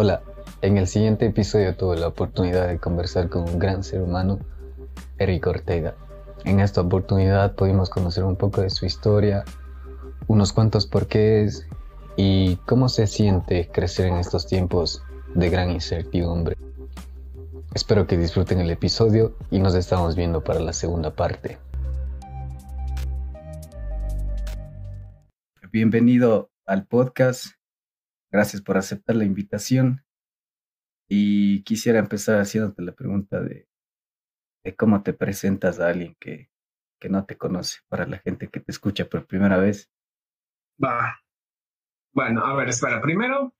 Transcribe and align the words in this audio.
Hola, 0.00 0.22
en 0.62 0.76
el 0.78 0.86
siguiente 0.86 1.26
episodio 1.26 1.74
tuve 1.74 1.96
la 1.96 2.06
oportunidad 2.06 2.68
de 2.68 2.78
conversar 2.78 3.28
con 3.28 3.42
un 3.42 3.58
gran 3.58 3.82
ser 3.82 4.00
humano, 4.00 4.38
Eric 5.18 5.44
Ortega. 5.48 5.96
En 6.44 6.60
esta 6.60 6.82
oportunidad 6.82 7.56
pudimos 7.56 7.90
conocer 7.90 8.22
un 8.22 8.36
poco 8.36 8.60
de 8.60 8.70
su 8.70 8.86
historia, 8.86 9.42
unos 10.28 10.52
cuantos 10.52 10.86
porqués 10.86 11.66
y 12.16 12.58
cómo 12.58 12.88
se 12.88 13.08
siente 13.08 13.70
crecer 13.72 14.06
en 14.06 14.18
estos 14.18 14.46
tiempos 14.46 15.02
de 15.34 15.50
gran 15.50 15.72
incertidumbre. 15.72 16.56
Espero 17.74 18.06
que 18.06 18.16
disfruten 18.16 18.60
el 18.60 18.70
episodio 18.70 19.34
y 19.50 19.58
nos 19.58 19.74
estamos 19.74 20.14
viendo 20.14 20.44
para 20.44 20.60
la 20.60 20.74
segunda 20.74 21.10
parte. 21.10 21.58
Bienvenido 25.72 26.52
al 26.66 26.86
podcast. 26.86 27.57
Gracias 28.30 28.62
por 28.62 28.76
aceptar 28.76 29.16
la 29.16 29.24
invitación. 29.24 30.04
Y 31.08 31.62
quisiera 31.62 31.98
empezar 31.98 32.38
haciéndote 32.40 32.82
la 32.82 32.92
pregunta 32.92 33.40
de, 33.40 33.68
cómo 34.76 35.02
te 35.02 35.14
presentas 35.14 35.80
a 35.80 35.88
alguien 35.88 36.14
que, 36.20 36.50
que 37.00 37.08
no 37.08 37.24
te 37.24 37.38
conoce, 37.38 37.80
para 37.88 38.06
la 38.06 38.18
gente 38.18 38.48
que 38.48 38.60
te 38.60 38.70
escucha 38.70 39.08
por 39.08 39.26
primera 39.26 39.56
vez. 39.56 39.90
Va. 40.82 41.18
Bueno, 42.12 42.44
a 42.44 42.54
ver, 42.56 42.68
espera. 42.68 43.00
Primero, 43.00 43.54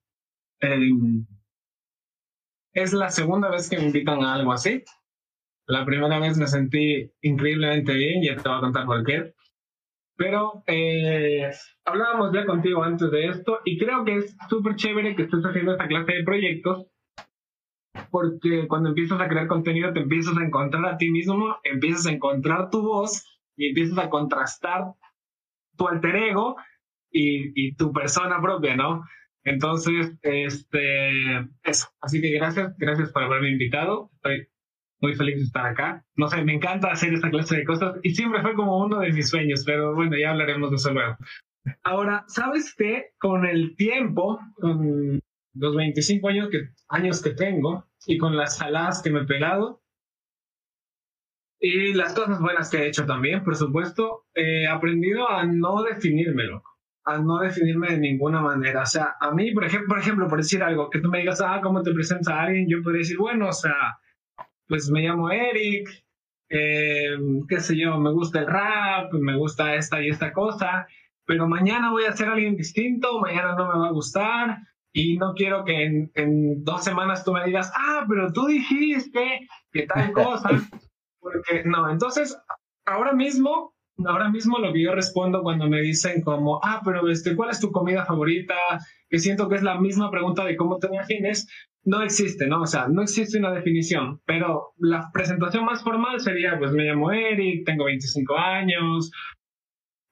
em, 0.60 1.26
es 2.74 2.92
la 2.92 3.10
segunda 3.10 3.50
vez 3.50 3.70
que 3.70 3.78
me 3.78 3.84
invitan 3.84 4.22
a 4.22 4.34
algo 4.34 4.52
así. 4.52 4.84
La 5.66 5.84
primera 5.84 6.18
vez 6.18 6.36
me 6.36 6.46
sentí 6.46 7.10
increíblemente 7.22 7.92
bien, 7.94 8.22
ya 8.22 8.36
te 8.36 8.48
voy 8.48 8.58
a 8.58 8.60
contar 8.60 8.86
por 8.86 9.04
qué. 9.04 9.34
Pero 10.18 10.64
eh, 10.66 11.48
hablábamos 11.84 12.32
ya 12.34 12.44
contigo 12.44 12.82
antes 12.82 13.08
de 13.12 13.28
esto 13.28 13.60
y 13.64 13.78
creo 13.78 14.04
que 14.04 14.16
es 14.16 14.36
súper 14.50 14.74
chévere 14.74 15.14
que 15.14 15.22
estés 15.22 15.44
haciendo 15.44 15.72
esta 15.72 15.86
clase 15.86 16.12
de 16.12 16.24
proyectos 16.24 16.86
porque 18.10 18.66
cuando 18.66 18.88
empiezas 18.88 19.20
a 19.20 19.28
crear 19.28 19.46
contenido 19.46 19.92
te 19.92 20.00
empiezas 20.00 20.36
a 20.36 20.44
encontrar 20.44 20.84
a 20.86 20.96
ti 20.96 21.08
mismo, 21.08 21.56
empiezas 21.62 22.06
a 22.06 22.12
encontrar 22.12 22.68
tu 22.68 22.82
voz 22.82 23.40
y 23.56 23.68
empiezas 23.68 23.96
a 23.98 24.10
contrastar 24.10 24.94
tu 25.76 25.86
alter 25.86 26.16
ego 26.16 26.56
y, 27.12 27.52
y 27.54 27.74
tu 27.76 27.92
persona 27.92 28.40
propia, 28.42 28.74
¿no? 28.74 29.04
Entonces, 29.44 30.18
este, 30.22 31.38
eso. 31.62 31.88
Así 32.00 32.20
que 32.20 32.30
gracias, 32.32 32.76
gracias 32.76 33.12
por 33.12 33.22
haberme 33.22 33.50
invitado. 33.50 34.10
Estoy 34.16 34.48
muy 35.00 35.14
feliz 35.14 35.36
de 35.36 35.42
estar 35.44 35.66
acá. 35.66 36.04
No 36.16 36.28
sé, 36.28 36.42
me 36.44 36.54
encanta 36.54 36.90
hacer 36.90 37.12
esta 37.12 37.30
clase 37.30 37.56
de 37.56 37.64
cosas 37.64 37.96
y 38.02 38.14
siempre 38.14 38.42
fue 38.42 38.54
como 38.54 38.78
uno 38.78 39.00
de 39.00 39.12
mis 39.12 39.28
sueños, 39.28 39.62
pero 39.64 39.94
bueno, 39.94 40.16
ya 40.16 40.30
hablaremos 40.30 40.70
de 40.70 40.76
eso 40.76 40.92
luego. 40.92 41.16
Ahora, 41.82 42.24
¿sabes 42.28 42.74
qué? 42.76 43.12
Con 43.18 43.44
el 43.44 43.76
tiempo, 43.76 44.40
con 44.54 45.20
los 45.54 45.76
25 45.76 46.28
años 46.28 46.48
que, 46.50 46.68
años 46.88 47.22
que 47.22 47.30
tengo 47.30 47.86
y 48.06 48.18
con 48.18 48.36
las 48.36 48.56
saladas 48.56 49.02
que 49.02 49.10
me 49.10 49.20
he 49.20 49.26
pegado 49.26 49.82
y 51.60 51.92
las 51.94 52.14
cosas 52.14 52.40
buenas 52.40 52.70
que 52.70 52.78
he 52.78 52.86
hecho 52.86 53.04
también, 53.04 53.42
por 53.42 53.56
supuesto, 53.56 54.26
he 54.34 54.66
aprendido 54.68 55.28
a 55.28 55.44
no 55.44 55.82
definírmelo 55.82 56.62
a 57.08 57.18
no 57.18 57.38
definirme 57.38 57.88
de 57.88 57.98
ninguna 57.98 58.42
manera. 58.42 58.82
O 58.82 58.86
sea, 58.86 59.16
a 59.18 59.32
mí, 59.32 59.52
por 59.52 59.64
ejemplo, 59.64 59.88
por, 59.88 59.98
ejemplo, 59.98 60.28
por 60.28 60.38
decir 60.38 60.62
algo, 60.62 60.90
que 60.90 61.00
tú 61.00 61.08
me 61.08 61.20
digas, 61.20 61.40
ah, 61.40 61.60
¿cómo 61.62 61.82
te 61.82 61.92
presentas 61.92 62.28
a 62.28 62.42
alguien? 62.42 62.68
Yo 62.68 62.82
podría 62.82 62.98
decir, 62.98 63.16
bueno, 63.16 63.48
o 63.48 63.52
sea, 63.52 63.98
pues 64.68 64.90
me 64.90 65.00
llamo 65.00 65.30
Eric, 65.30 65.88
eh, 66.50 67.16
qué 67.48 67.60
sé 67.60 67.76
yo, 67.76 67.98
me 67.98 68.12
gusta 68.12 68.40
el 68.40 68.46
rap, 68.46 69.12
me 69.14 69.36
gusta 69.36 69.74
esta 69.74 70.02
y 70.02 70.10
esta 70.10 70.32
cosa, 70.32 70.86
pero 71.24 71.48
mañana 71.48 71.90
voy 71.90 72.04
a 72.04 72.16
ser 72.16 72.28
alguien 72.28 72.56
distinto, 72.56 73.20
mañana 73.20 73.54
no 73.54 73.72
me 73.72 73.78
va 73.78 73.88
a 73.88 73.92
gustar 73.92 74.58
y 74.92 75.16
no 75.16 75.34
quiero 75.34 75.64
que 75.64 75.84
en, 75.84 76.10
en 76.14 76.64
dos 76.64 76.84
semanas 76.84 77.24
tú 77.24 77.32
me 77.32 77.44
digas, 77.44 77.72
ah, 77.76 78.04
pero 78.08 78.32
tú 78.32 78.46
dijiste 78.46 79.48
que 79.72 79.86
tal 79.86 80.12
cosa, 80.12 80.50
porque 81.20 81.64
no, 81.64 81.90
entonces 81.90 82.38
ahora 82.86 83.12
mismo 83.12 83.74
ahora 84.06 84.28
mismo 84.28 84.58
lo 84.58 84.72
que 84.72 84.82
yo 84.82 84.94
respondo 84.94 85.42
cuando 85.42 85.68
me 85.68 85.80
dicen 85.80 86.22
como, 86.22 86.60
ah, 86.62 86.80
pero 86.84 87.08
este, 87.08 87.34
¿cuál 87.34 87.50
es 87.50 87.60
tu 87.60 87.72
comida 87.72 88.04
favorita? 88.04 88.54
Que 89.08 89.18
siento 89.18 89.48
que 89.48 89.56
es 89.56 89.62
la 89.62 89.80
misma 89.80 90.10
pregunta 90.10 90.44
de 90.44 90.56
cómo 90.56 90.78
te 90.78 90.86
imagines, 90.86 91.48
no 91.84 92.02
existe, 92.02 92.46
¿no? 92.46 92.62
O 92.62 92.66
sea, 92.66 92.88
no 92.88 93.02
existe 93.02 93.38
una 93.38 93.52
definición, 93.52 94.20
pero 94.26 94.74
la 94.78 95.10
presentación 95.12 95.64
más 95.64 95.82
formal 95.82 96.20
sería, 96.20 96.58
pues 96.58 96.72
me 96.72 96.84
llamo 96.84 97.10
Eric, 97.12 97.64
tengo 97.64 97.84
25 97.84 98.36
años. 98.36 99.10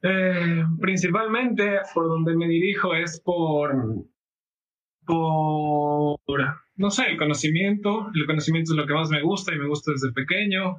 Eh, 0.03 0.63
principalmente 0.81 1.81
por 1.93 2.07
donde 2.07 2.37
me 2.37 2.47
dirijo 2.47 2.95
es 2.95 3.21
por, 3.21 3.75
por, 5.05 6.19
no 6.77 6.91
sé, 6.91 7.07
el 7.11 7.17
conocimiento. 7.19 8.11
El 8.15 8.27
conocimiento 8.27 8.73
es 8.73 8.77
lo 8.77 8.87
que 8.87 8.95
más 8.95 9.11
me 9.11 9.23
gusta 9.23 9.55
y 9.55 9.59
me 9.59 9.69
gusta 9.69 9.93
desde 9.93 10.13
pequeño. 10.13 10.77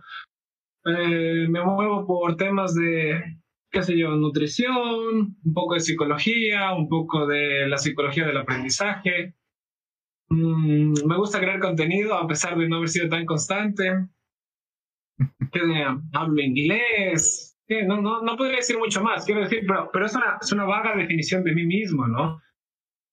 Eh, 0.86 1.48
me 1.50 1.64
muevo 1.64 2.06
por 2.06 2.36
temas 2.38 2.74
de, 2.76 3.22
qué 3.72 3.84
sé 3.84 3.98
yo, 3.98 4.12
nutrición, 4.12 5.36
un 5.44 5.54
poco 5.54 5.74
de 5.74 5.82
psicología, 5.82 6.74
un 6.74 6.88
poco 6.88 7.28
de 7.28 7.68
la 7.68 7.78
psicología 7.78 8.26
del 8.26 8.38
aprendizaje. 8.38 9.36
Mm, 10.30 10.94
me 11.06 11.18
gusta 11.18 11.40
crear 11.40 11.60
contenido 11.60 12.16
a 12.16 12.28
pesar 12.28 12.58
de 12.58 12.68
no 12.68 12.78
haber 12.78 12.90
sido 12.90 13.10
tan 13.10 13.26
constante. 13.26 14.08
hablo 16.14 16.42
inglés. 16.42 17.58
No, 17.86 18.02
no, 18.02 18.22
no 18.22 18.38
podría 18.38 18.58
decir 18.58 18.78
mucho 18.78 19.04
más, 19.04 19.26
quiero 19.26 19.42
decir, 19.42 19.64
pero, 19.68 19.90
pero 19.92 20.06
es, 20.06 20.16
una, 20.16 20.38
es 20.42 20.52
una 20.54 20.64
vaga 20.64 20.96
definición 20.96 21.44
de 21.44 21.54
mí 21.54 21.66
mismo, 21.66 22.08
¿no? 22.08 22.42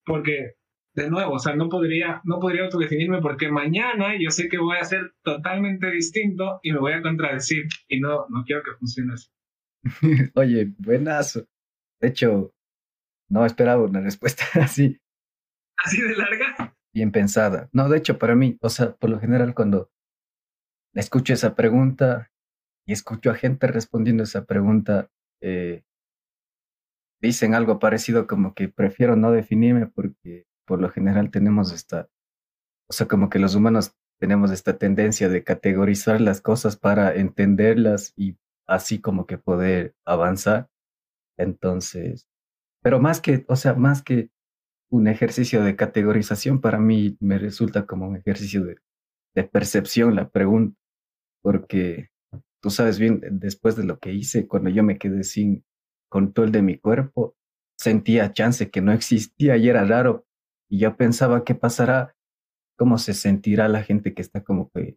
Porque 0.05 0.55
de 0.95 1.11
nuevo, 1.11 1.33
o 1.33 1.39
sea, 1.41 1.57
no 1.57 1.69
podría, 1.69 2.21
no 2.25 2.39
podría 2.39 2.65
autodefinirme 2.65 3.21
porque 3.21 3.51
mañana 3.51 4.15
yo 4.19 4.31
sé 4.31 4.49
que 4.49 4.59
voy 4.59 4.79
a 4.79 4.85
ser 4.85 5.13
totalmente 5.23 5.91
distinto 5.91 6.61
y 6.63 6.73
me 6.73 6.79
voy 6.79 6.93
a 6.93 7.03
contradecir 7.03 7.65
y 7.89 8.01
no, 8.01 8.27
no 8.29 8.45
quiero 8.45 8.63
que 8.63 8.77
funcione 8.79 9.15
así. 9.15 9.29
Oye, 10.35 10.73
buenazo. 10.79 11.47
De 12.01 12.09
hecho, 12.09 12.55
no 13.29 13.45
esperaba 13.45 13.83
una 13.83 14.01
respuesta 14.01 14.45
así. 14.63 14.97
¿Así 15.77 16.01
de 16.01 16.17
larga? 16.17 16.74
Bien 16.95 17.11
pensada. 17.11 17.69
No, 17.73 17.89
de 17.89 17.99
hecho, 17.99 18.19
para 18.19 18.37
mí, 18.37 18.57
o 18.63 18.71
sea, 18.71 18.95
por 18.95 19.11
lo 19.11 19.19
general 19.19 19.53
cuando 19.53 19.91
escucho 20.95 21.33
esa 21.35 21.55
pregunta 21.57 22.31
y 22.87 22.93
escucho 22.93 23.31
a 23.31 23.35
gente 23.35 23.67
respondiendo 23.67 24.23
esa 24.23 24.45
pregunta, 24.45 25.11
eh, 25.43 25.83
dicen 27.21 27.55
algo 27.55 27.79
parecido 27.81 28.27
como 28.27 28.55
que 28.55 28.69
prefiero 28.69 29.17
no 29.17 29.33
definirme 29.33 29.87
porque 29.87 30.47
por 30.67 30.81
lo 30.81 30.89
general 30.91 31.31
tenemos 31.31 31.73
esta, 31.73 32.09
o 32.89 32.93
sea, 32.93 33.09
como 33.09 33.31
que 33.31 33.39
los 33.39 33.55
humanos 33.55 33.97
tenemos 34.21 34.53
esta 34.53 34.79
tendencia 34.79 35.29
de 35.29 35.45
categorizar 35.45 36.21
las 36.21 36.41
cosas 36.41 36.77
para 36.77 37.15
entenderlas 37.15 38.13
y 38.17 38.39
así 38.67 39.01
como 39.01 39.27
que 39.27 39.39
poder 39.39 39.95
avanzar. 40.07 40.69
Entonces, 41.39 42.29
pero 42.83 43.01
más 43.01 43.21
que, 43.21 43.45
o 43.49 43.57
sea, 43.57 43.75
más 43.75 44.03
que 44.03 44.31
un 44.95 45.09
ejercicio 45.09 45.65
de 45.65 45.75
categorización, 45.75 46.61
para 46.61 46.79
mí 46.79 47.17
me 47.19 47.37
resulta 47.37 47.85
como 47.85 48.07
un 48.07 48.17
ejercicio 48.17 48.65
de, 48.65 48.79
percepción 49.51 50.15
la 50.15 50.29
pregunta, 50.29 50.79
porque 51.43 52.11
tú 52.61 52.71
sabes 52.71 53.01
bien, 53.01 53.21
después 53.33 53.75
de 53.75 53.83
lo 53.83 53.99
que 53.99 54.13
hice, 54.13 54.47
cuando 54.47 54.71
yo 54.71 54.85
me 54.85 54.97
quedé 54.97 55.25
sin 55.25 55.65
control 56.09 56.53
de 56.53 56.63
mi 56.63 56.79
cuerpo, 56.79 57.35
sentía 57.77 58.33
chance 58.33 58.71
que 58.71 58.81
no 58.81 58.93
existía 58.93 59.57
y 59.57 59.69
era 59.69 59.85
raro 59.85 60.27
y 60.71 60.79
yo 60.79 60.97
pensaba, 60.97 61.43
¿qué 61.43 61.57
pasará? 61.57 62.15
¿Cómo 62.77 62.99
se 62.99 63.15
sentirá 63.15 63.67
la 63.67 63.83
gente 63.83 64.15
que 64.15 64.23
está 64.23 64.45
como 64.45 64.71
que 64.71 64.97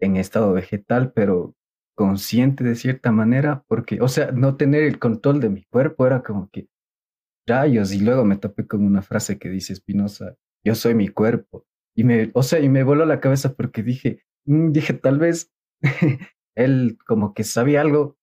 en 0.00 0.16
estado 0.16 0.52
vegetal, 0.52 1.12
pero 1.14 1.56
consciente 1.94 2.62
de 2.62 2.74
cierta 2.74 3.10
manera? 3.10 3.64
Porque, 3.68 4.02
o 4.02 4.08
sea, 4.08 4.32
no 4.32 4.56
tener 4.56 4.82
el 4.82 4.98
control 4.98 5.40
de 5.40 5.48
mi 5.48 5.64
cuerpo 5.64 6.06
era 6.06 6.22
como 6.22 6.50
que 6.50 6.68
rayos. 7.48 7.92
Y 7.92 8.00
luego 8.00 8.24
me 8.24 8.36
topé 8.36 8.66
con 8.66 8.84
una 8.84 9.02
frase 9.02 9.38
que 9.38 9.48
dice 9.48 9.74
Spinoza, 9.74 10.36
yo 10.64 10.74
soy 10.74 10.94
mi 10.94 11.08
cuerpo. 11.08 11.66
Y 11.96 12.04
me, 12.04 12.30
o 12.34 12.42
sea, 12.42 12.60
y 12.60 12.68
me 12.68 12.84
voló 12.84 13.04
la 13.06 13.20
cabeza 13.20 13.54
porque 13.54 13.82
dije, 13.82 14.22
mm, 14.44 14.70
dije, 14.70 14.94
tal 14.94 15.18
vez 15.18 15.52
él 16.54 16.98
como 17.06 17.34
que 17.34 17.44
sabía 17.44 17.80
algo 17.80 18.16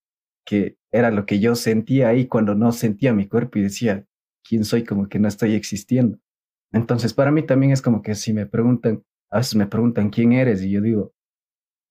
que 0.46 0.78
era 0.92 1.12
lo 1.12 1.26
que 1.26 1.40
yo 1.40 1.56
sentía 1.56 2.10
ahí 2.10 2.28
cuando 2.28 2.56
no 2.56 2.72
sentía 2.72 3.14
mi 3.14 3.28
cuerpo 3.28 3.60
y 3.60 3.64
decía, 3.64 4.06
¿quién 4.48 4.64
soy? 4.64 4.84
Como 4.84 5.10
que 5.10 5.20
no 5.20 5.28
estoy 5.28 5.56
existiendo. 5.56 6.20
Entonces, 6.72 7.14
para 7.14 7.32
mí 7.32 7.46
también 7.46 7.72
es 7.72 7.82
como 7.82 8.02
que 8.02 8.16
si 8.16 8.32
me 8.32 8.46
preguntan, 8.46 9.04
a 9.32 9.38
veces 9.38 9.56
me 9.56 9.68
preguntan 9.68 10.10
quién 10.10 10.34
eres 10.34 10.62
y 10.62 10.72
yo 10.72 10.82
digo, 10.82 11.14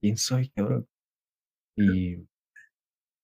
¿quién 0.01 0.17
soy, 0.17 0.51
cabrón? 0.51 0.87
Y, 1.77 2.17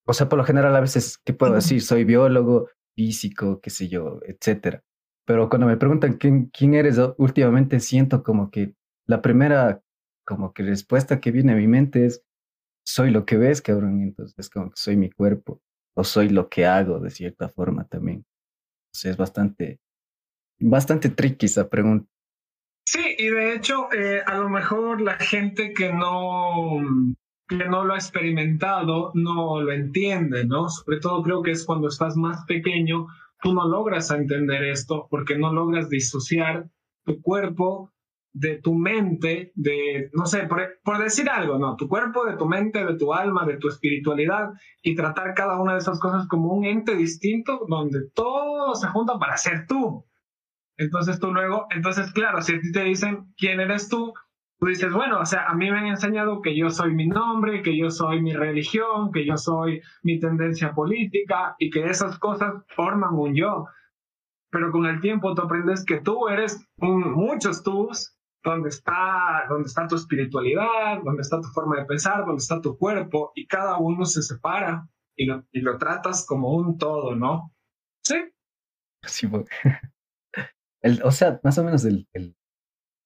o 0.07 0.13
sea, 0.13 0.29
por 0.29 0.39
lo 0.39 0.45
general 0.45 0.75
a 0.75 0.81
veces, 0.81 1.19
¿qué 1.25 1.33
puedo 1.33 1.55
decir? 1.55 1.81
Soy 1.83 2.05
biólogo, 2.05 2.69
físico, 3.01 3.61
qué 3.63 3.71
sé 3.71 3.89
yo, 3.89 4.21
etcétera. 4.27 4.85
Pero 5.27 5.49
cuando 5.49 5.67
me 5.67 5.79
preguntan 5.79 6.19
quién, 6.19 6.51
quién 6.53 6.75
eres, 6.75 6.99
últimamente 7.17 7.81
siento 7.81 8.23
como 8.23 8.51
que 8.51 8.75
la 9.07 9.23
primera 9.23 9.83
como 10.27 10.53
que 10.53 10.63
respuesta 10.65 11.19
que 11.19 11.31
viene 11.31 11.53
a 11.53 11.57
mi 11.57 11.67
mente 11.67 12.05
es, 12.05 12.23
soy 12.87 13.11
lo 13.11 13.25
que 13.25 13.39
ves, 13.39 13.63
cabrón. 13.63 14.03
Entonces, 14.03 14.51
como 14.51 14.67
que 14.67 14.77
soy 14.77 14.99
mi 14.99 15.11
cuerpo 15.11 15.63
o 15.97 16.05
soy 16.05 16.29
lo 16.29 16.51
que 16.51 16.67
hago 16.67 17.01
de 17.01 17.09
cierta 17.09 17.49
forma 17.49 17.87
también. 17.89 18.27
Entonces, 18.89 19.13
es 19.13 19.17
bastante 19.17 19.81
bastante 20.61 21.09
tricky 21.09 21.47
esa 21.47 21.71
pregunta. 21.71 22.07
Sí, 22.85 23.17
y 23.17 23.29
de 23.29 23.55
hecho, 23.55 23.91
eh, 23.95 24.21
a 24.27 24.37
lo 24.37 24.51
mejor 24.51 25.01
la 25.01 25.17
gente 25.17 25.73
que 25.73 25.91
no, 25.91 26.83
que 27.51 27.69
no 27.69 27.85
lo 27.85 27.95
ha 27.95 27.97
experimentado 27.97 29.11
no 29.15 29.61
lo 29.61 29.73
entiende, 29.73 30.45
¿no? 30.47 30.69
Sobre 30.69 31.01
todo 31.01 31.23
creo 31.23 31.43
que 31.43 31.51
es 31.51 31.65
cuando 31.65 31.89
estás 31.89 32.17
más 32.17 32.45
pequeño, 32.47 33.09
tú 33.43 33.53
no 33.53 33.67
logras 33.67 34.11
entender 34.13 34.63
esto 34.65 35.09
porque 35.11 35.37
no 35.37 35.53
logras 35.53 35.89
disociar 35.91 36.71
tu 37.05 37.21
cuerpo 37.21 37.93
de 38.33 38.61
tu 38.61 38.75
mente, 38.75 39.51
de, 39.57 40.11
no 40.13 40.27
sé, 40.27 40.47
por, 40.47 40.99
decir 41.03 41.29
algo, 41.29 41.59
¿no? 41.59 41.75
Tu 41.75 41.89
cuerpo, 41.89 42.25
de 42.25 42.37
tu 42.37 42.47
mente, 42.47 42.85
de 42.85 42.95
tu 42.97 43.13
alma, 43.13 43.45
de 43.45 43.57
tu 43.57 43.67
espiritualidad 43.67 44.51
y 44.83 44.95
tratar 44.95 45.35
cada 45.35 45.61
una 45.61 45.73
de 45.73 45.81
esas 45.81 45.99
cosas 45.99 46.29
como 46.29 46.53
un 46.53 46.65
ente 46.65 46.95
distinto 46.95 47.67
donde 47.69 48.09
todo 48.15 48.77
se 48.77 48.87
junta 48.87 49.19
para 49.19 49.37
ser 49.37 49.67
tú. 49.67 50.07
Entonces 50.77 51.19
tú 51.19 51.33
luego, 51.33 51.67
entonces 51.71 52.13
claro, 52.13 52.41
si 52.43 52.55
a 52.55 52.61
ti 52.61 52.71
te 52.71 52.85
dicen 52.85 53.35
quién 53.37 53.59
eres 53.59 53.89
tú, 53.89 54.15
tú 54.61 54.67
dices, 54.67 54.93
bueno, 54.93 55.21
o 55.21 55.27
sea, 55.27 55.47
a 55.47 55.55
mí 55.55 55.71
me 55.71 55.79
han 55.79 55.87
enseñado 55.87 56.43
que 56.43 56.55
yo 56.55 56.69
soy 56.69 56.95
mi 56.95 57.07
nombre, 57.07 57.63
que 57.63 57.77
yo 57.77 57.91
soy 57.91 58.21
mi 58.21 58.35
religión, 58.35 59.11
que 59.11 59.25
yo 59.25 59.39
soy 59.39 59.81
mi 60.03 60.21
tendencia 60.21 60.75
política 60.75 61.57
y 61.59 61.71
que 61.71 61.85
esas 61.87 62.19
cosas 62.19 62.63
forman 62.69 63.15
un 63.15 63.35
yo. 63.35 63.67
Pero 64.51 64.71
con 64.71 64.85
el 64.85 65.01
tiempo 65.01 65.35
tú 65.35 65.43
aprendes 65.43 65.85
que 65.85 66.01
tú 66.01 66.29
eres 66.29 66.63
muchos 66.77 67.63
tus 67.63 68.15
donde 68.45 68.69
está, 68.69 69.47
donde 69.49 69.67
está 69.67 69.89
tu 69.89 69.97
espiritualidad, 69.97 71.03
donde 71.05 71.23
está 71.23 71.41
tu 71.41 71.49
forma 71.49 71.79
de 71.79 71.87
pensar, 71.87 72.25
donde 72.27 72.41
está 72.41 72.61
tu 72.61 72.77
cuerpo, 72.77 73.33
y 73.35 73.47
cada 73.47 73.79
uno 73.79 74.05
se 74.05 74.23
separa 74.23 74.87
y 75.17 75.27
lo, 75.27 75.45
y 75.53 75.61
lo 75.61 75.79
tratas 75.79 76.27
como 76.27 76.55
un 76.55 76.77
todo, 76.77 77.15
¿no? 77.15 77.55
Sí. 78.03 78.17
Sí, 79.07 79.27
el, 80.83 81.03
o 81.03 81.11
sea, 81.11 81.41
más 81.43 81.57
o 81.59 81.65
menos 81.65 81.85
el, 81.87 82.07
el 82.13 82.37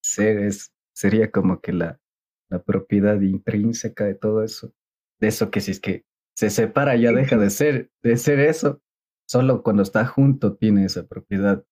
ser 0.03 0.39
es, 0.39 0.74
sería 0.95 1.31
como 1.31 1.61
que 1.61 1.73
la, 1.73 2.01
la 2.49 2.63
propiedad 2.63 3.21
intrínseca 3.21 4.05
de 4.05 4.15
todo 4.15 4.43
eso. 4.43 4.73
De 5.21 5.29
eso 5.29 5.51
que 5.51 5.61
si 5.61 5.73
es 5.73 5.81
que 5.81 6.05
se 6.35 6.51
separa 6.51 6.97
ya 6.97 7.13
deja 7.13 7.37
de 7.37 7.51
ser, 7.51 7.91
de 8.03 8.17
ser 8.17 8.41
eso. 8.41 8.81
Solo 9.27 9.63
cuando 9.63 9.83
está 9.83 10.07
junto 10.07 10.57
tiene 10.57 10.85
esa 10.85 11.07
propiedad. 11.07 11.65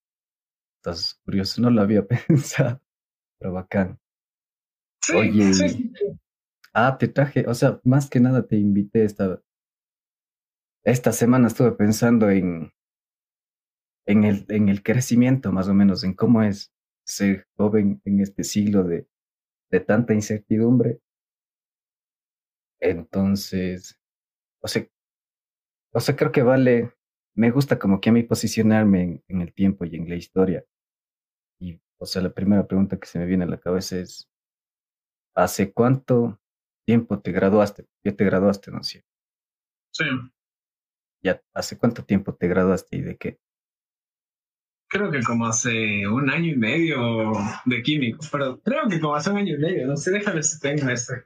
Entonces, 0.79 1.19
curioso, 1.25 1.61
no 1.61 1.69
lo 1.69 1.81
había 1.81 2.05
pensado 2.27 2.81
bacán. 3.49 3.99
Oye, 5.15 5.51
ah, 6.73 6.97
te 6.97 7.07
traje, 7.07 7.45
o 7.47 7.53
sea, 7.53 7.79
más 7.83 8.09
que 8.09 8.19
nada 8.19 8.47
te 8.47 8.55
invité 8.55 9.03
esta, 9.03 9.41
esta 10.85 11.11
semana 11.11 11.47
estuve 11.47 11.73
pensando 11.73 12.29
en, 12.29 12.71
en 14.05 14.23
el, 14.23 14.45
en 14.49 14.69
el 14.69 14.81
crecimiento 14.81 15.51
más 15.51 15.67
o 15.67 15.73
menos, 15.73 16.03
en 16.03 16.13
cómo 16.13 16.41
es 16.41 16.73
ser 17.05 17.47
joven 17.57 18.01
en 18.05 18.21
este 18.21 18.45
siglo 18.45 18.83
de, 18.83 19.07
de 19.73 19.79
tanta 19.79 20.13
incertidumbre. 20.13 20.99
Entonces, 22.79 23.99
o 24.61 24.67
sea, 24.67 24.87
o 25.93 25.99
sea, 25.99 26.15
creo 26.15 26.31
que 26.31 26.43
vale, 26.43 26.93
me 27.35 27.49
gusta 27.49 27.79
como 27.79 27.99
que 27.99 28.09
a 28.09 28.13
mí 28.13 28.21
posicionarme 28.21 29.23
en 29.27 29.41
el 29.41 29.51
tiempo 29.51 29.85
y 29.85 29.95
en 29.95 30.07
la 30.07 30.15
historia. 30.15 30.63
O 31.99 32.05
sea, 32.05 32.21
la 32.21 32.33
primera 32.33 32.67
pregunta 32.67 32.99
que 32.99 33.07
se 33.07 33.17
me 33.17 33.25
viene 33.25 33.45
a 33.45 33.47
la 33.47 33.59
cabeza 33.59 33.97
es, 33.97 34.29
¿hace 35.33 35.71
cuánto 35.71 36.39
tiempo 36.85 37.19
te 37.21 37.31
graduaste? 37.31 37.87
Ya 38.03 38.13
te 38.13 38.25
graduaste, 38.25 38.71
¿no 38.71 38.83
Sí. 38.83 40.03
Ya, 41.23 41.41
¿hace 41.53 41.77
cuánto 41.77 42.03
tiempo 42.03 42.35
te 42.35 42.49
graduaste 42.49 42.97
y 42.97 43.01
de 43.01 43.17
qué? 43.17 43.39
Creo 44.93 45.09
que 45.09 45.23
como 45.23 45.47
hace 45.47 46.07
un 46.07 46.29
año 46.29 46.51
y 46.51 46.55
medio 46.55 47.31
de 47.65 47.81
químico, 47.81 48.19
pero 48.31 48.61
creo 48.61 48.87
que 48.87 48.99
como 48.99 49.15
hace 49.15 49.31
un 49.31 49.37
año 49.37 49.55
y 49.55 49.57
medio, 49.57 49.87
no 49.87 49.97
sé, 49.97 50.11
déjame 50.11 50.43
si 50.43 50.59
tengo 50.59 50.87
este. 50.87 51.23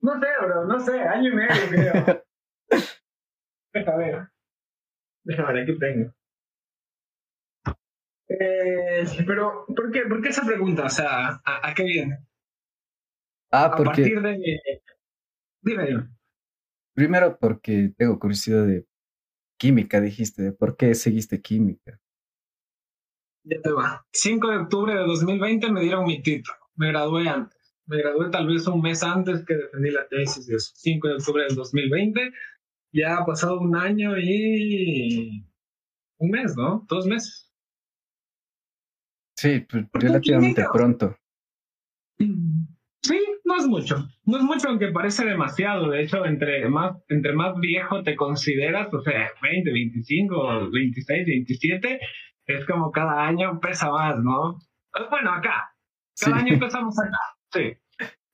No 0.00 0.18
sé, 0.18 0.26
bro, 0.40 0.64
no 0.64 0.80
sé, 0.80 0.98
año 0.98 1.30
y 1.30 1.34
medio 1.34 1.68
creo. 1.68 2.24
Déjame 3.74 4.04
ver. 4.10 4.28
Déjame 5.24 5.52
ver, 5.52 5.62
aquí 5.64 5.78
tengo. 5.78 6.14
Eh, 8.26 9.04
pero, 9.26 9.66
¿por 9.66 9.90
qué, 9.92 10.06
¿por 10.06 10.22
qué 10.22 10.30
esa 10.30 10.46
pregunta? 10.46 10.84
O 10.86 10.88
sea, 10.88 11.42
¿a, 11.44 11.74
qué 11.74 11.82
viene? 11.82 12.18
Ah, 13.50 13.70
porque... 13.76 13.82
A 13.82 13.94
partir 13.94 14.22
de... 14.22 14.60
Dime, 15.60 15.86
dime. 15.86 16.08
Primero 16.94 17.36
porque 17.38 17.92
tengo 17.98 18.18
curiosidad 18.18 18.66
de 18.66 18.86
química, 19.62 20.00
dijiste. 20.00 20.42
¿De 20.42 20.52
por 20.52 20.76
qué 20.76 20.92
seguiste 20.96 21.40
química? 21.40 22.00
Ya 23.44 23.60
te 23.60 23.70
va. 23.70 24.04
5 24.12 24.50
de 24.50 24.56
octubre 24.56 24.92
de 24.92 25.06
2020 25.06 25.70
me 25.70 25.82
dieron 25.82 26.04
mi 26.04 26.20
título. 26.20 26.58
Me 26.74 26.88
gradué 26.88 27.28
antes. 27.28 27.76
Me 27.86 27.98
gradué 27.98 28.28
tal 28.30 28.48
vez 28.48 28.66
un 28.66 28.82
mes 28.82 29.04
antes 29.04 29.44
que 29.44 29.54
defendí 29.54 29.90
la 29.90 30.08
tesis 30.08 30.48
de 30.48 30.56
eso. 30.56 30.72
5 30.74 31.06
de 31.06 31.14
octubre 31.14 31.44
del 31.44 31.54
2020. 31.54 32.32
Ya 32.92 33.18
ha 33.18 33.24
pasado 33.24 33.60
un 33.60 33.76
año 33.76 34.18
y... 34.18 35.46
Un 36.18 36.30
mes, 36.30 36.56
¿no? 36.56 36.84
Dos 36.88 37.06
meses. 37.06 37.52
Sí, 39.36 39.60
pues, 39.60 39.86
relativamente 39.92 40.64
pronto. 40.72 41.16
Sí, 43.02 43.20
no 43.44 43.56
es 43.56 43.66
mucho. 43.66 43.96
No 44.24 44.36
es 44.38 44.44
mucho, 44.44 44.68
aunque 44.68 44.92
parece 44.92 45.24
demasiado. 45.24 45.90
De 45.90 46.02
hecho, 46.02 46.24
entre 46.24 46.68
más, 46.68 46.96
entre 47.08 47.32
más 47.32 47.58
viejo 47.58 48.02
te 48.02 48.14
consideras, 48.14 48.92
o 48.94 49.02
sea, 49.02 49.30
20, 49.42 49.72
25, 49.72 50.70
26, 50.70 51.26
27, 51.26 52.00
es 52.46 52.66
como 52.66 52.92
cada 52.92 53.26
año 53.26 53.58
pesa 53.60 53.90
más, 53.90 54.16
¿no? 54.18 54.58
Bueno, 55.10 55.32
acá. 55.32 55.74
Cada 56.20 56.36
año 56.36 56.54
empezamos 56.54 56.98
acá. 56.98 57.18
Sí. 57.54 57.70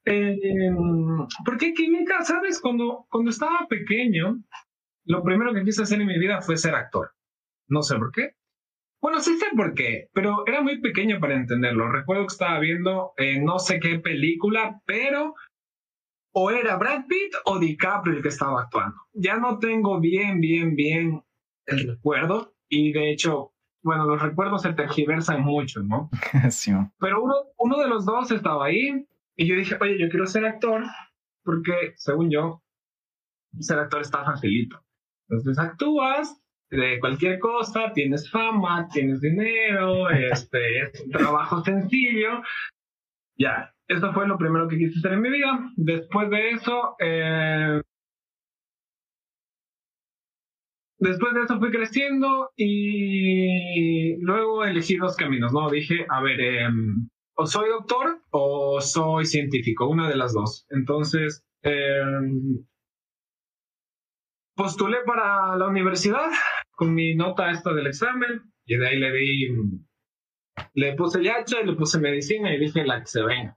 Eh, 0.04 0.70
¿Por 1.44 1.58
qué 1.58 1.74
química? 1.74 2.22
¿Sabes? 2.22 2.60
Cuando, 2.60 3.06
cuando 3.10 3.30
estaba 3.30 3.66
pequeño, 3.68 4.38
lo 5.06 5.24
primero 5.24 5.52
que 5.52 5.64
quise 5.64 5.82
hacer 5.82 6.00
en 6.00 6.06
mi 6.06 6.20
vida 6.20 6.40
fue 6.40 6.56
ser 6.56 6.76
actor. 6.76 7.10
No 7.66 7.82
sé 7.82 7.96
por 7.96 8.12
qué. 8.12 8.37
Bueno, 9.00 9.20
sí 9.20 9.38
sé 9.38 9.46
por 9.56 9.74
qué, 9.74 10.08
pero 10.12 10.44
era 10.46 10.60
muy 10.60 10.80
pequeño 10.80 11.20
para 11.20 11.34
entenderlo. 11.34 11.90
Recuerdo 11.90 12.26
que 12.26 12.32
estaba 12.32 12.58
viendo 12.58 13.12
eh, 13.16 13.40
no 13.40 13.58
sé 13.58 13.78
qué 13.78 13.98
película, 14.00 14.80
pero 14.86 15.34
o 16.32 16.50
era 16.50 16.76
Brad 16.76 17.06
Pitt 17.06 17.34
o 17.44 17.58
DiCaprio 17.58 18.16
el 18.16 18.22
que 18.22 18.28
estaba 18.28 18.62
actuando. 18.62 18.96
Ya 19.12 19.36
no 19.36 19.58
tengo 19.58 20.00
bien, 20.00 20.40
bien, 20.40 20.74
bien 20.74 21.22
el 21.66 21.88
recuerdo 21.88 22.54
y 22.68 22.92
de 22.92 23.12
hecho, 23.12 23.52
bueno, 23.82 24.04
los 24.04 24.20
recuerdos 24.20 24.62
se 24.62 24.72
tergiversan 24.72 25.42
mucho, 25.42 25.82
¿no? 25.82 26.10
sí. 26.50 26.72
Pero 26.98 27.22
uno, 27.22 27.34
uno 27.58 27.78
de 27.78 27.88
los 27.88 28.04
dos 28.04 28.30
estaba 28.30 28.66
ahí 28.66 29.06
y 29.36 29.46
yo 29.46 29.54
dije, 29.54 29.76
oye, 29.80 29.98
yo 29.98 30.08
quiero 30.08 30.26
ser 30.26 30.44
actor 30.44 30.84
porque, 31.44 31.94
según 31.96 32.30
yo, 32.30 32.62
ser 33.60 33.78
actor 33.78 34.00
está 34.00 34.24
facilito. 34.24 34.84
Entonces 35.28 35.58
actúas 35.58 36.40
de 36.70 36.98
cualquier 37.00 37.38
cosa, 37.38 37.92
tienes 37.92 38.30
fama, 38.30 38.88
tienes 38.92 39.20
dinero, 39.20 40.10
este, 40.10 40.82
es 40.82 41.00
un 41.00 41.10
trabajo 41.10 41.62
sencillo. 41.62 42.42
Ya, 43.38 43.72
eso 43.86 44.12
fue 44.12 44.26
lo 44.26 44.36
primero 44.36 44.68
que 44.68 44.78
quise 44.78 44.98
hacer 44.98 45.12
en 45.14 45.22
mi 45.22 45.30
vida. 45.30 45.72
Después 45.76 46.28
de 46.30 46.50
eso, 46.50 46.96
eh, 46.98 47.80
después 50.98 51.34
de 51.34 51.42
eso 51.42 51.58
fui 51.58 51.70
creciendo 51.70 52.50
y 52.56 54.16
luego 54.22 54.64
elegí 54.64 54.96
dos 54.96 55.16
caminos, 55.16 55.52
¿no? 55.52 55.70
Dije, 55.70 56.04
a 56.08 56.20
ver, 56.20 56.40
em, 56.40 57.08
o 57.36 57.46
soy 57.46 57.68
doctor 57.68 58.20
o 58.30 58.80
soy 58.80 59.24
científico, 59.24 59.88
una 59.88 60.08
de 60.08 60.16
las 60.16 60.34
dos. 60.34 60.66
Entonces, 60.70 61.44
em, 61.62 62.66
postulé 64.58 64.98
para 65.06 65.56
la 65.56 65.68
universidad 65.68 66.26
con 66.72 66.92
mi 66.92 67.14
nota 67.14 67.52
esta 67.52 67.72
del 67.72 67.86
examen 67.86 68.42
y 68.66 68.76
de 68.76 68.88
ahí 68.88 68.98
le 68.98 69.12
di, 69.12 69.48
le 70.74 70.94
puse 70.94 71.22
yacha 71.22 71.60
y 71.62 71.66
le 71.66 71.74
puse 71.74 72.00
medicina 72.00 72.52
y 72.52 72.58
dije 72.58 72.84
la 72.84 72.98
que 72.98 73.06
se 73.06 73.22
venga. 73.22 73.56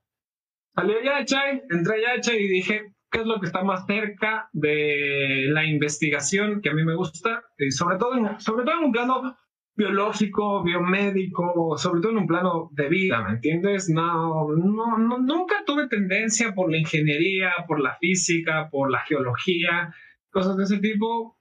Salió 0.76 1.02
yacha, 1.04 1.42
entré 1.72 2.04
yacha 2.04 2.36
y 2.36 2.48
dije, 2.48 2.94
¿qué 3.10 3.22
es 3.22 3.26
lo 3.26 3.40
que 3.40 3.48
está 3.48 3.64
más 3.64 3.88
cerca 3.88 4.48
de 4.54 5.48
la 5.50 5.66
investigación 5.66 6.62
que 6.62 6.70
a 6.70 6.74
mí 6.74 6.86
me 6.86 6.96
gusta? 6.96 7.44
Y 7.58 7.72
sobre 7.72 7.98
todo 7.98 8.16
en, 8.16 8.40
sobre 8.40 8.64
todo 8.64 8.78
en 8.78 8.86
un 8.86 8.92
plano 8.92 9.36
biológico, 9.76 10.64
biomédico, 10.64 11.78
sobre 11.78 12.02
todo 12.02 12.12
en 12.12 12.20
un 12.20 12.28
plano 12.28 12.70
de 12.74 12.90
vida, 12.90 13.24
¿me 13.24 13.32
entiendes? 13.32 13.90
No, 13.90 14.50
no, 14.56 15.00
no, 15.00 15.18
nunca 15.18 15.64
tuve 15.66 15.88
tendencia 15.88 16.54
por 16.54 16.70
la 16.70 16.78
ingeniería, 16.78 17.52
por 17.68 17.80
la 17.80 17.96
física, 17.96 18.70
por 18.70 18.92
la 18.92 19.00
geología 19.00 19.92
cosas 20.32 20.58
de 20.58 20.64
ese 20.64 20.80
tipo 20.80 21.38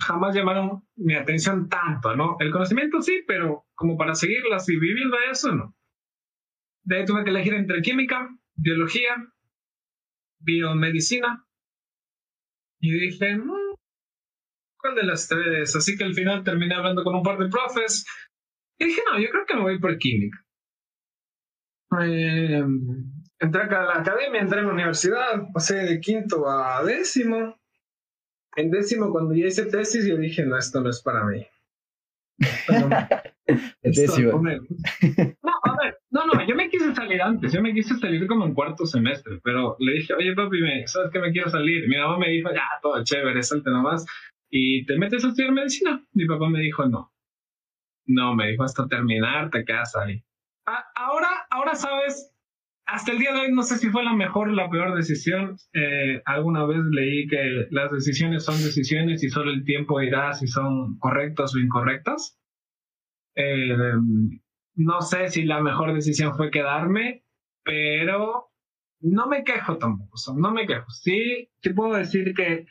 jamás 0.00 0.34
llamaron 0.34 0.82
mi 0.96 1.14
atención 1.14 1.68
tanto, 1.68 2.16
¿no? 2.16 2.36
El 2.40 2.50
conocimiento 2.50 3.02
sí, 3.02 3.22
pero 3.26 3.66
como 3.74 3.96
para 3.96 4.14
seguirlas 4.14 4.68
y 4.68 4.78
viviendo 4.78 5.16
eso, 5.30 5.52
no. 5.52 5.76
De 6.82 6.96
ahí 6.96 7.04
tuve 7.04 7.24
que 7.24 7.30
elegir 7.30 7.54
entre 7.54 7.82
química, 7.82 8.28
biología, 8.54 9.14
biomedicina. 10.38 11.44
Y 12.80 12.92
dije, 12.92 13.36
mm, 13.36 13.74
¿cuál 14.78 14.94
de 14.94 15.04
las 15.04 15.28
tres? 15.28 15.76
Así 15.76 15.96
que 15.96 16.04
al 16.04 16.14
final 16.14 16.42
terminé 16.42 16.74
hablando 16.74 17.04
con 17.04 17.14
un 17.14 17.22
par 17.22 17.38
de 17.38 17.48
profes 17.48 18.06
Y 18.78 18.86
dije, 18.86 19.02
no, 19.10 19.20
yo 19.20 19.28
creo 19.28 19.44
que 19.44 19.54
me 19.54 19.62
voy 19.62 19.78
por 19.78 19.98
química. 19.98 20.38
Eh, 22.02 22.64
entré 23.38 23.62
a 23.62 23.82
la 23.82 23.98
academia, 23.98 24.40
entré 24.40 24.60
a 24.60 24.62
la 24.62 24.72
universidad, 24.72 25.42
pasé 25.52 25.76
de 25.76 26.00
quinto 26.00 26.48
a 26.48 26.82
décimo. 26.84 27.59
En 28.56 28.70
décimo, 28.70 29.10
cuando 29.12 29.34
ya 29.34 29.46
hice 29.46 29.66
tesis, 29.66 30.06
yo 30.06 30.16
dije, 30.16 30.44
no, 30.44 30.58
esto 30.58 30.80
no 30.80 30.90
es 30.90 31.02
para 31.02 31.24
mí. 31.24 31.46
décimo. 33.82 34.42
No, 35.42 35.52
a 35.64 35.76
ver, 35.82 35.98
no, 36.10 36.26
no, 36.26 36.46
yo 36.46 36.54
me 36.54 36.68
quise 36.68 36.94
salir 36.94 37.20
antes, 37.22 37.52
yo 37.52 37.62
me 37.62 37.72
quise 37.72 37.96
salir 37.96 38.26
como 38.26 38.44
en 38.44 38.54
cuarto 38.54 38.86
semestre, 38.86 39.40
pero 39.42 39.76
le 39.78 39.92
dije, 39.94 40.14
oye 40.14 40.34
papi, 40.34 40.58
¿sabes 40.86 41.10
que 41.10 41.18
me 41.18 41.32
quiero 41.32 41.50
salir? 41.50 41.88
Mi 41.88 41.96
mamá 41.96 42.18
me 42.18 42.28
dijo, 42.28 42.50
ya, 42.50 42.62
todo 42.82 43.02
chévere, 43.02 43.42
salte 43.42 43.70
nomás 43.70 44.06
y 44.50 44.84
te 44.84 44.98
metes 44.98 45.24
a 45.24 45.28
estudiar 45.28 45.52
medicina. 45.52 46.04
Mi 46.12 46.26
papá 46.26 46.48
me 46.48 46.60
dijo, 46.60 46.86
no, 46.86 47.12
no, 48.06 48.34
me 48.34 48.48
dijo, 48.50 48.64
hasta 48.64 48.86
terminar 48.88 49.50
te 49.50 49.64
quedas 49.64 49.96
ahí. 49.96 50.22
ahora, 50.94 51.28
ahora 51.50 51.74
sabes, 51.74 52.32
hasta 52.92 53.12
el 53.12 53.18
día 53.18 53.32
de 53.32 53.40
hoy 53.40 53.52
no 53.52 53.62
sé 53.62 53.76
si 53.76 53.88
fue 53.88 54.02
la 54.02 54.12
mejor 54.12 54.48
o 54.48 54.52
la 54.52 54.68
peor 54.68 54.94
decisión. 54.94 55.56
Eh, 55.72 56.22
alguna 56.24 56.64
vez 56.66 56.78
leí 56.90 57.26
que 57.26 57.66
las 57.70 57.90
decisiones 57.92 58.44
son 58.44 58.56
decisiones 58.56 59.22
y 59.22 59.28
solo 59.28 59.50
el 59.50 59.64
tiempo 59.64 60.00
dirá 60.00 60.32
si 60.32 60.46
son 60.46 60.98
correctas 60.98 61.54
o 61.54 61.58
incorrectas. 61.58 62.38
Eh, 63.36 63.76
no 64.74 65.00
sé 65.02 65.28
si 65.28 65.44
la 65.44 65.60
mejor 65.60 65.94
decisión 65.94 66.34
fue 66.34 66.50
quedarme, 66.50 67.24
pero 67.62 68.50
no 69.00 69.28
me 69.28 69.44
quejo 69.44 69.78
tampoco, 69.78 70.16
no 70.36 70.52
me 70.52 70.66
quejo. 70.66 70.90
Sí, 70.90 71.48
sí 71.62 71.72
puedo 71.72 71.94
decir 71.94 72.34
que 72.34 72.66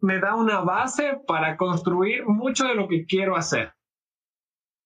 me 0.00 0.18
da 0.18 0.34
una 0.34 0.60
base 0.60 1.18
para 1.26 1.56
construir 1.56 2.24
mucho 2.26 2.66
de 2.66 2.74
lo 2.74 2.88
que 2.88 3.06
quiero 3.06 3.36
hacer. 3.36 3.72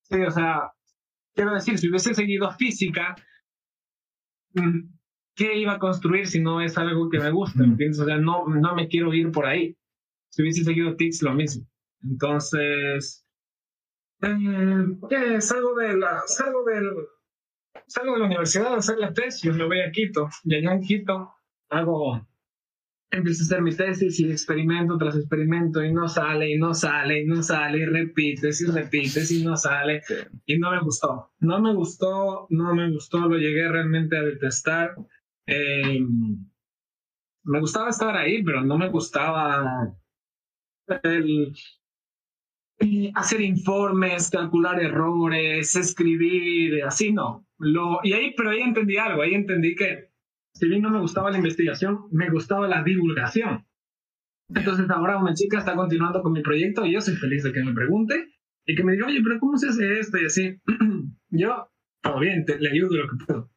Sí, 0.03 0.21
o 0.21 0.31
sea, 0.31 0.73
quiero 1.35 1.55
decir, 1.55 1.79
si 1.79 1.89
hubiese 1.89 2.15
seguido 2.15 2.51
física, 2.53 3.17
¿qué 5.35 5.59
iba 5.59 5.75
a 5.75 5.79
construir 5.79 6.27
si 6.27 6.41
no 6.41 6.61
es 6.61 6.77
algo 6.79 7.09
que 7.11 7.19
me 7.19 7.31
gusta? 7.31 7.63
¿Entiendes? 7.63 8.01
O 8.01 8.05
sea, 8.05 8.17
no, 8.17 8.47
no 8.47 8.75
me 8.75 8.89
quiero 8.89 9.13
ir 9.15 9.31
por 9.31 9.47
ahí. 9.47 9.77
Si 10.31 10.43
hubiese 10.43 10.65
seguido 10.65 10.97
TICS, 10.97 11.23
lo 11.23 11.35
mismo. 11.35 11.67
Entonces, 12.03 13.27
eh, 14.23 15.41
salgo 15.41 15.75
de 15.75 15.97
la, 15.97 16.23
salgo 16.27 16.65
del, 16.65 16.91
salgo 17.87 18.15
de 18.15 18.19
la 18.19 18.27
universidad 18.27 18.75
a 18.75 18.79
hacer 18.79 18.99
la 18.99 19.13
tesis, 19.13 19.53
me 19.55 19.65
voy 19.65 19.81
a 19.81 19.91
Quito, 19.91 20.29
y 20.45 20.55
allá 20.57 20.73
en 20.73 20.81
Quito 20.81 21.35
hago 21.69 22.27
empiezo 23.11 23.43
a 23.43 23.47
hacer 23.47 23.63
mi 23.63 23.75
tesis 23.75 24.21
y 24.21 24.31
experimento 24.31 24.99
tras 24.99 25.17
experimento 25.17 25.83
y 25.83 25.93
no 25.93 26.09
sale 26.09 26.51
y 26.51 26.59
no 26.59 26.75
sale 26.75 27.23
y 27.23 27.27
no 27.27 27.43
sale 27.43 27.79
y 27.79 27.85
repites 27.85 28.61
y 28.61 28.67
repites 28.67 29.31
y 29.31 29.45
no 29.45 29.57
sale 29.57 30.03
y 30.45 30.59
no 30.59 30.71
me 30.71 30.81
gustó. 30.81 31.33
No 31.41 31.61
me 31.61 31.75
gustó, 31.75 32.47
no 32.51 32.75
me 32.75 32.91
gustó, 32.91 33.21
lo 33.21 33.39
llegué 33.39 33.69
realmente 33.69 34.17
a 34.17 34.23
detestar. 34.23 34.95
Eh, 35.47 36.05
me 37.45 37.61
gustaba 37.61 37.91
estar 37.91 38.17
ahí, 38.17 38.43
pero 38.43 38.63
no 38.63 38.77
me 38.77 38.89
gustaba 38.89 39.97
el, 41.03 41.53
hacer 43.15 43.41
informes, 43.41 44.31
calcular 44.31 44.83
errores, 44.83 45.77
escribir, 45.77 46.85
así 46.85 47.13
no. 47.13 47.47
Lo, 47.59 48.01
y 48.03 48.13
ahí, 48.13 48.35
pero 48.37 48.51
ahí 48.51 48.61
entendí 48.61 48.97
algo, 48.97 49.23
ahí 49.23 49.35
entendí 49.35 49.75
que 49.75 50.06
si 50.59 50.69
bien 50.69 50.81
no 50.81 50.91
me 50.91 51.01
gustaba 51.01 51.31
la 51.31 51.37
investigación, 51.37 52.07
me 52.11 52.31
gustaba 52.31 52.67
la 52.67 52.83
divulgación. 52.83 53.67
Entonces 54.49 54.89
ahora 54.89 55.19
una 55.19 55.35
chica 55.35 55.59
está 55.59 55.75
continuando 55.75 56.23
con 56.23 56.33
mi 56.33 56.41
proyecto 56.41 56.87
y 56.87 56.95
yo 56.95 57.01
soy 57.01 57.17
feliz 57.17 57.43
de 57.43 57.53
que 57.53 57.63
me 57.63 57.75
pregunte 57.75 58.33
y 58.65 58.75
que 58.75 58.83
me 58.83 58.93
diga, 58.93 59.07
oye, 59.07 59.21
pero 59.23 59.39
¿cómo 59.39 59.59
se 59.59 59.69
hace 59.69 60.01
esto? 60.01 60.19
Y 60.19 60.25
así, 60.25 60.61
yo, 61.29 61.69
todo 62.01 62.21
bien, 62.21 62.47
le 62.59 62.71
ayudo 62.71 62.97
lo 62.97 63.09
que 63.09 63.25
puedo. 63.27 63.51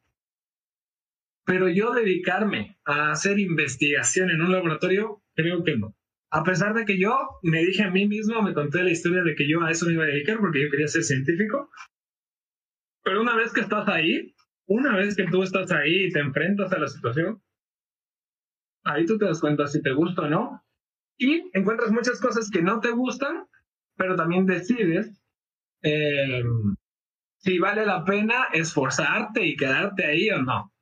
Pero 1.46 1.70
yo 1.70 1.94
dedicarme 1.94 2.78
a 2.84 3.12
hacer 3.12 3.38
investigación 3.38 4.30
en 4.30 4.42
un 4.42 4.52
laboratorio, 4.52 5.22
creo 5.34 5.64
que 5.64 5.78
no. 5.78 5.96
A 6.30 6.44
pesar 6.44 6.74
de 6.74 6.84
que 6.84 6.98
yo 6.98 7.16
me 7.42 7.64
dije 7.64 7.82
a 7.82 7.90
mí 7.90 8.06
mismo, 8.06 8.42
me 8.42 8.52
conté 8.52 8.84
la 8.84 8.90
historia 8.90 9.22
de 9.22 9.34
que 9.34 9.48
yo 9.48 9.62
a 9.62 9.70
eso 9.70 9.86
me 9.86 9.94
iba 9.94 10.04
a 10.04 10.08
dedicar 10.08 10.38
porque 10.38 10.62
yo 10.62 10.70
quería 10.70 10.86
ser 10.86 11.02
científico. 11.02 11.70
Pero 13.02 13.22
una 13.22 13.36
vez 13.36 13.52
que 13.52 13.62
estás 13.62 13.88
ahí, 13.88 14.34
una 14.70 14.96
vez 14.96 15.16
que 15.16 15.26
tú 15.26 15.42
estás 15.42 15.72
ahí 15.72 16.04
y 16.04 16.12
te 16.12 16.20
enfrentas 16.20 16.72
a 16.72 16.78
la 16.78 16.86
situación, 16.86 17.42
ahí 18.84 19.04
tú 19.04 19.18
te 19.18 19.24
das 19.24 19.40
cuenta 19.40 19.66
si 19.66 19.82
te 19.82 19.92
gusta 19.92 20.22
o 20.22 20.28
no. 20.28 20.64
Y 21.18 21.50
encuentras 21.52 21.90
muchas 21.90 22.20
cosas 22.20 22.48
que 22.50 22.62
no 22.62 22.78
te 22.78 22.92
gustan, 22.92 23.48
pero 23.96 24.14
también 24.14 24.46
decides 24.46 25.20
eh, 25.82 26.44
si 27.38 27.58
vale 27.58 27.84
la 27.84 28.04
pena 28.04 28.46
esforzarte 28.52 29.44
y 29.44 29.56
quedarte 29.56 30.06
ahí 30.06 30.30
o 30.30 30.40
no. 30.40 30.72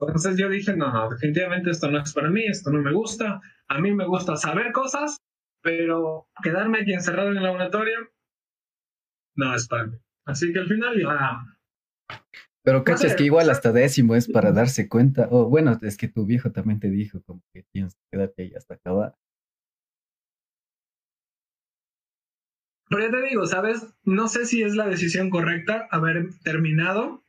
Entonces 0.00 0.36
yo 0.36 0.48
dije, 0.48 0.76
no, 0.76 0.92
no, 0.92 1.08
definitivamente 1.08 1.70
esto 1.70 1.88
no 1.88 2.00
es 2.00 2.12
para 2.12 2.30
mí, 2.30 2.44
esto 2.44 2.72
no 2.72 2.82
me 2.82 2.92
gusta. 2.92 3.40
A 3.68 3.78
mí 3.78 3.92
me 3.92 4.06
gusta 4.06 4.36
saber 4.36 4.72
cosas, 4.72 5.22
pero 5.62 6.26
quedarme 6.42 6.80
aquí 6.80 6.92
encerrado 6.92 7.30
en 7.30 7.36
el 7.36 7.44
laboratorio 7.44 8.10
no 9.36 9.54
es 9.54 9.68
para 9.68 9.86
mí. 9.86 9.96
Así 10.26 10.52
que 10.52 10.58
al 10.58 10.66
final 10.66 11.00
ya 11.00 11.44
pero 12.64 12.82
cachas 12.82 13.14
que 13.14 13.24
igual 13.24 13.50
hasta 13.50 13.72
décimo 13.72 14.14
es 14.14 14.26
para 14.26 14.50
darse 14.50 14.88
cuenta. 14.88 15.28
O 15.30 15.50
bueno, 15.50 15.78
es 15.82 15.98
que 15.98 16.08
tu 16.08 16.24
viejo 16.24 16.50
también 16.50 16.80
te 16.80 16.88
dijo 16.88 17.22
como 17.22 17.42
que 17.52 17.62
tienes 17.64 17.94
que 17.94 18.02
quedarte 18.10 18.42
ahí 18.42 18.54
hasta 18.54 18.74
acabar. 18.74 19.14
Pero 22.88 23.02
ya 23.02 23.10
te 23.10 23.28
digo, 23.28 23.46
¿sabes? 23.46 23.94
No 24.04 24.28
sé 24.28 24.46
si 24.46 24.62
es 24.62 24.74
la 24.74 24.86
decisión 24.86 25.28
correcta 25.28 25.86
haber 25.90 26.30
terminado 26.42 27.22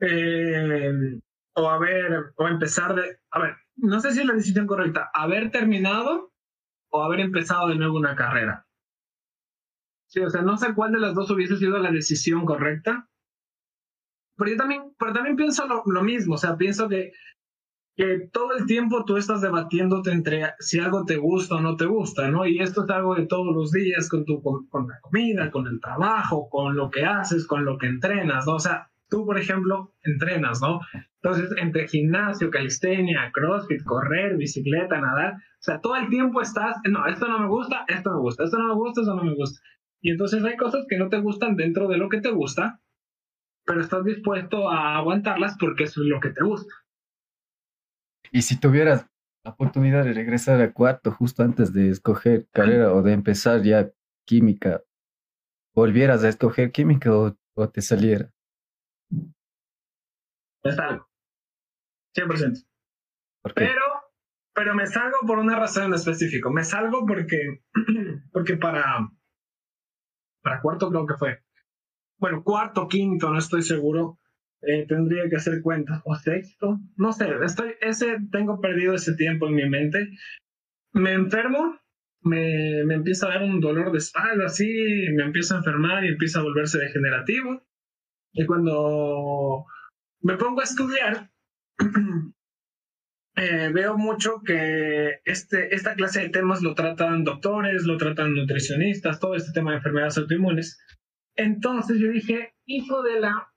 eh, 0.00 1.20
o 1.54 1.68
haber 1.68 2.34
o 2.36 2.46
empezar 2.46 2.94
de. 2.94 3.18
A 3.32 3.40
ver, 3.40 3.56
no 3.74 3.98
sé 3.98 4.12
si 4.12 4.20
es 4.20 4.26
la 4.26 4.34
decisión 4.34 4.68
correcta 4.68 5.10
haber 5.12 5.50
terminado 5.50 6.32
o 6.90 7.02
haber 7.02 7.18
empezado 7.18 7.68
de 7.68 7.74
nuevo 7.74 7.96
una 7.96 8.14
carrera. 8.14 8.68
Sí, 10.06 10.20
o 10.20 10.30
sea, 10.30 10.42
no 10.42 10.56
sé 10.56 10.72
cuál 10.72 10.92
de 10.92 11.00
las 11.00 11.16
dos 11.16 11.30
hubiese 11.32 11.56
sido 11.56 11.78
la 11.78 11.90
decisión 11.90 12.44
correcta, 12.44 13.08
pero 14.36 14.50
yo 14.50 14.56
también, 14.56 14.82
pero 14.98 15.12
también 15.12 15.36
pienso 15.36 15.64
lo, 15.66 16.02
mismo, 16.02 16.34
o 16.34 16.38
sea, 16.38 16.56
pienso 16.56 16.88
que, 16.88 17.12
que 17.96 18.28
todo 18.32 18.56
el 18.56 18.66
tiempo 18.66 19.04
tú 19.04 19.16
estás 19.16 19.40
debatiéndote 19.40 20.12
entre 20.12 20.54
si 20.58 20.78
algo 20.78 21.04
te 21.04 21.16
gusta 21.16 21.56
o 21.56 21.60
no 21.60 21.76
te 21.76 21.86
gusta, 21.86 22.28
¿no? 22.30 22.46
Y 22.46 22.60
esto 22.60 22.84
es 22.84 22.90
algo 22.90 23.14
de 23.14 23.26
todos 23.26 23.54
los 23.54 23.72
días 23.72 24.08
con, 24.08 24.24
tu, 24.24 24.42
con, 24.42 24.88
la 24.88 25.00
comida, 25.00 25.50
con 25.50 25.66
el 25.66 25.80
trabajo, 25.80 26.48
con 26.50 26.76
lo 26.76 26.90
que 26.90 27.04
haces, 27.04 27.46
con 27.46 27.64
lo 27.64 27.78
que 27.78 27.86
entrenas, 27.86 28.46
¿no? 28.46 28.56
O 28.56 28.60
sea, 28.60 28.90
tú, 29.08 29.24
por 29.24 29.38
ejemplo, 29.38 29.94
entrenas, 30.02 30.60
¿no? 30.60 30.80
Entonces, 31.22 31.50
entre 31.56 31.88
gimnasio, 31.88 32.50
calistenia, 32.50 33.30
crossfit, 33.32 33.82
correr, 33.84 34.36
bicicleta, 34.36 35.00
nadar, 35.00 35.34
o 35.34 35.62
sea, 35.66 35.80
todo 35.80 35.96
el 35.96 36.08
tiempo 36.08 36.40
estás, 36.40 36.76
no, 36.88 37.06
esto 37.06 37.26
no 37.26 37.40
me 37.40 37.48
gusta, 37.48 37.84
esto 37.88 38.12
me 38.12 38.20
gusta, 38.20 38.44
esto 38.44 38.58
no 38.58 38.68
me 38.68 38.74
gusta, 38.74 39.00
esto 39.00 39.14
no 39.14 39.24
me 39.24 39.34
gusta. 39.34 39.60
Y 40.00 40.10
entonces 40.10 40.44
hay 40.44 40.56
cosas 40.56 40.84
que 40.88 40.98
no 40.98 41.08
te 41.08 41.18
gustan 41.18 41.56
dentro 41.56 41.88
de 41.88 41.96
lo 41.96 42.08
que 42.08 42.20
te 42.20 42.30
gusta, 42.30 42.80
pero 43.66 43.80
estás 43.80 44.04
dispuesto 44.04 44.70
a 44.70 44.96
aguantarlas 44.96 45.56
porque 45.58 45.84
eso 45.84 46.00
es 46.00 46.06
lo 46.06 46.20
que 46.20 46.30
te 46.30 46.44
gusta. 46.44 46.72
Y 48.30 48.42
si 48.42 48.58
tuvieras 48.58 49.06
la 49.44 49.50
oportunidad 49.50 50.04
de 50.04 50.12
regresar 50.12 50.60
a 50.60 50.72
cuarto 50.72 51.10
justo 51.12 51.42
antes 51.42 51.72
de 51.72 51.90
escoger 51.90 52.48
carrera 52.50 52.92
o 52.92 53.02
de 53.02 53.12
empezar 53.12 53.62
ya 53.62 53.90
química, 54.24 54.82
¿volvieras 55.74 56.22
a 56.24 56.28
escoger 56.28 56.70
química 56.70 57.10
o, 57.12 57.36
te 57.68 57.82
saliera? 57.82 58.30
Me 59.10 60.72
salgo. 60.72 61.08
100%. 62.16 62.66
Pero, 63.54 63.82
pero 64.54 64.74
me 64.74 64.86
salgo 64.86 65.18
por 65.26 65.38
una 65.38 65.56
razón 65.56 65.84
en 65.84 65.94
específico. 65.94 66.50
Me 66.50 66.64
salgo 66.64 67.06
porque, 67.06 67.62
porque 68.32 68.56
para, 68.56 69.08
para 70.42 70.60
cuarto 70.60 70.90
creo 70.90 71.06
que 71.06 71.14
fue 71.14 71.45
bueno, 72.18 72.42
cuarto, 72.42 72.88
quinto, 72.88 73.30
no 73.30 73.38
estoy 73.38 73.62
seguro. 73.62 74.18
Eh, 74.62 74.86
tendría 74.88 75.28
que 75.28 75.36
hacer 75.36 75.60
cuentas. 75.62 76.02
O 76.04 76.14
sexto, 76.16 76.78
no 76.96 77.12
sé, 77.12 77.28
estoy, 77.44 77.74
ese, 77.80 78.18
tengo 78.32 78.60
perdido 78.60 78.94
ese 78.94 79.14
tiempo 79.14 79.46
en 79.46 79.54
mi 79.54 79.68
mente. 79.68 80.10
Me 80.92 81.12
enfermo, 81.12 81.78
me, 82.22 82.84
me 82.84 82.94
empieza 82.94 83.26
a 83.26 83.30
dar 83.30 83.42
un 83.42 83.60
dolor 83.60 83.92
de 83.92 83.98
espalda, 83.98 84.46
así, 84.46 84.66
me 85.14 85.24
empieza 85.24 85.54
a 85.54 85.58
enfermar 85.58 86.04
y 86.04 86.08
empieza 86.08 86.40
a 86.40 86.42
volverse 86.42 86.78
degenerativo. 86.78 87.62
Y 88.32 88.44
cuando 88.46 89.66
me 90.20 90.36
pongo 90.36 90.60
a 90.60 90.64
estudiar, 90.64 91.30
eh, 93.36 93.70
veo 93.72 93.96
mucho 93.96 94.40
que 94.44 95.20
este, 95.24 95.74
esta 95.74 95.94
clase 95.94 96.22
de 96.22 96.28
temas 96.30 96.62
lo 96.62 96.74
tratan 96.74 97.24
doctores, 97.24 97.84
lo 97.84 97.96
tratan 97.98 98.34
nutricionistas, 98.34 99.20
todo 99.20 99.34
este 99.36 99.52
tema 99.52 99.70
de 99.70 99.76
enfermedades 99.78 100.18
autoinmunes. 100.18 100.78
Entonces 101.36 101.98
yo 102.00 102.08
dije, 102.08 102.54
hijo 102.64 103.02
de 103.02 103.20
la 103.20 103.52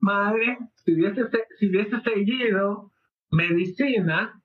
madre, 0.00 0.58
si 0.76 0.94
hubiese, 0.94 1.22
si 1.58 1.68
hubiese 1.68 2.00
seguido 2.00 2.92
medicina 3.30 4.40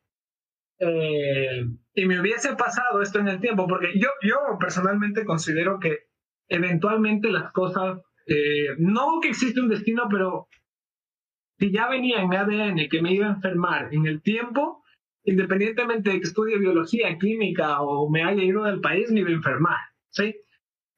eh, 0.79 1.65
y 1.94 2.06
me 2.06 2.20
hubiese 2.20 2.56
pasado 2.56 3.01
esto 3.01 3.20
en 3.20 3.27
el 3.27 3.39
tiempo, 3.39 3.68
porque 3.68 4.00
yo, 4.00 4.10
yo 4.22 4.38
personalmente 4.60 5.25
considero 5.25 5.79
que 5.79 6.08
eventualmente 6.48 7.29
las 7.29 7.51
cosas, 7.51 8.00
eh, 8.25 8.75
no 8.77 9.20
que 9.22 9.29
existe 9.29 9.60
un 9.60 9.70
destino, 9.70 10.08
pero 10.10 10.48
si 11.60 11.72
ya 11.72 11.89
venía 11.89 12.22
en 12.22 12.34
ADN 12.34 12.88
que 12.89 13.01
me 13.01 13.13
iba 13.13 13.27
a 13.27 13.34
enfermar 13.34 13.94
en 13.94 14.08
el 14.08 14.22
tiempo, 14.22 14.84
independientemente 15.25 16.10
de 16.10 16.22
que 16.22 16.27
estudie 16.27 16.58
biología, 16.58 17.18
química 17.18 17.82
o 17.82 18.10
me 18.10 18.24
haya 18.24 18.41
ido 18.41 18.63
del 18.63 18.79
país, 18.79 19.12
me 19.12 19.20
iba 19.20 19.29
a 19.29 19.34
enfermar, 19.34 19.79
¿sí? 20.10 20.36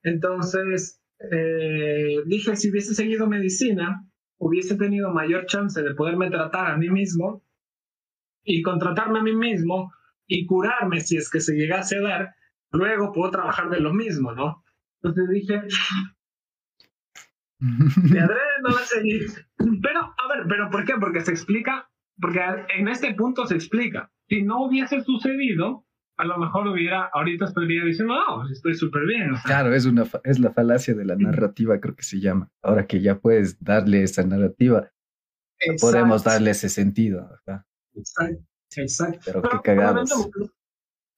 Entonces, 0.04 1.01
eh, 1.32 2.18
dije, 2.26 2.56
si 2.56 2.72
hubiese 2.72 2.96
seguido 2.96 3.28
medicina, 3.28 4.06
hubiese 4.38 4.76
tenido 4.76 5.12
mayor 5.12 5.46
chance 5.46 5.82
de 5.82 5.94
poderme 5.94 6.30
tratar 6.30 6.72
a 6.72 6.78
mí 6.78 6.90
mismo 6.90 7.44
y 8.44 8.62
contratarme 8.64 9.20
a 9.20 9.24
mí 9.24 9.36
mismo 9.36 9.94
y 10.26 10.46
curarme 10.46 11.02
si 11.02 11.18
es 11.18 11.30
que 11.30 11.42
se 11.42 11.54
llegase 11.54 11.98
a 11.98 12.02
dar, 12.02 12.36
luego 12.72 13.12
puedo 13.12 13.32
trabajar 13.32 13.70
de 13.70 13.80
lo 13.80 13.94
mismo, 13.94 14.34
¿no? 14.34 14.64
Entonces 15.04 15.30
dije, 15.30 15.62
de 17.60 17.60
adrede 18.20 18.40
no. 18.64 18.70
Pero, 19.82 20.00
a 20.00 20.36
ver, 20.36 20.48
¿pero 20.48 20.70
por 20.70 20.86
qué? 20.86 20.94
Porque 21.00 21.22
se 21.22 21.32
explica, 21.32 21.90
porque 22.20 22.40
en 22.78 22.88
este 22.88 23.14
punto 23.14 23.46
se 23.46 23.56
explica. 23.56 24.12
Si 24.28 24.42
no 24.42 24.66
hubiese 24.66 25.02
sucedido, 25.02 25.86
a 26.22 26.26
lo 26.26 26.38
mejor 26.38 26.68
hubiera, 26.68 27.10
ahorita 27.14 27.46
estaría 27.46 27.84
diciendo, 27.84 28.14
no, 28.14 28.48
estoy 28.48 28.76
súper 28.76 29.08
bien. 29.08 29.32
Claro, 29.44 29.74
es, 29.74 29.86
una, 29.86 30.06
es 30.24 30.40
la 30.40 30.54
falacia 30.54 30.94
de 30.94 31.04
la 31.04 31.16
narrativa, 31.16 31.80
creo 31.80 31.96
que 31.96 32.04
se 32.04 32.20
llama. 32.20 32.48
Ahora 32.62 32.86
que 32.86 33.02
ya 33.02 33.20
puedes 33.20 33.60
darle 33.60 34.04
esa 34.04 34.24
narrativa, 34.24 34.92
podemos 35.80 36.24
darle 36.24 36.52
ese 36.52 36.70
sentido. 36.70 37.28
Exacto, 37.96 38.44
exacto. 38.76 39.20
Pero, 39.26 39.42
qué 39.42 39.58
cagados. 39.64 40.30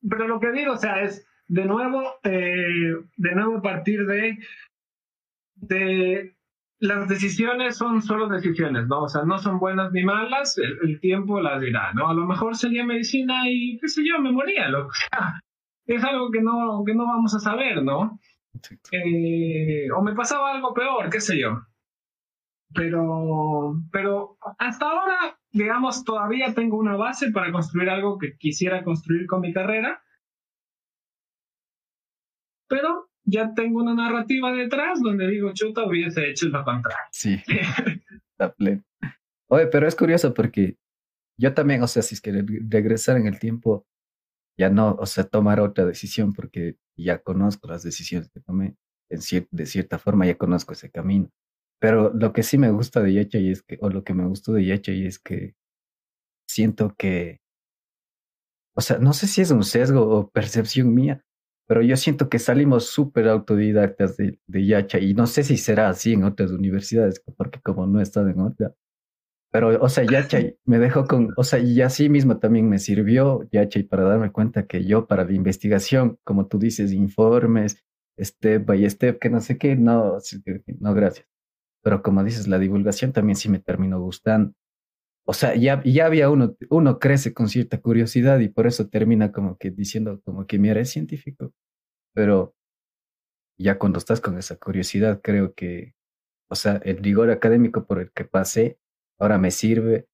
Pero, 0.09 0.27
lo 0.29 0.39
que 0.39 0.53
digo, 0.53 0.71
o 0.71 0.77
sea, 0.77 1.01
es 1.01 1.27
de 1.47 1.65
nuevo, 1.65 2.01
eh, 2.23 2.95
de 3.17 3.35
nuevo 3.35 3.61
partir 3.61 4.05
de, 4.05 4.37
de 5.55 6.37
las 6.79 7.07
decisiones 7.07 7.77
son 7.77 8.01
solo 8.01 8.27
decisiones, 8.27 8.87
¿no? 8.87 9.03
O 9.03 9.09
sea, 9.09 9.23
no 9.23 9.37
son 9.37 9.59
buenas 9.59 9.91
ni 9.91 10.03
malas, 10.03 10.57
el, 10.57 10.99
tiempo 10.99 11.39
las 11.39 11.61
dirá, 11.61 11.93
¿no? 11.93 12.09
A 12.09 12.13
lo 12.13 12.25
mejor 12.25 12.55
sería 12.57 12.85
medicina 12.85 13.43
y, 13.49 13.77
qué 13.79 13.87
sé 13.87 14.03
yo, 14.05 14.19
me 14.19 14.31
moría, 14.31 14.67
lo, 14.69 14.87
o 14.87 14.91
sea, 14.91 15.39
es 15.85 16.03
algo 16.03 16.29
que 16.31 16.41
no, 16.41 16.83
que 16.85 16.93
no 16.93 17.05
vamos 17.05 17.33
a 17.35 17.39
saber, 17.39 17.83
¿no? 17.83 18.19
Eh, 18.91 19.89
o 19.91 20.01
me 20.01 20.13
pasaba 20.13 20.51
algo 20.53 20.73
peor, 20.73 21.09
qué 21.09 21.21
sé 21.21 21.39
yo. 21.39 21.61
Pero, 22.73 23.75
pero 23.91 24.37
hasta 24.57 24.85
ahora, 24.85 25.37
digamos, 25.51 26.03
todavía 26.03 26.53
tengo 26.53 26.77
una 26.77 26.95
base 26.95 27.31
para 27.31 27.51
construir 27.51 27.89
algo 27.89 28.17
que 28.17 28.35
quisiera 28.37 28.83
construir 28.83 29.27
con 29.27 29.41
mi 29.41 29.53
carrera. 29.53 30.01
Pero 32.67 33.09
ya 33.25 33.53
tengo 33.53 33.81
una 33.81 33.93
narrativa 33.93 34.51
detrás 34.51 35.01
donde 35.01 35.27
digo, 35.27 35.51
chuta, 35.53 35.85
hubiese 35.85 36.29
hecho 36.29 36.47
lo 36.47 36.63
contrario. 36.63 37.05
Sí, 37.11 37.41
está 38.31 38.53
pleno. 38.53 38.83
Oye, 39.49 39.67
pero 39.67 39.87
es 39.87 39.95
curioso 39.95 40.33
porque 40.33 40.77
yo 41.37 41.53
también, 41.53 41.81
o 41.83 41.87
sea, 41.87 42.01
si 42.01 42.15
es 42.15 42.21
que 42.21 42.43
regresar 42.69 43.17
en 43.17 43.27
el 43.27 43.39
tiempo, 43.39 43.85
ya 44.57 44.69
no, 44.69 44.95
o 44.95 45.05
sea, 45.05 45.23
tomar 45.23 45.59
otra 45.59 45.85
decisión 45.85 46.33
porque 46.33 46.77
ya 46.97 47.19
conozco 47.19 47.67
las 47.67 47.83
decisiones 47.83 48.29
que 48.29 48.39
tomé, 48.39 48.75
en 49.09 49.19
de 49.51 49.65
cierta 49.65 49.97
forma 49.99 50.25
ya 50.25 50.37
conozco 50.37 50.73
ese 50.73 50.91
camino. 50.91 51.29
Pero 51.79 52.13
lo 52.13 52.33
que 52.33 52.43
sí 52.43 52.57
me 52.57 52.71
gusta 52.71 53.01
de 53.01 53.13
Yacha 53.13 53.39
y 53.39 53.51
es 53.51 53.61
que, 53.61 53.77
o 53.81 53.89
lo 53.89 54.03
que 54.03 54.13
me 54.13 54.25
gustó 54.25 54.53
de 54.53 54.65
Yacha 54.65 54.91
y 54.91 55.05
es 55.05 55.19
que 55.19 55.55
siento 56.47 56.95
que, 56.97 57.41
o 58.75 58.81
sea, 58.81 58.97
no 58.99 59.13
sé 59.13 59.27
si 59.27 59.41
es 59.41 59.51
un 59.51 59.63
sesgo 59.63 60.07
o 60.07 60.29
percepción 60.29 60.93
mía, 60.93 61.25
pero 61.67 61.81
yo 61.81 61.95
siento 61.97 62.29
que 62.29 62.39
salimos 62.39 62.87
súper 62.87 63.27
autodidactas 63.27 64.17
de, 64.17 64.39
de, 64.47 64.65
Yacha 64.65 64.99
y 64.99 65.13
no 65.13 65.27
sé 65.27 65.43
si 65.43 65.57
será 65.57 65.89
así 65.89 66.13
en 66.13 66.23
otras 66.23 66.51
universidades, 66.51 67.21
porque 67.37 67.59
como 67.61 67.87
no 67.87 67.99
he 67.99 68.03
estado 68.03 68.29
en 68.29 68.39
otra. 68.39 68.73
Pero, 69.51 69.81
o 69.81 69.89
sea, 69.89 70.03
Yacha 70.03 70.39
me 70.65 70.79
dejó 70.79 71.05
con, 71.05 71.29
o 71.37 71.43
sea, 71.43 71.59
y 71.59 71.81
así 71.81 72.09
mismo 72.09 72.39
también 72.39 72.67
me 72.69 72.79
sirvió 72.79 73.47
Yacha 73.51 73.79
para 73.89 74.03
darme 74.03 74.31
cuenta 74.31 74.65
que 74.65 74.83
yo 74.85 75.07
para 75.07 75.25
la 75.25 75.33
investigación, 75.33 76.17
como 76.23 76.47
tú 76.47 76.59
dices, 76.59 76.91
informes, 76.91 77.83
step 78.19 78.65
by 78.65 78.89
step, 78.89 79.19
que 79.19 79.29
no 79.29 79.41
sé 79.41 79.57
qué, 79.57 79.75
no, 79.75 80.17
no, 80.79 80.93
gracias. 80.93 81.27
Pero 81.83 82.01
como 82.01 82.23
dices, 82.23 82.47
la 82.47 82.59
divulgación 82.59 83.13
también 83.13 83.35
sí 83.35 83.49
me 83.49 83.59
terminó 83.59 83.99
gustando. 83.99 84.53
O 85.25 85.33
sea, 85.33 85.55
ya, 85.55 85.81
ya 85.85 86.05
había 86.05 86.29
uno, 86.29 86.55
uno 86.69 86.99
crece 86.99 87.33
con 87.33 87.47
cierta 87.47 87.79
curiosidad 87.79 88.39
y 88.39 88.49
por 88.49 88.67
eso 88.67 88.89
termina 88.89 89.31
como 89.31 89.57
que 89.57 89.71
diciendo 89.71 90.21
como 90.25 90.45
que 90.47 90.59
mira, 90.59 90.81
es 90.81 90.89
científico. 90.89 91.53
Pero 92.13 92.55
ya 93.57 93.79
cuando 93.79 93.99
estás 93.99 94.21
con 94.21 94.37
esa 94.37 94.57
curiosidad, 94.57 95.21
creo 95.23 95.53
que, 95.53 95.95
o 96.49 96.55
sea, 96.55 96.81
el 96.83 96.97
rigor 96.97 97.31
académico 97.31 97.85
por 97.85 97.99
el 97.99 98.11
que 98.11 98.25
pasé 98.25 98.79
ahora 99.19 99.37
me 99.37 99.51
sirve 99.51 100.07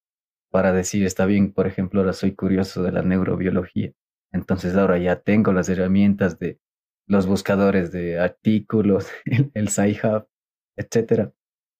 para 0.52 0.74
decir, 0.74 1.06
está 1.06 1.26
bien, 1.26 1.54
por 1.54 1.68
ejemplo, 1.68 2.02
ahora 2.02 2.14
soy 2.14 2.36
curioso 2.36 2.84
de 2.84 2.92
la 2.92 3.02
neurobiología. 3.04 3.94
Entonces 4.32 4.76
ahora 4.76 5.00
ya 5.00 5.22
tengo 5.22 5.54
las 5.54 5.70
herramientas 5.70 6.40
de 6.40 6.60
los 7.08 7.26
buscadores 7.28 7.92
de 7.92 8.20
artículos, 8.20 9.08
el, 9.26 9.52
el 9.56 9.70
SciHub, 9.70 10.28
etcétera 10.78 11.34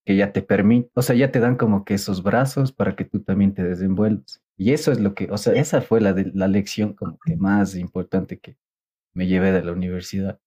que 0.10 0.16
ya 0.16 0.32
te 0.32 0.42
permite, 0.42 0.90
o 0.96 1.04
sea, 1.04 1.16
ya 1.16 1.30
te 1.30 1.40
dan 1.40 1.56
como 1.56 1.86
que 1.86 1.94
esos 1.94 2.24
brazos 2.24 2.72
para 2.72 2.96
que 2.96 3.06
tú 3.06 3.20
también 3.20 3.54
te 3.54 3.64
desenvuelvas. 3.64 4.42
Y 4.58 4.74
eso 4.74 4.92
es 4.92 5.00
lo 5.00 5.14
que, 5.14 5.30
o 5.30 5.38
sea, 5.38 5.54
esa 5.54 5.84
fue 5.84 6.02
la, 6.02 6.14
de, 6.14 6.32
la 6.34 6.48
lección 6.48 6.94
como 6.94 7.20
que 7.24 7.38
más 7.38 7.76
importante 7.76 8.40
que 8.40 8.58
me 9.14 9.28
llevé 9.28 9.52
de 9.52 9.64
la 9.64 9.72
universidad. 9.72 10.42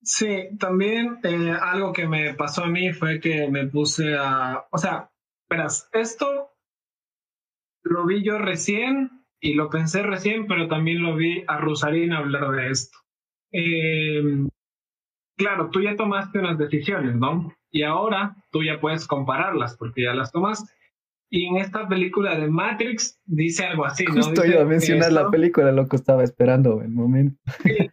Sí, 0.00 0.50
también 0.60 1.18
eh, 1.24 1.56
algo 1.60 1.92
que 1.92 2.06
me 2.06 2.34
pasó 2.34 2.62
a 2.62 2.68
mí 2.68 2.92
fue 2.92 3.18
que 3.18 3.48
me 3.48 3.66
puse 3.66 4.14
a, 4.16 4.64
o 4.70 4.78
sea, 4.78 5.10
verás, 5.50 5.88
esto 5.92 6.52
lo 7.82 8.06
vi 8.06 8.22
yo 8.22 8.38
recién 8.38 9.24
y 9.40 9.54
lo 9.54 9.70
pensé 9.70 10.04
recién, 10.04 10.46
pero 10.46 10.68
también 10.68 11.02
lo 11.02 11.16
vi 11.16 11.42
a 11.48 11.58
Rosarín 11.58 12.12
hablar 12.12 12.52
de 12.52 12.70
esto. 12.70 12.96
Eh, 13.50 14.46
claro, 15.36 15.68
tú 15.70 15.80
ya 15.80 15.96
tomaste 15.96 16.38
unas 16.38 16.58
decisiones, 16.58 17.16
¿no? 17.16 17.52
Y 17.72 17.82
ahora 17.82 18.36
tú 18.50 18.62
ya 18.62 18.80
puedes 18.80 19.06
compararlas 19.06 19.76
porque 19.76 20.02
ya 20.02 20.14
las 20.14 20.30
tomaste. 20.30 20.72
Y 21.30 21.46
en 21.46 21.56
esta 21.56 21.88
película 21.88 22.38
de 22.38 22.48
Matrix 22.48 23.18
dice 23.24 23.64
algo 23.64 23.86
así, 23.86 24.04
¿no? 24.04 24.16
Justo 24.16 24.44
iba 24.44 24.60
a 24.60 24.66
mencionar 24.66 25.12
la 25.12 25.30
película, 25.30 25.72
lo 25.72 25.88
que 25.88 25.96
estaba 25.96 26.22
esperando 26.22 26.82
el 26.82 26.90
momento. 26.90 27.40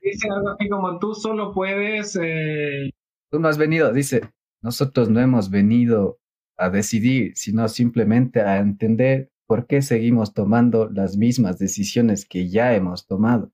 dice 0.03 0.27
algo 0.29 0.49
así 0.49 0.67
como 0.67 0.99
tú 0.99 1.15
solo 1.15 1.53
puedes... 1.53 2.19
Eh... 2.21 2.91
Tú 3.31 3.39
no 3.39 3.47
has 3.47 3.57
venido, 3.57 3.93
dice, 3.93 4.29
nosotros 4.61 5.09
no 5.09 5.21
hemos 5.21 5.49
venido 5.49 6.19
a 6.57 6.69
decidir, 6.69 7.31
sino 7.35 7.65
simplemente 7.69 8.41
a 8.41 8.57
entender 8.57 9.31
por 9.47 9.67
qué 9.67 9.81
seguimos 9.81 10.33
tomando 10.33 10.89
las 10.89 11.15
mismas 11.15 11.57
decisiones 11.57 12.27
que 12.27 12.49
ya 12.49 12.75
hemos 12.75 13.07
tomado. 13.07 13.53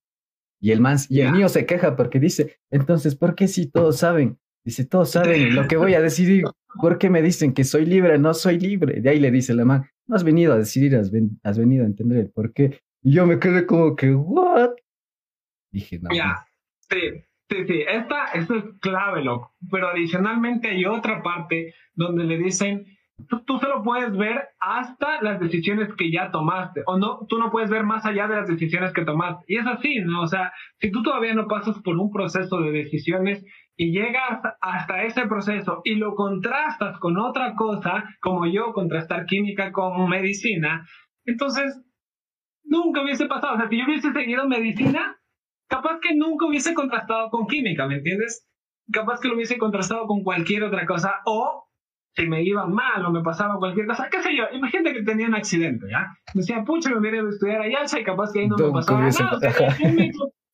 Y 0.60 0.72
el, 0.72 0.82
man, 0.82 0.98
y 1.10 1.22
el 1.22 1.32
mío 1.32 1.48
se 1.48 1.68
queja 1.68 1.96
porque 1.96 2.20
dice, 2.20 2.58
entonces, 2.72 3.16
¿por 3.16 3.36
qué 3.36 3.48
si 3.48 3.70
todos 3.70 4.00
saben 4.00 4.40
Dice, 4.66 4.84
todos 4.84 5.12
saben 5.12 5.54
lo 5.54 5.68
que 5.68 5.78
voy 5.78 5.94
a 5.94 6.02
decidir. 6.02 6.46
¿Por 6.82 6.98
qué 6.98 7.12
me 7.12 7.22
dicen 7.22 7.54
que 7.54 7.64
soy 7.64 7.86
libre? 7.86 8.18
No 8.18 8.34
soy 8.34 8.60
libre. 8.60 9.00
De 9.00 9.12
ahí 9.12 9.20
le 9.20 9.30
dice 9.30 9.54
la 9.54 9.64
man, 9.64 9.86
no 10.08 10.16
has 10.16 10.24
venido 10.24 10.54
a 10.54 10.58
decidir, 10.58 10.96
has, 10.96 11.12
venido 11.12 11.84
a 11.84 11.88
entender 11.88 12.18
el 12.18 12.32
por 12.32 12.52
qué. 12.52 12.82
Y 13.04 13.14
yo 13.14 13.28
me 13.28 13.38
quedé 13.38 13.68
como 13.68 13.96
que, 13.96 14.12
¿what? 14.16 14.72
Dije, 15.72 16.00
no. 16.02 16.10
Ya, 16.12 16.48
sí, 16.90 16.98
sí, 17.48 17.58
sí. 17.68 17.84
Esta, 17.88 18.26
esto 18.34 18.56
es 18.56 18.64
clave, 18.82 19.24
loco. 19.24 19.54
Pero 19.70 19.90
adicionalmente 19.90 20.70
hay 20.70 20.86
otra 20.86 21.22
parte 21.22 21.76
donde 21.94 22.24
le 22.24 22.40
dicen, 22.40 22.88
tú, 23.30 23.44
tú, 23.46 23.60
solo 23.60 23.84
puedes 23.84 24.18
ver 24.18 24.50
hasta 24.60 25.22
las 25.22 25.40
decisiones 25.40 25.94
que 25.96 26.12
ya 26.12 26.32
tomaste, 26.32 26.82
o 26.88 26.98
no, 26.98 27.28
tú 27.30 27.38
no 27.38 27.52
puedes 27.52 27.70
ver 27.70 27.84
más 27.84 28.04
allá 28.04 28.28
de 28.28 28.38
las 28.38 28.48
decisiones 28.48 28.94
que 28.94 29.06
tomaste. 29.06 29.46
Y 29.48 29.58
es 29.58 29.68
así, 29.68 30.00
¿no? 30.00 30.24
O 30.24 30.28
sea, 30.28 30.52
si 30.80 30.90
tú 30.90 31.04
todavía 31.04 31.36
no 31.36 31.48
pasas 31.48 31.80
por 31.84 31.96
un 31.98 32.12
proceso 32.12 32.62
de 32.62 32.72
decisiones 32.72 33.46
y 33.78 33.92
llegas 33.92 34.42
hasta 34.62 35.04
ese 35.04 35.28
proceso 35.28 35.82
y 35.84 35.96
lo 35.96 36.16
contrastas 36.16 36.98
con 37.00 37.18
otra 37.18 37.56
cosa, 37.56 38.04
como 38.22 38.46
yo 38.46 38.74
contrastar 38.74 39.26
química 39.26 39.72
con 39.72 40.10
medicina, 40.10 40.86
entonces 41.26 41.82
nunca 42.64 43.02
hubiese 43.04 43.26
pasado. 43.26 43.56
O 43.56 43.58
sea, 43.58 43.70
si 43.70 43.78
yo 43.78 43.86
hubiese 43.86 44.12
seguido 44.12 44.48
medicina, 44.48 45.18
capaz 45.68 46.00
que 46.02 46.16
nunca 46.16 46.46
hubiese 46.46 46.74
contrastado 46.74 47.30
con 47.30 47.48
química, 47.48 47.88
¿me 47.88 47.96
entiendes? 47.96 48.48
Capaz 48.92 49.20
que 49.20 49.28
lo 49.28 49.36
hubiese 49.36 49.58
contrastado 49.58 50.06
con 50.08 50.24
cualquier 50.24 50.64
otra 50.64 50.86
cosa 50.86 51.16
o 51.26 51.64
si 52.16 52.28
me 52.28 52.44
iba 52.44 52.66
mal 52.66 53.06
o 53.06 53.12
me 53.12 53.22
pasaba 53.22 53.58
cualquier 53.58 53.88
cosa, 53.88 54.08
qué 54.10 54.22
sé 54.22 54.36
yo, 54.38 54.46
imagínate 54.54 54.94
que 54.94 55.04
tenía 55.04 55.28
un 55.28 55.36
accidente, 55.36 55.86
¿ya? 55.92 56.08
Me 56.34 56.40
decía, 56.42 56.64
pucha, 56.64 56.90
me 56.90 57.00
hubiera 57.00 57.18
ido 57.18 57.28
a 57.28 57.30
estudiar 57.30 57.62
allá 57.62 57.80
y 58.00 58.04
capaz 58.06 58.32
que 58.32 58.40
ahí 58.40 58.48
no 58.48 58.56
me 58.56 58.72
pasaba 58.72 59.02
nada, 59.02 59.40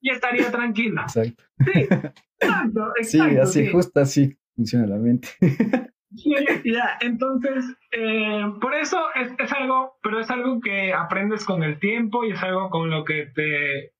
y 0.01 0.09
estaría 0.09 0.51
tranquila. 0.51 1.03
Exacto. 1.03 1.43
Sí, 1.59 1.79
exacto, 1.79 2.13
exacto. 2.41 2.93
Sí, 3.03 3.19
así, 3.37 3.67
justo 3.67 3.99
así 3.99 4.37
funciona 4.55 4.87
la 4.87 4.97
mente. 4.97 5.29
Sí, 6.13 6.35
ya, 6.65 6.97
entonces, 6.99 7.63
eh, 7.91 8.43
por 8.59 8.73
eso 8.75 8.99
es, 9.15 9.53
algo, 9.53 9.97
pero 10.03 10.19
es 10.19 10.29
algo 10.29 10.59
que 10.59 10.91
aprendes 10.91 11.45
con 11.45 11.63
el 11.63 11.79
tiempo 11.79 12.25
y 12.25 12.31
es 12.31 12.43
algo 12.43 12.69
con 12.69 12.89
lo 12.89 13.05
que 13.05 13.27
te, 13.33 13.93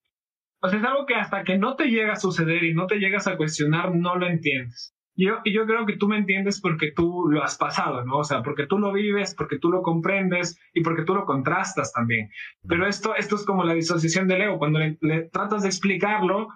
O 0.62 0.68
sea, 0.68 0.80
es 0.80 0.86
algo 0.86 1.06
que 1.06 1.16
hasta 1.16 1.46
que 1.46 1.58
no 1.58 1.78
te 1.78 1.86
llega 1.86 2.12
a 2.12 2.18
suceder 2.18 2.66
y 2.66 2.74
no 2.74 2.86
te 2.86 3.00
llegas 3.00 3.28
a 3.28 3.38
cuestionar, 3.38 3.96
no 3.96 4.18
lo 4.18 4.28
entiendes. 4.28 4.94
Yo, 5.16 5.42
yo 5.44 5.66
creo 5.66 5.86
que 5.86 5.98
tú 5.98 6.08
me 6.08 6.18
entiendes 6.18 6.62
porque 6.62 6.92
tú 6.96 7.28
lo 7.30 7.44
has 7.44 7.58
pasado, 7.58 8.06
¿no? 8.06 8.20
O 8.20 8.24
sea, 8.24 8.42
porque 8.44 8.66
tú 8.66 8.80
lo 8.80 8.94
vives, 8.94 9.36
porque 9.36 9.60
tú 9.60 9.70
lo 9.70 9.82
comprendes 9.82 10.58
y 10.74 10.82
porque 10.82 11.04
tú 11.04 11.14
lo 11.14 11.26
contrastas 11.26 11.92
también. 11.92 12.30
Pero 12.68 12.88
esto, 12.88 13.16
esto 13.16 13.36
es 13.36 13.46
como 13.46 13.64
la 13.64 13.74
disociación 13.74 14.28
del 14.28 14.44
ego. 14.44 14.58
Cuando 14.58 14.80
le, 14.80 15.30
tratas 15.32 15.64
de 15.64 15.68
explicarlo, 15.68 16.48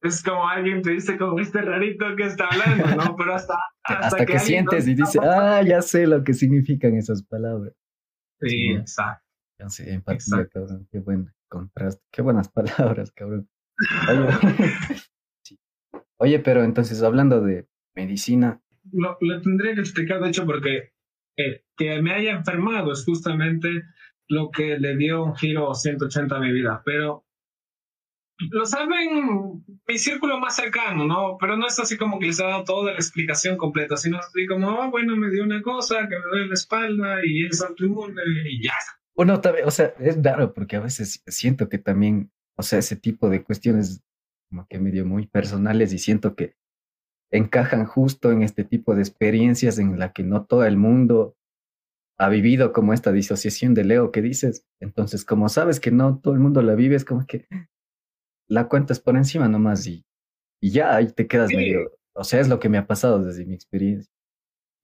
es 0.00 0.22
como 0.22 0.48
alguien 0.48 0.80
te 0.82 0.92
dice 0.92 1.18
como 1.18 1.38
este 1.38 1.60
rarito 1.60 2.16
que 2.16 2.24
está 2.24 2.48
hablando, 2.48 2.96
¿no? 2.96 3.14
Pero 3.16 3.34
hasta... 3.34 3.54
Hasta, 3.84 4.24
que, 4.24 4.38
sientes 4.38 4.88
y 4.88 4.94
dices, 4.94 5.20
ah, 5.22 5.60
ya 5.62 5.82
sé 5.82 6.06
lo 6.06 6.24
que 6.24 6.34
significan 6.34 6.96
esas 6.96 7.22
palabras. 7.24 7.74
Sí, 8.40 8.70
exacto. 8.70 9.24
Ya 9.60 9.68
sé, 9.68 9.92
empatía, 9.92 10.48
cabrón. 10.48 10.88
Qué 10.90 10.98
buen 10.98 11.32
contraste. 11.48 12.02
Qué 12.10 12.22
buenas 12.22 12.48
palabras, 12.52 13.12
cabrón. 13.12 13.48
Oye, 16.18 16.38
pero 16.38 16.62
entonces 16.62 17.02
hablando 17.02 17.40
de 17.40 17.68
medicina. 17.94 18.60
Lo, 18.92 19.16
tendría 19.42 19.74
que 19.74 19.80
explicar, 19.80 20.20
de 20.20 20.28
hecho, 20.28 20.44
porque 20.44 20.92
eh, 21.36 21.64
que 21.76 22.02
me 22.02 22.12
haya 22.12 22.32
enfermado 22.32 22.92
es 22.92 23.04
justamente 23.04 23.84
lo 24.28 24.50
que 24.50 24.78
le 24.78 24.96
dio 24.96 25.24
un 25.24 25.36
giro 25.36 25.74
180 25.74 26.34
a 26.34 26.40
mi 26.40 26.52
vida. 26.52 26.82
Pero 26.84 27.26
lo 28.50 28.66
saben 28.66 29.64
mi 29.86 29.98
círculo 29.98 30.38
más 30.38 30.56
cercano, 30.56 31.06
¿no? 31.06 31.36
Pero 31.38 31.56
no 31.56 31.66
es 31.66 31.78
así 31.78 31.96
como 31.96 32.18
que 32.18 32.26
les 32.26 32.40
ha 32.40 32.46
dado 32.46 32.64
toda 32.64 32.92
la 32.92 32.98
explicación 32.98 33.56
completa, 33.56 33.96
sino 33.96 34.18
así 34.18 34.46
como, 34.46 34.70
ah, 34.70 34.88
bueno, 34.88 35.16
me 35.16 35.30
dio 35.30 35.44
una 35.44 35.62
cosa, 35.62 36.08
que 36.08 36.18
me 36.18 36.24
duele 36.24 36.46
la 36.48 36.54
espalda 36.54 37.20
y 37.24 37.46
es 37.46 37.62
autoinmune 37.62 38.22
y 38.48 38.64
ya. 38.64 38.74
Bueno, 39.14 39.40
también, 39.40 39.66
o 39.66 39.70
sea, 39.70 39.94
es 40.00 40.22
raro 40.22 40.54
porque 40.54 40.76
a 40.76 40.80
veces 40.80 41.22
siento 41.26 41.68
que 41.68 41.78
también, 41.78 42.32
o 42.56 42.62
sea, 42.62 42.78
ese 42.78 42.96
tipo 42.96 43.28
de 43.28 43.44
cuestiones 43.44 44.02
como 44.48 44.66
que 44.66 44.78
medio 44.78 45.06
muy 45.06 45.26
personales 45.26 45.92
y 45.92 45.98
siento 45.98 46.34
que 46.34 46.56
encajan 47.32 47.86
justo 47.86 48.30
en 48.30 48.42
este 48.42 48.62
tipo 48.62 48.94
de 48.94 49.00
experiencias 49.00 49.78
en 49.78 49.98
la 49.98 50.12
que 50.12 50.22
no 50.22 50.44
todo 50.44 50.64
el 50.64 50.76
mundo 50.76 51.34
ha 52.18 52.28
vivido 52.28 52.72
como 52.72 52.92
esta 52.92 53.10
disociación 53.10 53.74
de 53.74 53.84
Leo 53.84 54.12
que 54.12 54.22
dices. 54.22 54.66
Entonces, 54.80 55.24
como 55.24 55.48
sabes 55.48 55.80
que 55.80 55.90
no 55.90 56.20
todo 56.20 56.34
el 56.34 56.40
mundo 56.40 56.62
la 56.62 56.74
vive, 56.74 56.94
es 56.94 57.04
como 57.04 57.26
que 57.26 57.46
la 58.48 58.68
cuentas 58.68 59.00
por 59.00 59.16
encima 59.16 59.48
nomás 59.48 59.86
y, 59.86 60.04
y 60.60 60.70
ya 60.70 60.94
ahí 60.94 61.10
te 61.10 61.26
quedas 61.26 61.50
medio. 61.50 61.90
O 62.14 62.22
sea, 62.22 62.40
es 62.40 62.48
lo 62.48 62.60
que 62.60 62.68
me 62.68 62.78
ha 62.78 62.86
pasado 62.86 63.24
desde 63.24 63.46
mi 63.46 63.54
experiencia. 63.54 64.12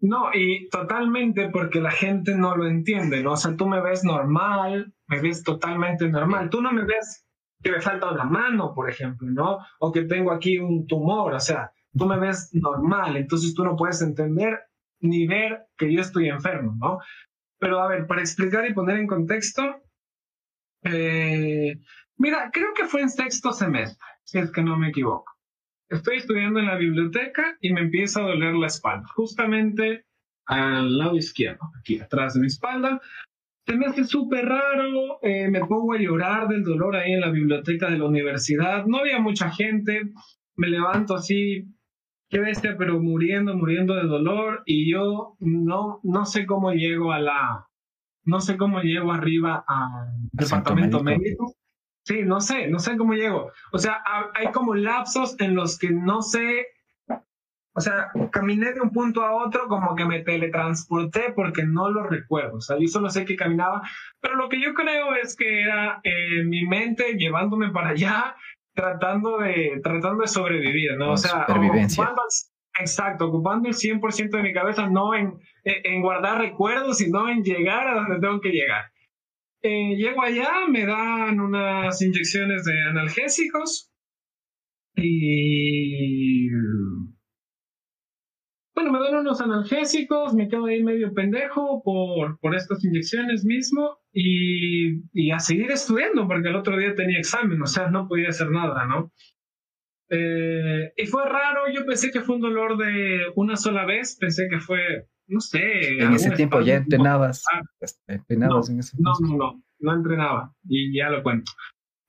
No, 0.00 0.30
y 0.32 0.68
totalmente 0.68 1.50
porque 1.50 1.80
la 1.80 1.90
gente 1.90 2.34
no 2.34 2.56
lo 2.56 2.66
entiende, 2.66 3.22
¿no? 3.22 3.32
O 3.32 3.36
sea, 3.36 3.56
tú 3.56 3.66
me 3.66 3.82
ves 3.82 4.04
normal, 4.04 4.94
me 5.06 5.20
ves 5.20 5.42
totalmente 5.42 6.08
normal. 6.08 6.48
Tú 6.50 6.62
no 6.62 6.72
me 6.72 6.84
ves 6.84 7.26
que 7.62 7.72
me 7.72 7.80
falta 7.80 8.10
una 8.10 8.24
mano, 8.24 8.72
por 8.74 8.88
ejemplo, 8.88 9.28
¿no? 9.28 9.58
O 9.80 9.92
que 9.92 10.02
tengo 10.02 10.30
aquí 10.30 10.58
un 10.58 10.86
tumor, 10.86 11.34
o 11.34 11.40
sea, 11.40 11.72
tú 11.96 12.06
me 12.06 12.18
ves 12.18 12.50
normal, 12.52 13.16
entonces 13.16 13.54
tú 13.54 13.64
no 13.64 13.76
puedes 13.76 14.02
entender 14.02 14.58
ni 15.00 15.26
ver 15.26 15.66
que 15.76 15.92
yo 15.92 16.00
estoy 16.00 16.28
enfermo, 16.28 16.74
¿no? 16.78 16.98
Pero 17.58 17.80
a 17.80 17.88
ver, 17.88 18.06
para 18.06 18.20
explicar 18.20 18.68
y 18.68 18.74
poner 18.74 18.98
en 18.98 19.06
contexto, 19.06 19.82
eh, 20.84 21.78
mira, 22.16 22.50
creo 22.52 22.72
que 22.74 22.86
fue 22.86 23.02
en 23.02 23.10
sexto 23.10 23.52
semestre, 23.52 24.06
si 24.24 24.38
es 24.38 24.50
que 24.50 24.62
no 24.62 24.76
me 24.76 24.88
equivoco. 24.88 25.32
Estoy 25.88 26.18
estudiando 26.18 26.60
en 26.60 26.66
la 26.66 26.76
biblioteca 26.76 27.56
y 27.60 27.72
me 27.72 27.80
empieza 27.80 28.20
a 28.20 28.28
doler 28.28 28.54
la 28.54 28.66
espalda, 28.66 29.06
justamente 29.14 30.04
al 30.46 30.98
lado 30.98 31.16
izquierdo, 31.16 31.70
aquí 31.78 31.98
atrás 31.98 32.34
de 32.34 32.40
mi 32.40 32.46
espalda. 32.46 33.00
Se 33.66 33.76
me 33.76 33.86
hace 33.86 34.04
súper 34.04 34.46
raro, 34.46 35.18
eh, 35.22 35.48
me 35.48 35.60
pongo 35.60 35.92
a 35.92 35.98
llorar 35.98 36.48
del 36.48 36.64
dolor 36.64 36.96
ahí 36.96 37.12
en 37.12 37.20
la 37.20 37.30
biblioteca 37.30 37.90
de 37.90 37.98
la 37.98 38.06
universidad. 38.06 38.86
No 38.86 38.98
había 38.98 39.18
mucha 39.18 39.50
gente, 39.50 40.10
me 40.56 40.68
levanto 40.68 41.14
así 41.14 41.66
qué 42.28 42.40
bestia, 42.40 42.76
pero 42.78 43.00
muriendo, 43.00 43.56
muriendo 43.56 43.94
de 43.94 44.04
dolor 44.04 44.62
y 44.66 44.90
yo 44.90 45.36
no, 45.40 46.00
no 46.02 46.26
sé 46.26 46.46
cómo 46.46 46.72
llego 46.72 47.12
a 47.12 47.20
la, 47.20 47.68
no 48.24 48.40
sé 48.40 48.56
cómo 48.56 48.80
llego 48.80 49.12
arriba 49.12 49.64
al 49.66 50.28
departamento 50.32 51.02
médico? 51.02 51.54
Sí, 52.04 52.22
no 52.22 52.40
sé, 52.40 52.68
no 52.68 52.78
sé 52.78 52.96
cómo 52.96 53.14
llego. 53.14 53.50
O 53.72 53.78
sea, 53.78 54.02
hay 54.34 54.50
como 54.52 54.74
lapsos 54.74 55.36
en 55.40 55.54
los 55.54 55.78
que 55.78 55.90
no 55.90 56.22
sé, 56.22 56.66
o 57.74 57.80
sea, 57.80 58.10
caminé 58.32 58.72
de 58.72 58.80
un 58.80 58.90
punto 58.90 59.22
a 59.22 59.34
otro 59.34 59.68
como 59.68 59.94
que 59.94 60.04
me 60.04 60.20
teletransporté 60.20 61.32
porque 61.34 61.64
no 61.64 61.90
lo 61.90 62.04
recuerdo. 62.04 62.56
O 62.56 62.60
sea, 62.60 62.76
yo 62.78 62.88
solo 62.88 63.10
sé 63.10 63.24
que 63.24 63.36
caminaba, 63.36 63.82
pero 64.20 64.36
lo 64.36 64.48
que 64.48 64.60
yo 64.60 64.74
creo 64.74 65.14
es 65.14 65.36
que 65.36 65.62
era 65.62 66.00
eh, 66.02 66.44
mi 66.44 66.66
mente 66.66 67.14
llevándome 67.14 67.70
para 67.70 67.90
allá 67.90 68.36
tratando 68.78 69.38
de, 69.38 69.80
tratando 69.82 70.22
de 70.22 70.28
sobrevivir, 70.28 70.96
¿no? 70.96 71.14
O 71.14 71.16
sea, 71.16 71.46
ocupando, 71.48 72.22
exacto, 72.78 73.26
ocupando 73.26 73.68
el 73.68 73.74
100% 73.74 74.30
de 74.30 74.42
mi 74.44 74.52
cabeza, 74.52 74.88
no 74.88 75.16
en, 75.16 75.34
en 75.64 76.00
guardar 76.00 76.38
recuerdos, 76.38 76.98
sino 76.98 77.28
en 77.28 77.42
llegar 77.42 77.88
a 77.88 77.94
donde 77.96 78.20
tengo 78.20 78.40
que 78.40 78.50
llegar. 78.50 78.84
Eh, 79.62 79.96
llego 79.96 80.22
allá, 80.22 80.68
me 80.68 80.86
dan 80.86 81.40
unas 81.40 82.00
inyecciones 82.00 82.64
de 82.66 82.80
analgésicos 82.88 83.90
y 84.94 85.77
bueno, 88.78 88.92
me 88.92 89.04
dan 89.04 89.16
unos 89.16 89.40
analgésicos, 89.40 90.34
me 90.34 90.46
quedo 90.46 90.66
ahí 90.66 90.84
medio 90.84 91.12
pendejo 91.12 91.82
por, 91.82 92.38
por 92.38 92.54
estas 92.54 92.84
inyecciones 92.84 93.44
mismo 93.44 93.98
y, 94.12 95.00
y, 95.12 95.32
a 95.32 95.40
seguir 95.40 95.72
estudiando 95.72 96.28
porque 96.28 96.50
el 96.50 96.54
otro 96.54 96.76
día 96.78 96.94
tenía 96.94 97.18
examen, 97.18 97.60
o 97.60 97.66
sea, 97.66 97.90
no 97.90 98.06
podía 98.06 98.28
hacer 98.28 98.50
nada, 98.52 98.86
¿no? 98.86 99.12
Eh, 100.10 100.92
y 100.96 101.06
fue 101.06 101.28
raro, 101.28 101.62
yo 101.74 101.84
pensé 101.86 102.12
que 102.12 102.20
fue 102.20 102.36
un 102.36 102.42
dolor 102.42 102.76
de 102.76 103.32
una 103.34 103.56
sola 103.56 103.84
vez, 103.84 104.16
pensé 104.16 104.46
que 104.48 104.60
fue, 104.60 105.08
no 105.26 105.40
sé. 105.40 105.98
En 105.98 106.12
ese 106.12 106.30
tiempo 106.30 106.60
ya 106.60 106.76
entrenabas. 106.76 107.42
entrenabas 108.06 108.70
en 108.70 108.78
ese 108.78 108.96
no, 109.00 109.12
no, 109.20 109.36
no, 109.36 109.62
no 109.80 109.92
entrenaba 109.92 110.54
y 110.68 110.96
ya 110.96 111.10
lo 111.10 111.24
cuento. 111.24 111.50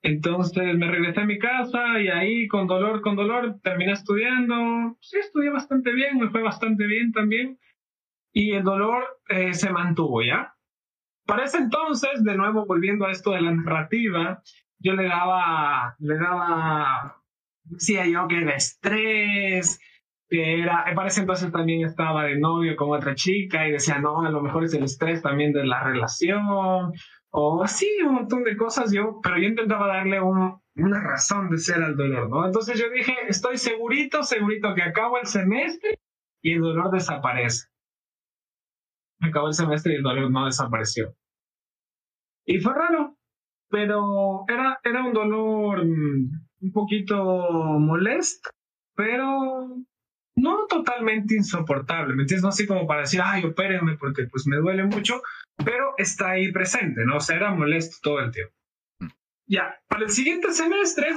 Entonces 0.02 0.78
me 0.78 0.90
regresé 0.90 1.22
a 1.22 1.26
mi 1.26 1.38
casa 1.38 2.00
y 2.00 2.08
ahí 2.08 2.48
con 2.48 2.68
dolor, 2.68 3.02
con 3.02 3.16
dolor, 3.16 3.60
terminé 3.62 3.92
estudiando. 3.92 4.98
Sí, 5.02 5.18
estudié 5.18 5.50
bastante 5.50 5.92
bien, 5.94 6.18
me 6.18 6.30
fue 6.30 6.42
bastante 6.42 6.86
bien 6.86 7.12
también. 7.12 7.60
Y 8.32 8.52
el 8.52 8.64
dolor 8.64 9.04
eh, 9.28 9.54
se 9.54 9.72
mantuvo, 9.72 10.22
¿ya? 10.24 10.54
Para 11.26 11.44
ese 11.44 11.58
entonces, 11.58 12.24
de 12.24 12.36
nuevo 12.36 12.66
volviendo 12.66 13.06
a 13.06 13.12
esto 13.12 13.32
de 13.32 13.42
la 13.42 13.52
narrativa, 13.52 14.42
yo 14.80 14.94
le 14.94 15.08
daba, 15.08 15.96
le 16.00 16.18
daba, 16.18 17.22
decía 17.64 18.08
yo 18.08 18.28
que 18.28 18.42
era 18.42 18.56
estrés, 18.56 19.80
que 20.30 20.62
era, 20.62 20.86
para 20.96 21.10
ese 21.10 21.22
entonces 21.22 21.52
también 21.52 21.86
estaba 21.86 22.24
de 22.24 22.40
novio 22.40 22.76
con 22.76 22.98
otra 22.98 23.16
chica 23.16 23.68
y 23.68 23.72
decía, 23.72 24.00
no, 24.00 24.22
a 24.26 24.30
lo 24.30 24.42
mejor 24.42 24.64
es 24.64 24.74
el 24.74 24.84
estrés 24.84 25.22
también 25.22 25.52
de 25.52 25.66
la 25.66 25.84
relación, 25.84 26.94
o 27.32 27.64
así, 27.64 27.88
un 28.06 28.16
montón 28.16 28.44
de 28.44 28.58
cosas, 28.58 28.92
yo, 28.92 29.20
pero 29.22 29.38
yo 29.38 29.48
intentaba 29.48 29.88
darle 29.88 30.20
una 30.22 31.02
razón 31.02 31.50
de 31.50 31.58
ser 31.58 31.84
al 31.84 31.96
dolor, 31.96 32.30
¿no? 32.30 32.46
Entonces 32.46 32.80
yo 32.80 32.90
dije, 32.90 33.14
estoy 33.28 33.58
segurito, 33.58 34.24
segurito 34.24 34.74
que 34.74 34.82
acabo 34.82 35.20
el 35.20 35.28
semestre 35.28 36.00
y 36.42 36.54
el 36.54 36.62
dolor 36.62 36.92
desaparece. 36.92 37.68
Acabó 39.22 39.48
el 39.48 39.54
semestre 39.54 39.94
y 39.94 39.96
el 39.98 40.04
dolor 40.04 40.32
no 40.32 40.46
desapareció. 40.46 41.14
Y 42.46 42.60
fue 42.60 42.74
raro, 42.74 43.18
pero 43.70 44.46
era, 44.48 44.80
era 44.84 45.06
un 45.06 45.14
dolor 45.14 45.86
mm, 45.86 46.32
un 46.62 46.72
poquito 46.72 47.16
molesto, 47.80 48.50
pero 48.96 49.68
no 50.42 50.66
totalmente 50.68 51.36
insoportable, 51.36 52.16
¿me 52.16 52.24
entiendes? 52.24 52.44
No 52.44 52.50
así 52.50 52.66
como 52.66 52.88
para 52.88 53.02
decir, 53.02 53.22
ay, 53.24 53.44
opérenme 53.44 53.98
porque 53.98 54.26
pues 54.26 54.48
me 54.48 54.58
duele 54.58 54.84
mucho, 54.86 55.22
pero 55.64 55.94
está 55.98 56.32
ahí 56.32 56.52
presente, 56.52 57.06
¿no? 57.06 57.18
O 57.18 57.20
sea, 57.20 57.36
era 57.36 57.54
molesto 57.54 57.98
todo 58.02 58.20
el 58.20 58.32
tiempo. 58.32 58.54
Ya, 59.48 59.76
para 59.88 60.04
el 60.04 60.10
siguiente 60.10 60.52
semestre 60.52 61.08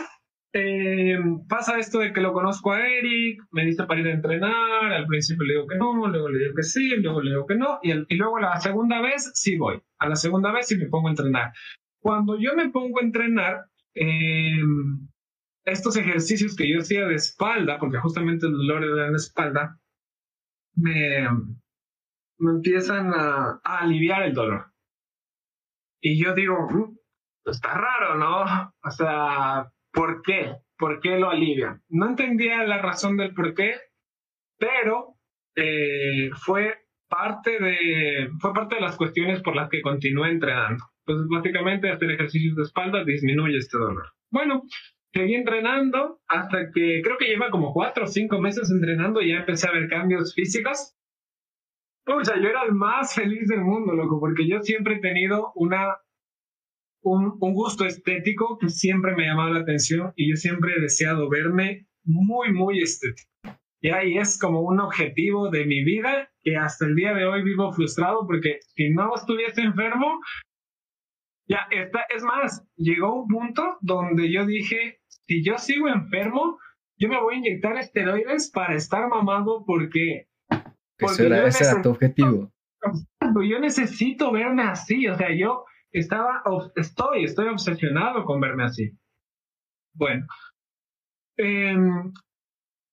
eh, 0.55 1.19
pasa 1.49 1.79
esto 1.79 1.99
de 1.99 2.13
que 2.13 2.21
lo 2.21 2.33
conozco 2.33 2.73
a 2.73 2.87
Eric, 2.87 3.43
me 3.53 3.65
dice 3.65 3.85
para 3.85 4.01
ir 4.01 4.07
a 4.07 4.13
entrenar, 4.13 4.93
al 4.93 5.07
principio 5.07 5.45
le 5.45 5.55
digo 5.55 5.67
que 5.67 5.77
no, 5.77 6.09
luego 6.09 6.29
le 6.29 6.39
digo 6.39 6.55
que 6.55 6.63
sí, 6.63 6.91
luego 6.97 7.23
le 7.23 7.31
digo 7.31 7.47
que 7.47 7.57
no, 7.57 7.79
y, 7.83 7.93
y 7.93 8.17
luego 8.17 8.39
la 8.39 8.61
segunda 8.61 9.01
vez 9.01 9.31
sí 9.35 9.57
voy, 9.57 9.81
a 9.99 10.09
la 10.09 10.17
segunda 10.17 10.53
vez 10.53 10.69
sí 10.69 10.77
me 10.77 10.89
pongo 10.89 11.09
a 11.09 11.13
entrenar. 11.13 11.53
Cuando 12.01 12.39
yo 12.39 12.55
me 12.55 12.69
pongo 12.71 13.01
a 13.01 13.05
entrenar, 13.05 13.67
eh, 13.95 14.61
estos 15.65 15.97
ejercicios 15.97 16.57
que 16.57 16.71
yo 16.71 16.81
hacía 16.81 17.07
de 17.07 17.15
espalda, 17.15 17.79
porque 17.79 17.99
justamente 17.99 18.47
el 18.47 18.53
dolor 18.53 18.85
era 18.85 19.07
en 19.07 19.13
la 19.13 19.17
espalda, 19.17 19.79
me, 20.75 21.29
me 22.39 22.51
empiezan 22.51 23.13
a, 23.15 23.61
aliviar 23.65 24.25
el 24.25 24.35
dolor. 24.35 24.73
Y 26.01 26.23
yo 26.23 26.35
digo, 26.35 26.69
mm, 26.69 26.97
está 27.47 27.75
raro, 27.75 28.17
¿no? 28.17 28.73
O 28.83 28.91
sea, 28.91 29.71
¿por 29.93 30.23
qué? 30.23 30.57
¿Por 30.77 31.01
qué 31.01 31.19
lo 31.19 31.31
alivian? 31.31 31.83
No 31.89 32.09
entendía 32.09 32.65
la 32.65 32.79
razón 32.79 33.17
del 33.17 33.35
por 33.35 33.55
qué, 33.55 33.77
pero 34.59 35.17
eh, 35.55 36.31
fue 36.35 36.83
parte 37.09 37.61
de 37.61 38.31
fue 38.41 38.55
parte 38.55 38.77
de 38.77 38.81
las 38.81 38.97
cuestiones 38.97 39.43
por 39.43 39.55
las 39.55 39.69
que 39.69 39.83
continué 39.83 40.31
entrenando. 40.31 40.85
Entonces, 41.07 41.29
básicamente, 41.29 41.91
hacer 41.91 42.11
ejercicios 42.11 42.57
de 42.57 42.63
espalda 42.63 43.05
disminuye 43.05 43.59
este 43.59 43.79
dolor. 43.79 44.13
Bueno, 44.31 44.63
seguí 45.13 45.35
entrenando 45.35 46.21
hasta 46.27 46.71
que 46.73 47.03
creo 47.03 47.19
que 47.19 47.27
lleva 47.27 47.51
como 47.51 47.73
cuatro 47.73 48.05
o 48.05 48.07
cinco 48.07 48.41
meses 48.41 48.71
entrenando 48.71 49.21
y 49.21 49.31
ya 49.31 49.41
empecé 49.41 49.69
a 49.69 49.73
ver 49.73 49.89
cambios 49.89 50.35
físicos. 50.35 50.95
Pucha, 52.05 52.37
yo 52.37 52.49
era 52.49 52.65
el 52.65 52.73
más 52.73 53.15
feliz 53.15 53.47
del 53.49 53.61
mundo, 53.61 53.93
loco, 53.93 54.19
porque 54.19 54.49
yo 54.49 54.61
siempre 54.61 54.97
he 54.97 55.01
tenido 55.01 55.53
una, 55.55 55.97
un, 57.03 57.37
un 57.41 57.55
gusto 57.55 57.85
estético 57.85 58.59
que 58.59 58.71
siempre 58.71 59.15
me 59.15 59.25
ha 59.25 59.31
llamado 59.31 59.55
la 59.55 59.61
atención 59.61 60.13
y 60.17 60.31
yo 60.31 60.37
siempre 60.37 60.73
he 60.77 60.81
deseado 60.81 61.29
verme 61.29 61.87
muy, 62.05 62.53
muy 62.53 62.81
estético. 62.81 63.31
Y 63.81 63.91
ahí 63.91 64.17
es 64.17 64.39
como 64.39 64.63
un 64.63 64.81
objetivo 64.81 65.51
de 65.51 65.67
mi 65.67 65.85
vida 65.85 66.31
que 66.43 66.57
hasta 66.57 66.87
el 66.87 66.95
día 66.95 67.15
de 67.15 67.27
hoy 67.27 67.43
vivo 67.43 67.73
frustrado 67.73 68.27
porque 68.27 68.61
si 68.75 68.91
no 68.91 69.15
estuviese 69.15 69.61
enfermo, 69.61 70.21
ya 71.49 71.67
está, 71.71 72.07
es 72.15 72.23
más, 72.23 72.65
llegó 72.77 73.23
un 73.23 73.29
punto 73.29 73.79
donde 73.81 74.33
yo 74.33 74.47
dije, 74.47 75.02
si 75.27 75.45
yo 75.45 75.59
sigo 75.59 75.89
enfermo, 75.89 76.59
yo 76.97 77.09
me 77.09 77.21
voy 77.21 77.35
a 77.35 77.39
inyectar 77.39 77.77
esteroides 77.77 78.51
para 78.51 78.75
estar 78.75 79.09
mamado 79.09 79.65
porque... 79.67 80.29
porque 80.99 81.47
ese 81.47 81.65
era 81.65 81.83
tu 81.83 81.91
objetivo. 81.91 82.53
Yo 83.49 83.61
necesito 83.61 84.33
verme 84.33 84.65
así, 84.65 85.07
o 85.07 85.15
sea, 85.15 85.29
yo 85.33 85.65
estaba, 85.93 86.43
estoy, 86.75 87.25
estoy 87.25 87.47
obsesionado 87.47 88.25
con 88.25 88.41
verme 88.41 88.65
así. 88.65 88.91
Bueno, 89.95 90.27
eh, 91.39 91.77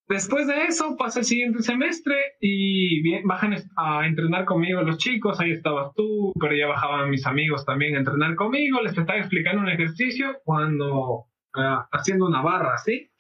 Después 0.10 0.48
de 0.48 0.64
eso 0.64 0.98
pasa 0.98 1.20
el 1.20 1.26
siguiente 1.26 1.62
semestre 1.62 2.16
y 2.42 3.22
bajan 3.26 3.54
a 3.78 4.08
entrenar 4.08 4.46
conmigo 4.46 4.82
los 4.82 4.98
chicos, 4.98 5.40
ahí 5.40 5.52
estabas 5.52 5.94
tú, 5.96 6.34
pero 6.40 6.56
ya 6.56 6.66
bajaban 6.66 7.12
mis 7.12 7.28
amigos 7.28 7.64
también 7.64 7.96
a 7.96 8.00
entrenar 8.00 8.36
conmigo, 8.36 8.82
les 8.82 8.98
estaba 8.98 9.20
explicando 9.20 9.62
un 9.62 9.70
ejercicio 9.70 10.38
cuando, 10.44 11.26
ah, 11.56 11.88
haciendo 11.92 12.28
una 12.28 12.42
barra 12.42 12.74
así, 12.76 13.12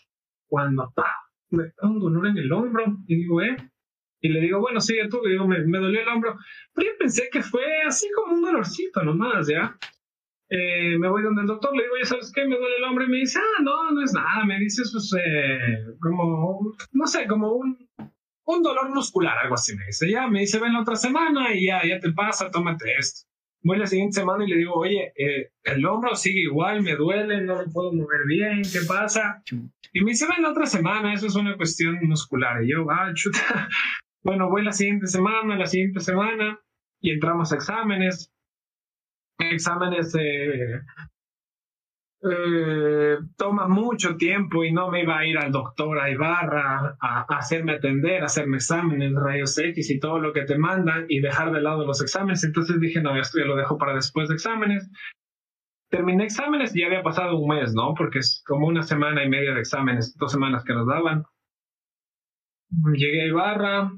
cuando 0.47 0.91
me 1.51 1.63
da 1.63 1.89
un 1.89 1.99
dolor 1.99 2.27
en 2.27 2.37
el 2.37 2.51
hombro 2.51 2.83
y 3.07 3.15
digo, 3.15 3.41
eh, 3.41 3.55
y 4.21 4.29
le 4.29 4.41
digo, 4.41 4.59
bueno, 4.59 4.81
sigue 4.81 5.07
tú, 5.07 5.21
digo, 5.25 5.47
me, 5.47 5.59
me 5.65 5.79
dolió 5.79 6.01
el 6.01 6.07
hombro, 6.07 6.37
pero 6.73 6.91
yo 6.91 6.97
pensé 6.97 7.29
que 7.31 7.41
fue 7.41 7.63
así 7.87 8.07
como 8.15 8.35
un 8.35 8.41
dolorcito 8.41 9.03
nomás, 9.03 9.47
¿ya? 9.47 9.77
Eh, 10.49 10.97
me 10.97 11.07
voy 11.07 11.21
donde 11.21 11.41
el 11.41 11.47
doctor, 11.47 11.75
le 11.75 11.83
digo, 11.83 11.95
ya 12.01 12.07
sabes 12.07 12.31
qué, 12.33 12.43
me 12.45 12.57
duele 12.57 12.77
el 12.77 12.83
hombro 12.83 13.05
y 13.05 13.09
me 13.09 13.17
dice, 13.17 13.39
ah, 13.39 13.61
no, 13.61 13.91
no 13.91 14.03
es 14.03 14.13
nada, 14.13 14.45
me 14.45 14.59
dice, 14.59 14.81
eso 14.81 14.97
es 14.97 15.13
eh, 15.23 15.85
como, 16.01 16.73
no 16.91 17.07
sé, 17.07 17.27
como 17.27 17.53
un, 17.53 17.77
un 18.45 18.63
dolor 18.63 18.93
muscular, 18.93 19.37
algo 19.37 19.55
así 19.55 19.75
me 19.77 19.85
dice, 19.85 20.09
ya, 20.09 20.27
me 20.27 20.39
dice, 20.39 20.59
ven 20.59 20.73
la 20.73 20.81
otra 20.81 20.95
semana 20.95 21.53
y 21.53 21.67
ya, 21.67 21.81
ya 21.85 21.99
te 21.99 22.11
pasa, 22.11 22.49
tómate 22.49 22.91
esto. 22.97 23.28
Voy 23.61 23.77
la 23.77 23.87
siguiente 23.87 24.19
semana 24.19 24.45
y 24.45 24.49
le 24.49 24.57
digo, 24.57 24.73
oye, 24.73 25.11
eh, 25.17 25.51
el 25.63 25.85
hombro 25.85 26.15
sigue 26.15 26.41
igual, 26.41 26.81
me 26.81 26.95
duele, 26.95 27.41
no 27.41 27.61
lo 27.61 27.71
puedo 27.71 27.91
mover 27.91 28.21
bien, 28.25 28.61
¿qué 28.61 28.79
pasa? 28.87 29.43
Y 29.91 30.01
me 30.01 30.11
dice, 30.11 30.25
ven 30.29 30.43
la 30.43 30.51
otra 30.51 30.65
semana, 30.65 31.13
eso 31.13 31.27
es 31.27 31.35
una 31.35 31.57
cuestión 31.57 31.97
muscular. 32.03 32.63
Y 32.63 32.71
yo, 32.71 32.89
ah, 32.89 33.11
chuta. 33.13 33.67
Bueno, 34.21 34.49
voy 34.49 34.65
la 34.65 34.73
siguiente 34.73 35.07
semana, 35.07 35.55
la 35.55 35.65
siguiente 35.65 36.01
semana, 36.01 36.59
y 36.99 37.11
entramos 37.11 37.53
a 37.53 37.55
exámenes 37.55 38.33
exámenes 39.39 40.13
eh, 40.19 40.81
eh, 42.21 43.17
toma 43.37 43.67
mucho 43.67 44.17
tiempo 44.17 44.65
y 44.65 44.73
no 44.73 44.89
me 44.91 45.03
iba 45.03 45.17
a 45.17 45.25
ir 45.25 45.37
al 45.37 45.51
doctor 45.51 45.99
a 45.99 46.09
Ibarra 46.09 46.97
a, 46.99 47.21
hacerme 47.37 47.73
atender, 47.73 48.21
a 48.21 48.25
hacerme 48.25 48.57
exámenes, 48.57 49.13
rayos 49.15 49.57
X 49.57 49.89
y 49.89 49.99
todo 49.99 50.19
lo 50.19 50.33
que 50.33 50.43
te 50.43 50.57
mandan 50.57 51.05
y 51.07 51.21
dejar 51.21 51.53
de 51.53 51.61
lado 51.61 51.85
los 51.85 52.01
exámenes. 52.01 52.43
Entonces 52.43 52.79
dije, 52.79 53.01
no, 53.01 53.15
esto 53.15 53.39
ya 53.39 53.45
lo 53.45 53.55
dejo 53.55 53.77
para 53.77 53.93
después 53.95 54.27
de 54.27 54.35
exámenes. 54.35 54.89
Terminé 55.89 56.25
exámenes 56.25 56.75
y 56.75 56.81
ya 56.81 56.87
había 56.87 57.03
pasado 57.03 57.37
un 57.37 57.47
mes, 57.55 57.73
¿no? 57.73 57.93
Porque 57.95 58.19
es 58.19 58.43
como 58.45 58.67
una 58.67 58.83
semana 58.83 59.23
y 59.23 59.29
media 59.29 59.53
de 59.53 59.61
exámenes, 59.61 60.15
dos 60.17 60.31
semanas 60.31 60.63
que 60.65 60.73
nos 60.73 60.87
daban. 60.87 61.23
Llegué 62.93 63.23
a 63.23 63.27
Ibarra, 63.27 63.91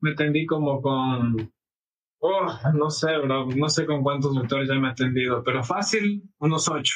me 0.00 0.12
atendí 0.12 0.46
como 0.46 0.80
con 0.80 1.52
Oh, 2.22 2.46
no 2.74 2.90
sé, 2.90 3.16
bro. 3.18 3.46
No 3.46 3.68
sé 3.68 3.86
con 3.86 4.02
cuántos 4.02 4.34
doctores 4.34 4.68
ya 4.68 4.74
me 4.74 4.88
he 4.88 4.90
atendido, 4.90 5.42
pero 5.42 5.64
fácil, 5.64 6.22
unos 6.38 6.68
ocho. 6.68 6.94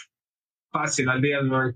Fácil 0.74 1.08
al 1.08 1.22
día 1.22 1.40
de 1.40 1.50
hoy. 1.50 1.72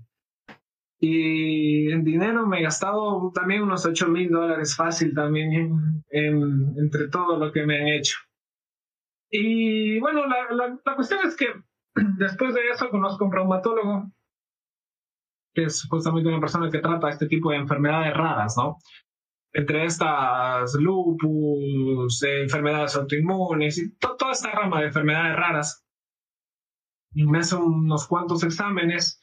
Y 0.99 1.89
en 1.89 2.03
dinero 2.03 2.45
me 2.45 2.59
he 2.59 2.63
gastado 2.63 3.31
también 3.33 3.63
unos 3.63 3.85
ocho 3.85 4.09
mil 4.09 4.29
dólares 4.29 4.75
fácil 4.75 5.13
también 5.15 6.03
en, 6.09 6.75
entre 6.77 7.07
todo 7.07 7.37
lo 7.37 7.53
que 7.53 7.65
me 7.65 7.79
han 7.79 7.87
hecho. 7.87 8.17
Y 9.31 9.97
bueno, 10.01 10.27
la, 10.27 10.51
la, 10.51 10.77
la 10.85 10.95
cuestión 10.95 11.21
es 11.25 11.37
que 11.37 11.47
después 12.17 12.53
de 12.53 12.67
eso 12.67 12.89
conozco 12.89 13.23
a 13.23 13.27
un 13.27 13.33
reumatólogo, 13.33 14.11
que 15.53 15.63
es 15.63 15.87
justamente 15.89 16.27
una 16.27 16.41
persona 16.41 16.69
que 16.69 16.79
trata 16.79 17.07
este 17.07 17.27
tipo 17.27 17.51
de 17.51 17.57
enfermedades 17.57 18.13
raras, 18.13 18.55
¿no? 18.57 18.79
entre 19.53 19.85
estas 19.85 20.73
lupus, 20.75 22.21
enfermedades 22.23 22.95
autoinmunes 22.95 23.77
y 23.77 23.97
toda 23.97 24.31
esta 24.31 24.51
rama 24.51 24.81
de 24.81 24.87
enfermedades 24.87 25.35
raras. 25.35 25.85
Hace 27.35 27.55
unos 27.55 28.07
cuantos 28.07 28.43
exámenes 28.43 29.19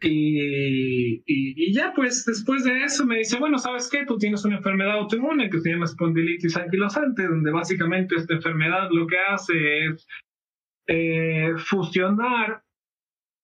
y, 0.00 1.22
y, 1.26 1.72
ya 1.72 1.92
pues 1.94 2.24
después 2.24 2.64
de 2.64 2.84
eso 2.84 3.04
me 3.04 3.18
dice, 3.18 3.38
bueno, 3.38 3.58
¿sabes 3.58 3.88
qué? 3.90 4.04
Tú 4.06 4.16
tienes 4.16 4.44
una 4.44 4.56
enfermedad 4.56 4.98
autoinmune 4.98 5.50
que 5.50 5.60
se 5.60 5.70
llama 5.70 5.84
espondilitis 5.84 6.56
anquilosante, 6.56 7.26
donde 7.26 7.50
básicamente 7.50 8.16
esta 8.16 8.34
enfermedad 8.34 8.88
lo 8.90 9.06
que 9.06 9.18
hace 9.18 9.86
es 9.86 10.06
eh, 10.86 11.52
fusionar 11.56 12.62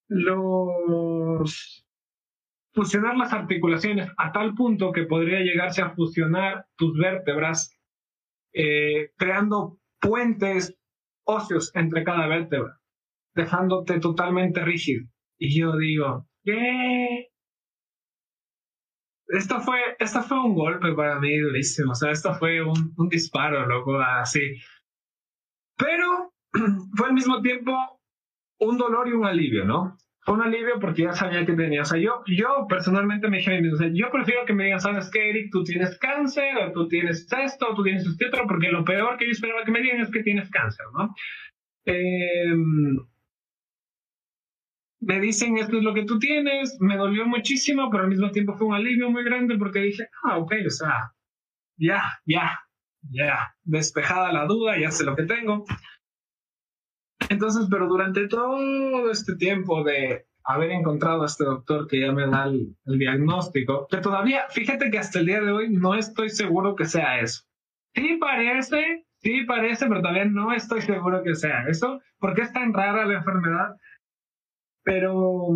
los 0.08 1.84
fusionar 2.74 3.16
las 3.16 3.32
articulaciones 3.32 4.08
a 4.16 4.32
tal 4.32 4.54
punto 4.54 4.92
que 4.92 5.04
podría 5.04 5.40
llegarse 5.40 5.82
a 5.82 5.90
fusionar 5.90 6.66
tus 6.76 6.96
vértebras, 6.96 7.78
eh, 8.54 9.10
creando 9.16 9.78
puentes 10.00 10.78
óseos 11.24 11.70
entre 11.74 12.02
cada 12.04 12.26
vértebra, 12.26 12.80
dejándote 13.34 14.00
totalmente 14.00 14.64
rígido. 14.64 15.06
Y 15.38 15.58
yo 15.58 15.76
digo, 15.76 16.26
¿qué? 16.44 17.28
Esto 19.28 19.60
fue, 19.60 19.78
esto 19.98 20.22
fue 20.22 20.38
un 20.44 20.54
golpe 20.54 20.92
para 20.92 21.18
mí 21.18 21.38
durísimo, 21.38 21.92
o 21.92 21.94
sea, 21.94 22.10
esto 22.10 22.34
fue 22.34 22.62
un, 22.62 22.92
un 22.96 23.08
disparo, 23.08 23.66
loco, 23.66 23.98
así. 23.98 24.60
Pero 25.76 26.34
fue 26.96 27.08
al 27.08 27.14
mismo 27.14 27.40
tiempo 27.40 27.72
un 28.60 28.76
dolor 28.76 29.08
y 29.08 29.12
un 29.12 29.24
alivio, 29.24 29.64
¿no? 29.64 29.96
fue 30.24 30.34
un 30.34 30.42
alivio 30.42 30.78
porque 30.80 31.02
ya 31.02 31.12
sabía 31.12 31.44
que 31.44 31.54
tenía. 31.54 31.82
O 31.82 31.84
sea, 31.84 31.98
yo, 31.98 32.22
yo 32.26 32.66
personalmente 32.68 33.28
me 33.28 33.38
dije 33.38 33.50
a 33.50 33.54
mí 33.54 33.62
mismo, 33.62 33.74
o 33.74 33.78
sea, 33.78 33.90
yo 33.92 34.10
prefiero 34.10 34.44
que 34.44 34.52
me 34.52 34.64
digan, 34.64 34.80
sabes 34.80 35.10
qué, 35.10 35.30
Eric, 35.30 35.50
tú 35.50 35.64
tienes 35.64 35.98
cáncer, 35.98 36.56
o 36.58 36.72
tú 36.72 36.88
tienes 36.88 37.26
esto, 37.32 37.70
o 37.70 37.74
tú 37.74 37.82
tienes 37.82 38.06
otro, 38.06 38.46
porque 38.46 38.70
lo 38.70 38.84
peor 38.84 39.16
que 39.16 39.26
yo 39.26 39.32
esperaba 39.32 39.64
que 39.64 39.72
me 39.72 39.82
digan 39.82 40.00
es 40.00 40.10
que 40.10 40.22
tienes 40.22 40.48
cáncer, 40.50 40.86
¿no? 40.96 41.12
Em, 41.84 42.96
me 45.02 45.20
dicen, 45.20 45.58
esto 45.58 45.78
es 45.78 45.82
lo 45.82 45.94
que 45.94 46.04
tú 46.04 46.18
tienes, 46.18 46.76
me 46.80 46.96
dolió 46.96 47.26
muchísimo, 47.26 47.90
pero 47.90 48.04
al 48.04 48.10
mismo 48.10 48.30
tiempo 48.30 48.54
fue 48.54 48.68
un 48.68 48.74
alivio 48.74 49.10
muy 49.10 49.24
grande 49.24 49.58
porque 49.58 49.80
dije, 49.80 50.08
ah, 50.24 50.38
ok, 50.38 50.54
o 50.66 50.70
sea, 50.70 51.12
ya, 51.76 52.02
ya, 52.24 52.60
ya, 53.10 53.54
despejada 53.64 54.32
la 54.32 54.46
duda, 54.46 54.78
ya 54.78 54.90
sé 54.90 55.04
lo 55.04 55.16
que 55.16 55.24
tengo. 55.24 55.64
Entonces, 57.28 57.66
pero 57.68 57.88
durante 57.88 58.28
todo 58.28 59.10
este 59.10 59.34
tiempo 59.36 59.82
de 59.82 60.26
haber 60.44 60.70
encontrado 60.70 61.22
a 61.22 61.26
este 61.26 61.44
doctor 61.44 61.88
que 61.88 62.00
ya 62.00 62.12
me 62.12 62.26
da 62.28 62.44
el, 62.44 62.76
diagnóstico, 62.84 63.88
que 63.90 63.98
todavía, 63.98 64.44
fíjate 64.50 64.90
que 64.90 64.98
hasta 64.98 65.18
el 65.18 65.26
día 65.26 65.40
de 65.40 65.50
hoy 65.50 65.70
no 65.70 65.94
estoy 65.94 66.30
seguro 66.30 66.76
que 66.76 66.84
sea 66.84 67.20
eso. 67.20 67.42
Sí 67.94 68.18
parece, 68.20 69.04
sí 69.18 69.44
parece, 69.44 69.86
pero 69.86 70.00
todavía 70.00 70.24
no 70.26 70.52
estoy 70.52 70.80
seguro 70.80 71.22
que 71.22 71.34
sea 71.34 71.64
eso, 71.68 72.00
porque 72.18 72.42
es 72.42 72.52
tan 72.52 72.72
rara 72.72 73.04
la 73.04 73.14
enfermedad. 73.14 73.76
Pero, 74.84 75.48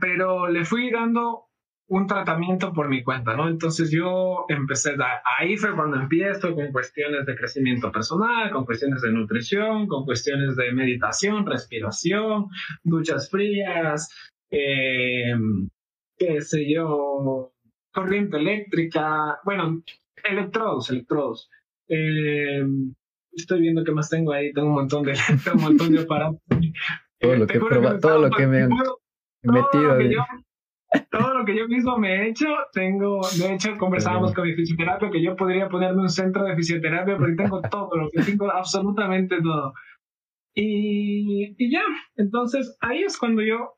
pero 0.00 0.48
le 0.48 0.64
fui 0.64 0.90
dando 0.90 1.48
un 1.88 2.06
tratamiento 2.06 2.72
por 2.72 2.88
mi 2.88 3.02
cuenta, 3.02 3.34
¿no? 3.34 3.48
Entonces 3.48 3.90
yo 3.90 4.44
empecé, 4.48 4.94
ahí 5.38 5.56
fue 5.56 5.74
cuando 5.74 5.96
empiezo 5.96 6.54
con 6.54 6.70
cuestiones 6.70 7.24
de 7.24 7.34
crecimiento 7.34 7.90
personal, 7.90 8.50
con 8.50 8.66
cuestiones 8.66 9.00
de 9.00 9.10
nutrición, 9.10 9.86
con 9.86 10.04
cuestiones 10.04 10.54
de 10.56 10.70
meditación, 10.72 11.46
respiración, 11.46 12.48
duchas 12.84 13.30
frías, 13.30 14.10
eh, 14.50 15.34
qué 16.18 16.40
sé 16.42 16.70
yo, 16.70 17.52
corriente 17.90 18.36
eléctrica, 18.36 19.38
bueno, 19.44 19.82
electrodos, 20.24 20.90
electrodos. 20.90 21.48
Eh, 21.88 22.66
estoy 23.32 23.62
viendo 23.62 23.82
qué 23.82 23.92
más 23.92 24.10
tengo 24.10 24.32
ahí, 24.32 24.52
tengo 24.52 24.68
un 24.68 24.74
montón 24.74 25.04
de, 25.04 25.12
un 25.54 25.60
montón 25.62 25.92
de 25.92 26.02
aparatos. 26.02 26.40
Todo 27.20 27.36
lo 27.36 27.46
que, 27.46 27.58
todo 28.00 28.18
lo 28.18 28.30
que 28.30 28.46
me 28.46 28.60
he 28.62 28.68
metido 29.42 29.98
todo 31.10 31.34
lo 31.34 31.44
que 31.44 31.56
yo 31.56 31.68
mismo 31.68 31.98
me 31.98 32.14
he 32.14 32.28
hecho, 32.30 32.46
tengo, 32.72 33.20
de 33.38 33.54
hecho, 33.54 33.76
conversábamos 33.76 34.32
con 34.32 34.44
mi 34.46 34.54
fisioterapia 34.54 35.10
que 35.10 35.22
yo 35.22 35.36
podría 35.36 35.68
ponerme 35.68 36.00
un 36.00 36.08
centro 36.08 36.44
de 36.44 36.56
fisioterapia 36.56 37.16
porque 37.16 37.34
tengo 37.34 37.60
todo, 37.70 37.94
lo 37.94 38.10
que 38.10 38.22
tengo 38.22 38.50
absolutamente 38.50 39.40
todo. 39.42 39.74
Y, 40.54 41.54
y 41.58 41.70
ya, 41.70 41.82
entonces 42.16 42.76
ahí 42.80 43.02
es 43.02 43.18
cuando 43.18 43.42
yo 43.42 43.74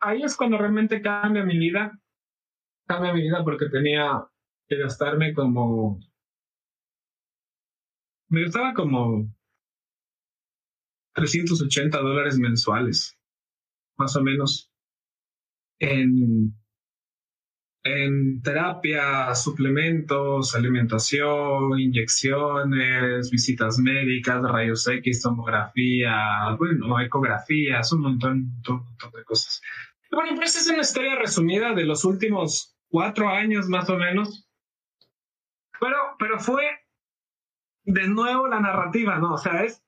ahí 0.00 0.22
es 0.22 0.36
cuando 0.36 0.56
realmente 0.56 1.02
cambia 1.02 1.44
mi 1.44 1.58
vida. 1.58 1.98
Cambia 2.86 3.12
mi 3.12 3.22
vida 3.22 3.42
porque 3.42 3.66
tenía 3.70 4.24
que 4.68 4.76
gastarme 4.76 5.34
como... 5.34 5.98
Me 8.28 8.42
gastaba 8.42 8.72
como 8.74 9.28
380 11.14 11.98
dólares 11.98 12.38
mensuales, 12.38 13.16
más 13.96 14.16
o 14.16 14.22
menos, 14.22 14.70
en 15.78 16.54
en 17.84 18.40
terapia, 18.40 19.34
suplementos, 19.34 20.54
alimentación, 20.54 21.78
inyecciones, 21.78 23.30
visitas 23.30 23.78
médicas, 23.78 24.42
rayos 24.42 24.86
X, 24.88 25.20
tomografía, 25.20 26.56
bueno, 26.58 26.98
ecografías, 27.00 27.92
un 27.92 28.00
montón, 28.00 28.32
un 28.68 28.76
montón, 28.76 29.10
de 29.12 29.24
cosas. 29.24 29.60
Bueno, 30.10 30.34
pues 30.34 30.56
es 30.56 30.66
una 30.68 30.80
historia 30.80 31.16
resumida 31.16 31.74
de 31.74 31.84
los 31.84 32.06
últimos 32.06 32.74
cuatro 32.88 33.28
años 33.28 33.68
más 33.68 33.90
o 33.90 33.98
menos. 33.98 34.48
Pero, 35.78 35.96
pero 36.18 36.40
fue 36.40 36.64
de 37.84 38.08
nuevo 38.08 38.48
la 38.48 38.60
narrativa, 38.60 39.18
¿no? 39.18 39.34
O 39.34 39.38
sea, 39.38 39.62
es 39.62 39.83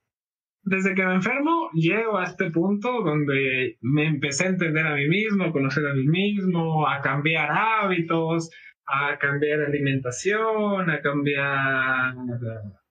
desde 0.66 0.96
que 0.96 1.07
me 1.07 1.14
enfermo, 1.14 1.70
llego 1.74 2.18
a 2.18 2.24
este 2.24 2.50
punto 2.50 3.00
donde 3.02 3.79
me 3.83 4.09
empecé 4.09 4.46
a 4.46 4.48
entender 4.48 4.85
a 4.85 4.96
mí 4.96 5.07
mismo, 5.07 5.44
a 5.44 5.52
conocer 5.52 5.87
a 5.87 5.94
mí 5.94 6.09
mismo, 6.09 6.88
a 6.88 7.00
cambiar 7.00 7.50
hábitos, 7.52 8.50
a 8.85 9.16
cambiar 9.16 9.61
alimentación, 9.61 10.90
a 10.90 11.00
cambiar, 11.00 12.16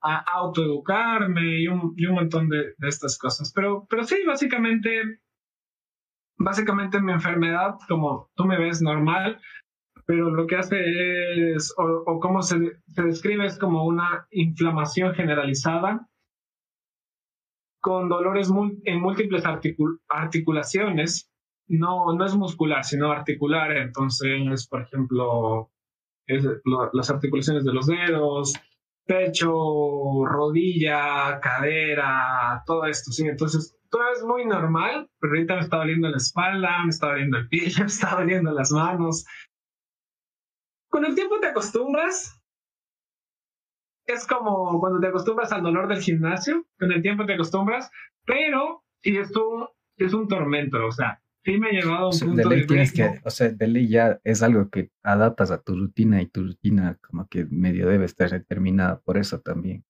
a 0.02 0.24
autoeducarme 0.36 1.64
y 1.64 1.68
un, 1.68 1.94
y 1.98 2.06
un 2.06 2.16
montón 2.16 2.48
de, 2.48 2.76
de, 2.78 2.88
estas 2.88 3.18
cosas. 3.18 3.52
Pero, 3.54 3.86
pero 3.90 4.06
sí, 4.06 4.24
básicamente, 4.26 5.20
básicamente 6.38 7.02
mi 7.02 7.12
enfermedad, 7.12 7.76
como 7.90 8.30
tú 8.36 8.46
me 8.46 8.58
ves 8.58 8.82
normal, 8.82 9.38
pero 10.06 10.30
lo 10.30 10.48
que 10.48 10.56
hace 10.56 10.78
es, 11.56 11.74
o, 11.78 11.84
o 12.06 12.20
cómo 12.22 12.42
se, 12.42 12.56
se 12.88 13.02
describe 13.02 13.46
es 13.46 13.60
como 13.60 13.86
una 13.86 14.28
inflamación 14.32 15.14
generalizada 15.14 16.08
con 17.86 18.10
dolores 18.10 18.50
en 18.86 19.00
múltiples 19.00 19.44
articulaciones. 20.10 21.32
No, 21.68 22.16
no 22.16 22.26
es 22.26 22.36
muscular, 22.36 22.84
sino 22.84 23.12
articular. 23.12 23.78
Entonces, 23.78 24.68
por 24.68 24.82
ejemplo, 24.82 25.70
las 26.94 27.12
articulaciones 27.12 27.64
de 27.64 27.74
los 27.74 27.86
dedos, 27.86 28.56
pecho, 29.06 29.54
rodilla, 30.26 31.40
cadera, 31.40 32.64
todo 32.66 32.86
esto. 32.86 33.12
¿sí? 33.12 33.28
Entonces, 33.28 33.78
todo 33.92 34.02
es 34.16 34.24
muy 34.24 34.48
normal, 34.48 35.08
pero 35.20 35.34
ahorita 35.34 35.54
me 35.54 35.62
está 35.62 35.78
doliendo 35.78 36.10
la 36.10 36.18
espalda, 36.18 36.82
me 36.82 36.90
está 36.90 37.10
doliendo 37.10 37.38
el 37.38 37.48
pie, 37.50 37.68
me 37.80 37.86
está 37.86 38.16
doliendo 38.16 38.52
las 38.52 38.72
manos. 38.72 39.28
Con 40.90 41.06
el 41.06 41.14
tiempo 41.14 41.40
te 41.40 41.50
acostumbras 41.50 42.44
es 44.06 44.28
como 44.28 44.80
cuando 44.80 45.00
te 45.00 45.08
acostumbras 45.08 45.52
al 45.52 45.64
dolor 45.64 45.88
del 45.88 46.02
gimnasio, 46.02 46.66
con 46.80 46.92
el 46.92 47.02
tiempo 47.02 47.26
te 47.26 47.34
acostumbras, 47.34 47.92
pero 48.26 48.84
si 49.02 49.18
esto 49.18 49.76
es 49.98 50.14
un 50.14 50.28
tormento, 50.28 50.86
o 50.86 50.92
sea, 50.92 51.22
sí 51.44 51.58
me 51.58 51.70
ha 51.70 51.72
llevado 51.72 52.08
a 52.08 52.10
un 52.10 52.20
punto 52.20 52.50
de, 52.50 52.66
ley 52.66 52.90
que, 52.90 53.20
o 53.24 53.30
sea, 53.30 53.50
de 53.50 53.68
ley 53.68 53.88
ya 53.88 54.20
es 54.24 54.44
algo 54.44 54.70
que 54.70 54.92
adaptas 55.04 55.52
a 55.52 55.62
tu 55.62 55.76
rutina 55.76 56.22
y 56.22 56.28
tu 56.28 56.44
rutina 56.44 56.98
como 57.02 57.28
que 57.28 57.46
medio 57.50 57.88
debe 57.88 58.06
estar 58.06 58.30
determinada 58.30 59.00
por 59.02 59.18
eso 59.18 59.42
también. 59.42 59.86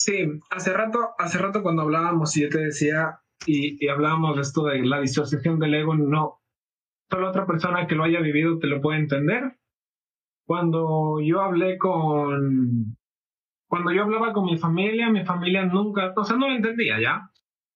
Sí, 0.00 0.40
hace 0.50 0.72
rato, 0.72 1.10
hace 1.18 1.38
rato 1.38 1.62
cuando 1.62 1.82
hablábamos 1.82 2.36
y 2.36 2.42
yo 2.42 2.48
te 2.48 2.58
decía 2.58 3.20
y, 3.46 3.84
y 3.84 3.88
hablábamos 3.88 4.36
de 4.36 4.42
esto 4.42 4.64
de 4.64 4.84
la 4.84 5.00
disociación 5.00 5.58
del 5.58 5.74
ego, 5.74 5.94
no, 5.96 6.40
solo 7.10 7.28
otra 7.28 7.46
persona 7.46 7.86
que 7.86 7.94
lo 7.94 8.04
haya 8.04 8.20
vivido 8.20 8.58
te 8.58 8.66
lo 8.66 8.80
puede 8.80 9.00
entender, 9.00 9.57
cuando 10.48 11.20
yo 11.20 11.42
hablé 11.42 11.76
con, 11.76 12.96
cuando 13.66 13.92
yo 13.92 14.04
hablaba 14.04 14.32
con 14.32 14.46
mi 14.46 14.56
familia, 14.56 15.10
mi 15.10 15.22
familia 15.22 15.66
nunca, 15.66 16.14
o 16.16 16.24
sea, 16.24 16.38
no 16.38 16.48
lo 16.48 16.54
entendía 16.54 16.98
ya. 16.98 17.30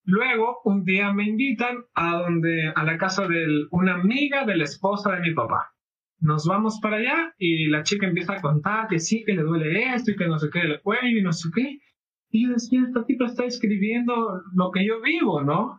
Luego, 0.04 0.62
un 0.64 0.82
día 0.82 1.12
me 1.12 1.24
invitan 1.24 1.84
a 1.94 2.16
donde, 2.16 2.72
a 2.74 2.82
la 2.84 2.96
casa 2.96 3.28
de 3.28 3.44
una 3.72 3.96
amiga 3.96 4.46
de 4.46 4.56
la 4.56 4.64
esposa 4.64 5.12
de 5.12 5.20
mi 5.20 5.34
papá. 5.34 5.74
Nos 6.18 6.46
vamos 6.46 6.80
para 6.80 6.96
allá 6.96 7.34
y 7.36 7.66
la 7.66 7.82
chica 7.82 8.06
empieza 8.06 8.36
a 8.36 8.40
contar 8.40 8.88
que 8.88 9.00
sí, 9.00 9.22
que 9.22 9.34
le 9.34 9.42
duele 9.42 9.94
esto 9.94 10.12
y 10.12 10.16
que 10.16 10.26
no 10.26 10.38
sé 10.38 10.48
qué 10.50 10.60
el 10.60 10.80
cuello 10.80 11.18
y 11.18 11.22
no 11.22 11.34
sé 11.34 11.50
qué. 11.54 11.78
Y 12.30 12.46
yo 12.46 12.54
decía, 12.54 12.80
esta 12.86 13.04
tipa 13.04 13.26
está 13.26 13.44
escribiendo 13.44 14.40
lo 14.54 14.70
que 14.70 14.86
yo 14.86 15.02
vivo, 15.02 15.42
¿no? 15.42 15.78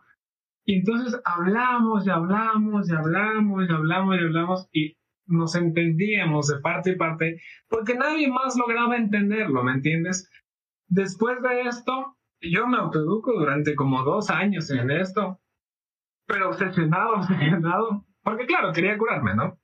Y 0.64 0.76
entonces 0.76 1.20
hablamos 1.24 2.06
y 2.06 2.10
hablamos 2.10 2.88
y 2.88 2.94
hablamos 2.94 3.68
y 3.68 3.72
hablamos 3.72 4.16
y 4.16 4.20
hablamos 4.20 4.68
y 4.72 4.96
nos 5.26 5.54
entendíamos 5.54 6.48
de 6.48 6.60
parte 6.60 6.90
y 6.90 6.96
parte, 6.96 7.40
porque 7.68 7.94
nadie 7.94 8.28
más 8.28 8.56
lograba 8.56 8.96
entenderlo, 8.96 9.62
¿me 9.62 9.72
entiendes? 9.72 10.30
Después 10.88 11.40
de 11.42 11.62
esto, 11.62 12.16
yo 12.40 12.66
me 12.66 12.78
autoeduco 12.78 13.32
durante 13.32 13.74
como 13.74 14.02
dos 14.02 14.30
años 14.30 14.70
en 14.70 14.90
esto, 14.90 15.40
pero 16.26 16.50
obsesionado, 16.50 17.14
obsesionado, 17.16 18.06
porque 18.22 18.46
claro, 18.46 18.72
quería 18.72 18.98
curarme, 18.98 19.34
¿no? 19.34 19.58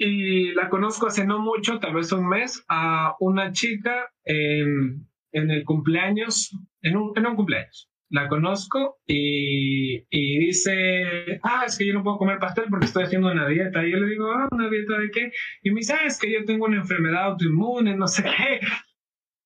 Y 0.00 0.52
la 0.52 0.68
conozco 0.68 1.08
hace 1.08 1.26
no 1.26 1.40
mucho, 1.40 1.80
tal 1.80 1.94
vez 1.94 2.12
un 2.12 2.28
mes, 2.28 2.64
a 2.68 3.16
una 3.18 3.50
chica 3.50 4.10
en, 4.24 5.08
en 5.32 5.50
el 5.50 5.64
cumpleaños, 5.64 6.56
en 6.82 6.96
un, 6.96 7.12
en 7.16 7.26
un 7.26 7.34
cumpleaños 7.34 7.90
la 8.10 8.28
conozco 8.28 8.98
y, 9.06 9.98
y, 10.10 10.38
dice, 10.38 11.40
ah, 11.42 11.64
es 11.66 11.76
que 11.76 11.86
yo 11.86 11.94
no 11.94 12.02
puedo 12.02 12.18
comer 12.18 12.38
pastel 12.38 12.66
porque 12.70 12.86
estoy 12.86 13.04
haciendo 13.04 13.30
una 13.30 13.46
dieta. 13.46 13.86
Y 13.86 13.92
yo 13.92 13.98
le 13.98 14.08
digo, 14.08 14.30
ah, 14.32 14.48
¿una 14.50 14.68
dieta 14.70 14.98
de 14.98 15.10
qué? 15.10 15.32
Y 15.62 15.70
me 15.70 15.80
dice, 15.80 15.92
ah, 15.92 16.06
es 16.06 16.18
que 16.18 16.32
yo 16.32 16.44
tengo 16.44 16.66
una 16.66 16.78
enfermedad 16.78 17.24
autoinmune, 17.24 17.96
no 17.96 18.06
sé 18.06 18.22
qué. 18.22 18.60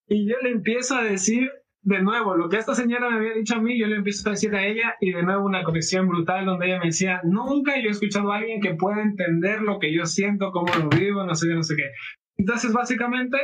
Y 0.08 0.28
yo 0.28 0.36
le 0.42 0.50
empiezo 0.50 0.96
a 0.96 1.04
decir 1.04 1.50
de 1.82 2.00
nuevo 2.00 2.36
lo 2.36 2.48
que 2.48 2.58
esta 2.58 2.74
señora 2.74 3.10
me 3.10 3.16
había 3.16 3.34
dicho 3.34 3.56
a 3.56 3.60
mí, 3.60 3.78
yo 3.78 3.86
le 3.86 3.96
empiezo 3.96 4.28
a 4.28 4.32
decir 4.32 4.54
a 4.54 4.64
ella 4.64 4.94
y 5.00 5.12
de 5.12 5.22
nuevo 5.22 5.44
una 5.44 5.64
conexión 5.64 6.08
brutal 6.08 6.46
donde 6.46 6.66
ella 6.66 6.78
me 6.78 6.86
decía, 6.86 7.20
nunca 7.24 7.80
yo 7.80 7.88
he 7.88 7.90
escuchado 7.90 8.32
a 8.32 8.38
alguien 8.38 8.60
que 8.60 8.74
pueda 8.74 9.02
entender 9.02 9.62
lo 9.62 9.78
que 9.78 9.92
yo 9.92 10.06
siento, 10.06 10.52
cómo 10.52 10.72
lo 10.74 10.88
vivo, 10.88 11.24
no 11.24 11.34
sé 11.34 11.48
qué, 11.48 11.54
no 11.54 11.62
sé 11.62 11.76
qué. 11.76 11.90
Entonces, 12.36 12.72
básicamente, 12.72 13.36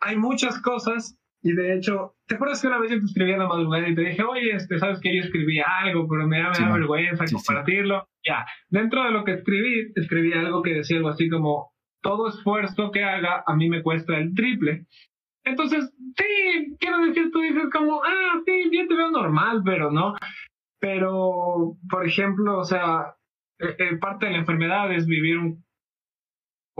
hay 0.00 0.16
muchas 0.16 0.60
cosas 0.62 1.19
y 1.42 1.52
de 1.52 1.74
hecho, 1.74 2.16
¿te 2.26 2.34
acuerdas 2.34 2.60
que 2.60 2.68
una 2.68 2.78
vez 2.78 2.90
yo 2.90 2.98
te 2.98 3.06
escribí 3.06 3.32
a 3.32 3.38
la 3.38 3.48
madrugada 3.48 3.88
y 3.88 3.94
te 3.94 4.02
dije, 4.02 4.22
oye, 4.22 4.52
este, 4.52 4.78
sabes 4.78 5.00
que 5.00 5.14
yo 5.14 5.22
escribí 5.22 5.60
algo, 5.60 6.06
pero 6.06 6.26
me 6.26 6.38
da, 6.38 6.52
vergüenza 6.72 7.24
compartirlo? 7.32 8.06
Ya, 8.26 8.44
dentro 8.68 9.02
de 9.04 9.10
lo 9.10 9.24
que 9.24 9.32
escribí, 9.32 9.90
escribí 9.94 10.32
algo 10.34 10.62
que 10.62 10.74
decía 10.74 10.98
algo 10.98 11.08
así 11.08 11.30
como, 11.30 11.72
todo 12.02 12.28
esfuerzo 12.28 12.90
que 12.90 13.04
haga 13.04 13.42
a 13.46 13.56
mí 13.56 13.68
me 13.68 13.82
cuesta 13.82 14.18
el 14.18 14.34
triple. 14.34 14.86
Entonces, 15.44 15.90
sí, 16.16 16.76
quiero 16.78 16.98
decir, 17.06 17.30
tú 17.32 17.40
dices 17.40 17.68
como, 17.72 18.02
ah, 18.04 18.40
sí, 18.44 18.68
bien 18.70 18.88
te 18.88 18.94
veo 18.94 19.10
normal, 19.10 19.62
pero 19.64 19.90
no. 19.90 20.14
Pero, 20.78 21.76
por 21.88 22.06
ejemplo, 22.06 22.58
o 22.58 22.64
sea, 22.64 23.14
eh, 23.58 23.76
eh, 23.78 23.96
parte 23.96 24.26
de 24.26 24.32
la 24.32 24.38
enfermedad 24.38 24.92
es 24.92 25.06
vivir 25.06 25.38
un 25.38 25.64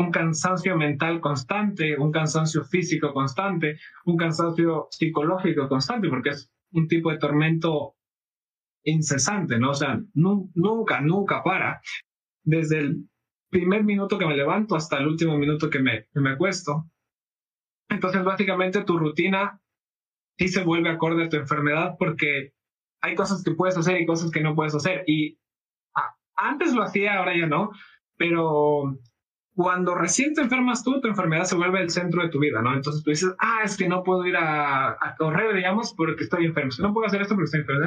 un 0.01 0.11
cansancio 0.11 0.77
mental 0.79 1.21
constante, 1.21 1.95
un 1.99 2.11
cansancio 2.11 2.65
físico 2.65 3.13
constante, 3.13 3.79
un 4.07 4.17
cansancio 4.17 4.89
psicológico 4.91 5.69
constante, 5.69 6.09
porque 6.09 6.31
es 6.31 6.51
un 6.73 6.89
tipo 6.89 7.11
de 7.11 7.19
tormento 7.19 7.97
incesante, 8.83 9.59
¿no? 9.59 9.71
O 9.71 9.75
sea, 9.75 10.01
nunca, 10.15 11.03
nunca 11.03 11.43
para. 11.43 11.83
Desde 12.43 12.79
el 12.79 13.11
primer 13.51 13.85
minuto 13.85 14.17
que 14.17 14.25
me 14.25 14.39
levanto 14.39 14.75
hasta 14.75 14.97
el 14.97 15.07
último 15.07 15.37
minuto 15.37 15.69
que 15.69 15.81
me, 15.81 16.07
que 16.07 16.21
me 16.21 16.31
acuesto. 16.31 16.87
Entonces, 17.91 18.25
básicamente, 18.25 18.85
tu 18.85 18.97
rutina 18.97 19.61
sí 20.39 20.49
se 20.49 20.65
vuelve 20.65 20.89
acorde 20.89 21.25
a 21.25 21.29
tu 21.29 21.37
enfermedad 21.37 21.97
porque 21.99 22.55
hay 23.03 23.15
cosas 23.15 23.45
que 23.45 23.51
puedes 23.51 23.77
hacer 23.77 24.01
y 24.01 24.07
cosas 24.07 24.31
que 24.31 24.41
no 24.41 24.55
puedes 24.55 24.75
hacer. 24.75 25.05
Y 25.07 25.39
antes 26.37 26.73
lo 26.73 26.85
hacía, 26.85 27.19
ahora 27.19 27.37
ya 27.37 27.47
no, 27.47 27.71
pero 28.17 28.99
cuando 29.63 29.95
recién 29.95 30.33
te 30.33 30.41
enfermas 30.41 30.83
tú, 30.83 31.01
tu 31.01 31.09
enfermedad 31.09 31.45
se 31.45 31.55
vuelve 31.55 31.83
el 31.83 31.91
centro 31.91 32.23
de 32.23 32.31
tu 32.31 32.39
vida, 32.39 32.63
¿no? 32.63 32.75
Entonces 32.75 33.03
tú 33.03 33.11
dices, 33.11 33.35
ah, 33.39 33.61
es 33.63 33.77
que 33.77 33.89
no 33.89 34.03
puedo 34.03 34.25
ir 34.27 34.37
a, 34.37 34.97
correr, 35.19 35.55
digamos, 35.55 35.95
porque 35.95 36.25
estoy 36.25 36.47
enfermo. 36.47 36.71
No 36.79 36.95
puedo 36.95 37.07
hacer 37.07 37.21
esto 37.21 37.35
porque 37.35 37.45
estoy 37.45 37.61
enfermo. 37.61 37.85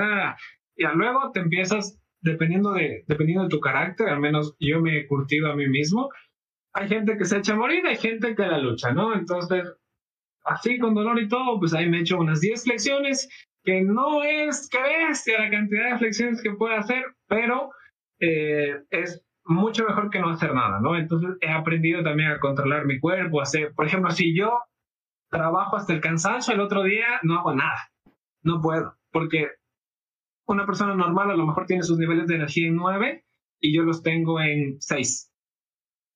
Y 0.75 0.85
luego 0.95 1.31
te 1.31 1.39
empiezas, 1.39 1.99
dependiendo 2.21 2.73
de, 2.73 3.03
dependiendo 3.07 3.43
de 3.43 3.49
tu 3.49 3.59
carácter, 3.59 4.09
al 4.09 4.19
menos 4.19 4.55
yo 4.59 4.81
me 4.81 4.99
he 4.99 5.07
curtido 5.07 5.51
a 5.51 5.55
mí 5.55 5.67
mismo, 5.67 6.09
hay 6.73 6.87
gente 6.87 7.17
que 7.17 7.25
se 7.25 7.37
echa 7.37 7.53
a 7.53 7.57
morir, 7.57 7.85
hay 7.85 7.97
gente 7.97 8.35
que 8.35 8.45
la 8.45 8.57
lucha, 8.59 8.91
¿no? 8.91 9.15
Entonces, 9.15 9.63
así 10.43 10.77
con 10.77 10.93
dolor 10.93 11.19
y 11.19 11.27
todo, 11.27 11.59
pues 11.59 11.73
ahí 11.73 11.89
me 11.89 11.97
he 11.97 12.01
hecho 12.01 12.19
unas 12.19 12.41
10 12.41 12.63
flexiones, 12.63 13.29
que 13.63 13.81
no 13.81 14.23
es 14.23 14.69
que 14.69 14.79
bestia 14.81 15.39
la 15.39 15.49
cantidad 15.49 15.91
de 15.91 15.97
flexiones 15.97 16.41
que 16.41 16.51
puedo 16.51 16.75
hacer, 16.75 17.03
pero 17.27 17.71
eh, 18.19 18.81
es 18.89 19.23
mucho 19.45 19.85
mejor 19.85 20.09
que 20.09 20.19
no 20.19 20.29
hacer 20.29 20.53
nada, 20.53 20.79
¿no? 20.79 20.95
Entonces 20.95 21.37
he 21.41 21.49
aprendido 21.49 22.03
también 22.03 22.31
a 22.31 22.39
controlar 22.39 22.85
mi 22.85 22.99
cuerpo, 22.99 23.41
hacer, 23.41 23.73
por 23.73 23.85
ejemplo, 23.85 24.11
si 24.11 24.35
yo 24.35 24.59
trabajo 25.29 25.75
hasta 25.75 25.93
el 25.93 26.01
cansancio, 26.01 26.53
el 26.53 26.61
otro 26.61 26.83
día 26.83 27.07
no 27.23 27.39
hago 27.39 27.53
nada, 27.53 27.91
no 28.41 28.61
puedo, 28.61 28.97
porque 29.11 29.49
una 30.45 30.65
persona 30.65 30.95
normal 30.95 31.31
a 31.31 31.35
lo 31.35 31.45
mejor 31.45 31.65
tiene 31.65 31.83
sus 31.83 31.97
niveles 31.97 32.27
de 32.27 32.35
energía 32.35 32.67
en 32.67 32.75
9 32.75 33.25
y 33.59 33.75
yo 33.75 33.83
los 33.83 34.03
tengo 34.03 34.39
en 34.41 34.79
6. 34.79 35.31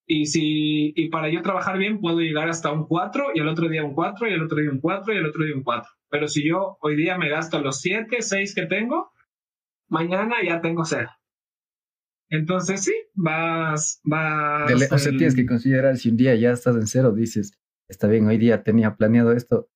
Y, 0.09 0.25
si, 0.27 0.93
y 0.95 1.09
para 1.09 1.29
yo 1.29 1.41
trabajar 1.41 1.77
bien 1.77 1.99
puedo 1.99 2.19
llegar 2.19 2.47
hasta 2.47 2.71
un 2.71 2.87
4 2.87 3.31
y 3.33 3.39
el 3.39 3.47
otro 3.47 3.67
día 3.67 3.83
un 3.83 3.93
4 3.93 4.29
y 4.29 4.33
el 4.33 4.43
otro 4.43 4.57
día 4.57 4.71
un 4.71 4.79
4 4.79 5.13
y 5.13 5.17
el 5.17 5.25
otro 5.25 5.43
día 5.43 5.55
un 5.55 5.63
4. 5.63 5.89
Pero 6.09 6.27
si 6.27 6.47
yo 6.47 6.77
hoy 6.81 6.95
día 6.95 7.17
me 7.17 7.29
gasto 7.29 7.59
los 7.59 7.81
7, 7.81 8.21
6 8.21 8.55
que 8.55 8.65
tengo, 8.67 9.11
mañana 9.89 10.37
ya 10.45 10.61
tengo 10.61 10.85
0. 10.85 11.09
Entonces 12.29 12.83
sí, 12.83 12.93
vas, 13.13 14.01
vas. 14.03 14.71
o 14.91 14.97
sea, 14.97 15.11
tienes 15.11 15.35
que 15.35 15.45
considerar 15.45 15.97
si 15.97 16.09
un 16.09 16.17
día 16.17 16.35
ya 16.35 16.51
estás 16.51 16.75
en 16.75 16.87
cero, 16.87 17.13
dices, 17.13 17.57
está 17.89 18.07
bien, 18.07 18.27
hoy 18.27 18.37
día 18.37 18.63
tenía 18.63 18.95
planeado 18.95 19.31
esto, 19.31 19.69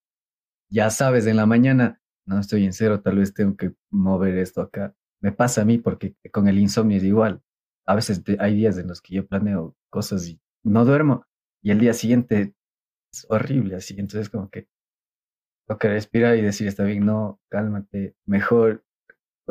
ya 0.70 0.90
sabes, 0.90 1.28
en 1.28 1.38
la 1.38 1.46
mañana, 1.46 2.02
no 2.26 2.40
estoy 2.40 2.66
en 2.66 2.74
cero, 2.74 3.02
tal 3.02 3.18
vez 3.18 3.34
tengo 3.34 3.56
que 3.56 3.74
mover 3.90 4.38
esto 4.38 4.62
acá. 4.62 4.96
Me 5.22 5.32
pasa 5.32 5.62
a 5.62 5.66
mí 5.66 5.78
porque 5.78 6.16
con 6.32 6.48
el 6.48 6.60
insomnio 6.60 6.98
es 6.98 7.04
igual. 7.04 7.42
A 7.86 7.96
veces 7.96 8.22
hay 8.40 8.56
días 8.56 8.78
en 8.78 8.88
los 8.88 9.02
que 9.02 9.16
yo 9.16 9.28
planeo 9.28 9.76
cosas 9.90 10.28
y 10.28 10.40
no 10.64 10.86
duermo 10.86 11.26
y 11.62 11.72
el 11.72 11.80
día 11.80 11.94
siguiente 11.94 12.56
es 13.14 13.26
horrible 13.30 13.76
así. 13.76 13.96
Entonces 13.98 14.30
como 14.30 14.50
que 14.50 14.68
tengo 15.68 15.80
que 15.80 15.90
respirar 15.90 16.38
y 16.38 16.42
decir, 16.42 16.68
está 16.68 16.84
bien, 16.84 17.06
no, 17.06 17.40
cálmate, 17.50 18.16
mejor 18.26 18.84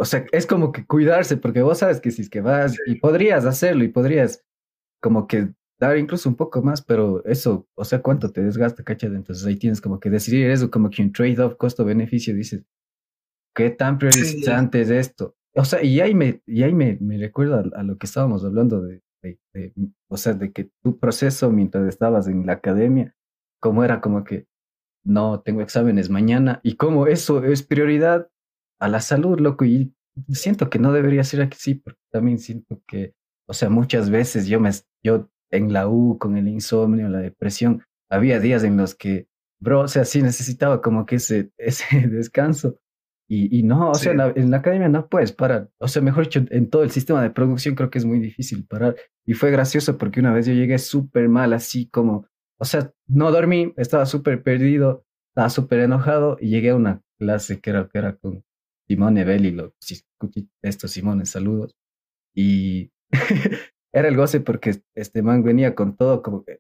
o 0.01 0.05
sea, 0.07 0.25
es 0.33 0.47
como 0.47 0.73
que 0.73 0.87
cuidarse, 0.87 1.37
porque 1.37 1.61
vos 1.61 1.79
sabes 1.79 2.01
que 2.01 2.11
si 2.11 2.23
es 2.23 2.31
que 2.31 2.41
vas 2.41 2.75
y 2.87 2.95
podrías 2.95 3.45
hacerlo 3.45 3.85
y 3.85 3.89
podrías 3.89 4.43
como 5.03 5.27
que 5.27 5.53
dar 5.79 5.99
incluso 5.99 6.29
un 6.29 6.37
poco 6.37 6.63
más, 6.63 6.81
pero 6.81 7.23
eso, 7.27 7.69
o 7.75 7.85
sea, 7.85 8.01
¿cuánto 8.01 8.33
te 8.33 8.43
desgasta, 8.43 8.83
cachado? 8.83 9.15
Entonces 9.15 9.45
ahí 9.45 9.57
tienes 9.57 9.81
como 9.81 10.01
que 10.01 10.09
decidir 10.09 10.51
eso, 10.51 10.71
como 10.71 10.89
que 10.89 11.03
un 11.03 11.13
trade-off 11.13 11.57
costo-beneficio, 11.57 12.35
dices, 12.35 12.65
¿qué 13.55 13.69
tan 13.69 13.99
priorizante 13.99 14.81
es 14.81 14.89
esto? 14.89 15.37
O 15.55 15.67
sea, 15.67 15.83
y 15.83 16.01
ahí 16.01 16.15
me, 16.15 16.43
y 16.47 16.63
ahí 16.63 16.73
me, 16.73 16.97
me 17.01 17.19
recuerda 17.19 17.63
a, 17.75 17.83
lo 17.83 17.99
que 17.99 18.07
estábamos 18.07 18.43
hablando 18.43 18.81
de, 18.81 19.03
de, 19.23 19.75
o 20.09 20.17
sea, 20.17 20.33
de 20.33 20.51
que 20.51 20.71
tu 20.83 20.99
proceso 20.99 21.51
mientras 21.51 21.87
estabas 21.87 22.27
en 22.27 22.47
la 22.47 22.55
academia, 22.55 23.15
como 23.61 23.85
era 23.85 24.01
como 24.01 24.25
que 24.25 24.47
no 25.05 25.41
tengo 25.41 25.61
exámenes 25.61 26.09
mañana 26.09 26.61
y 26.63 26.77
como 26.77 27.07
eso 27.07 27.45
es 27.45 27.63
prioridad 27.63 28.31
a 28.81 28.89
la 28.89 29.01
salud, 29.01 29.39
loco, 29.39 29.65
y 29.65 29.95
siento 30.31 30.71
que 30.71 30.79
no 30.79 30.93
debería 30.93 31.23
ser 31.23 31.43
así, 31.43 31.75
porque 31.77 32.01
también 32.11 32.39
siento 32.39 32.83
que, 32.87 33.15
o 33.47 33.53
sea, 33.53 33.71
muchas 33.71 34.11
veces 34.11 34.47
yo 34.47 34.59
me, 34.59 34.71
yo 35.03 35.31
en 35.51 35.73
la 35.73 35.89
U 35.89 36.19
con 36.19 36.37
el 36.37 36.49
insomnio, 36.49 37.09
la 37.09 37.19
depresión, 37.19 37.83
había 38.09 38.41
días 38.41 38.65
en 38.65 38.77
los 38.77 38.95
que, 38.95 39.29
bro, 39.61 39.83
o 39.83 39.89
sea, 39.89 40.05
sí 40.05 40.23
necesitaba 40.23 40.81
como 40.81 41.07
que 41.07 41.17
ese, 41.17 41.53
ese 41.59 42.09
descanso. 42.09 42.79
Y, 43.29 43.61
y 43.61 43.63
no, 43.63 43.91
o 43.91 43.95
sea, 43.95 44.11
en 44.11 44.51
la, 44.51 44.57
academia 44.57 44.89
no 44.89 45.09
puedes 45.09 45.31
parar. 45.31 45.71
O 45.79 45.87
sea, 45.87 46.03
mejor 46.03 46.25
dicho, 46.25 46.45
en 46.51 46.69
todo 46.69 46.83
el 46.83 46.91
sistema 46.91 47.23
de 47.23 47.31
producción 47.31 47.77
creo 47.77 47.89
que 47.89 47.99
es 47.99 48.05
muy 48.05 48.19
difícil 48.19 48.67
parar. 48.67 48.97
Y 49.25 49.35
fue 49.35 49.53
gracioso 49.53 49.99
porque 49.99 50.19
una 50.19 50.33
vez 50.33 50.47
yo 50.47 50.53
llegué 50.53 50.79
súper 50.79 51.29
mal, 51.29 51.53
así 51.53 51.89
como, 51.91 52.27
o 52.59 52.65
sea, 52.65 52.93
no 53.07 53.31
dormí, 53.31 53.73
estaba 53.77 54.05
súper 54.07 54.43
perdido, 54.43 55.05
estaba 55.29 55.49
súper 55.49 55.79
enojado 55.79 56.39
y 56.41 56.49
llegué 56.49 56.71
a 56.71 56.77
una 56.77 57.03
clase 57.21 57.61
que 57.61 57.71
era, 57.71 57.89
que 57.89 57.99
era 57.99 58.17
con 58.17 58.43
Simone 58.91 59.25
Belli, 59.25 59.53
lo, 59.53 59.77
si 59.81 59.95
escuché 59.95 60.49
esto, 60.63 60.89
Simone, 60.89 61.25
saludos. 61.25 61.77
Y 62.35 62.91
era 63.95 64.09
el 64.09 64.17
goce 64.17 64.41
porque 64.41 64.83
este 64.97 65.23
man 65.23 65.45
venía 65.45 65.77
con 65.77 65.97
todo 65.97 66.23
como 66.23 66.45
que, 66.45 66.59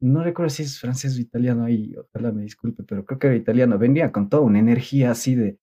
no 0.00 0.24
recuerdo 0.24 0.48
si 0.48 0.62
es 0.62 0.80
francés 0.80 1.18
o 1.18 1.20
italiano 1.20 1.64
ahí, 1.64 1.94
ojalá 1.94 2.32
me 2.32 2.44
disculpe, 2.44 2.82
pero 2.82 3.04
creo 3.04 3.18
que 3.18 3.26
era 3.26 3.36
italiano, 3.36 3.78
venía 3.78 4.10
con 4.10 4.30
toda 4.30 4.42
una 4.42 4.58
energía 4.58 5.10
así 5.10 5.34
de, 5.34 5.58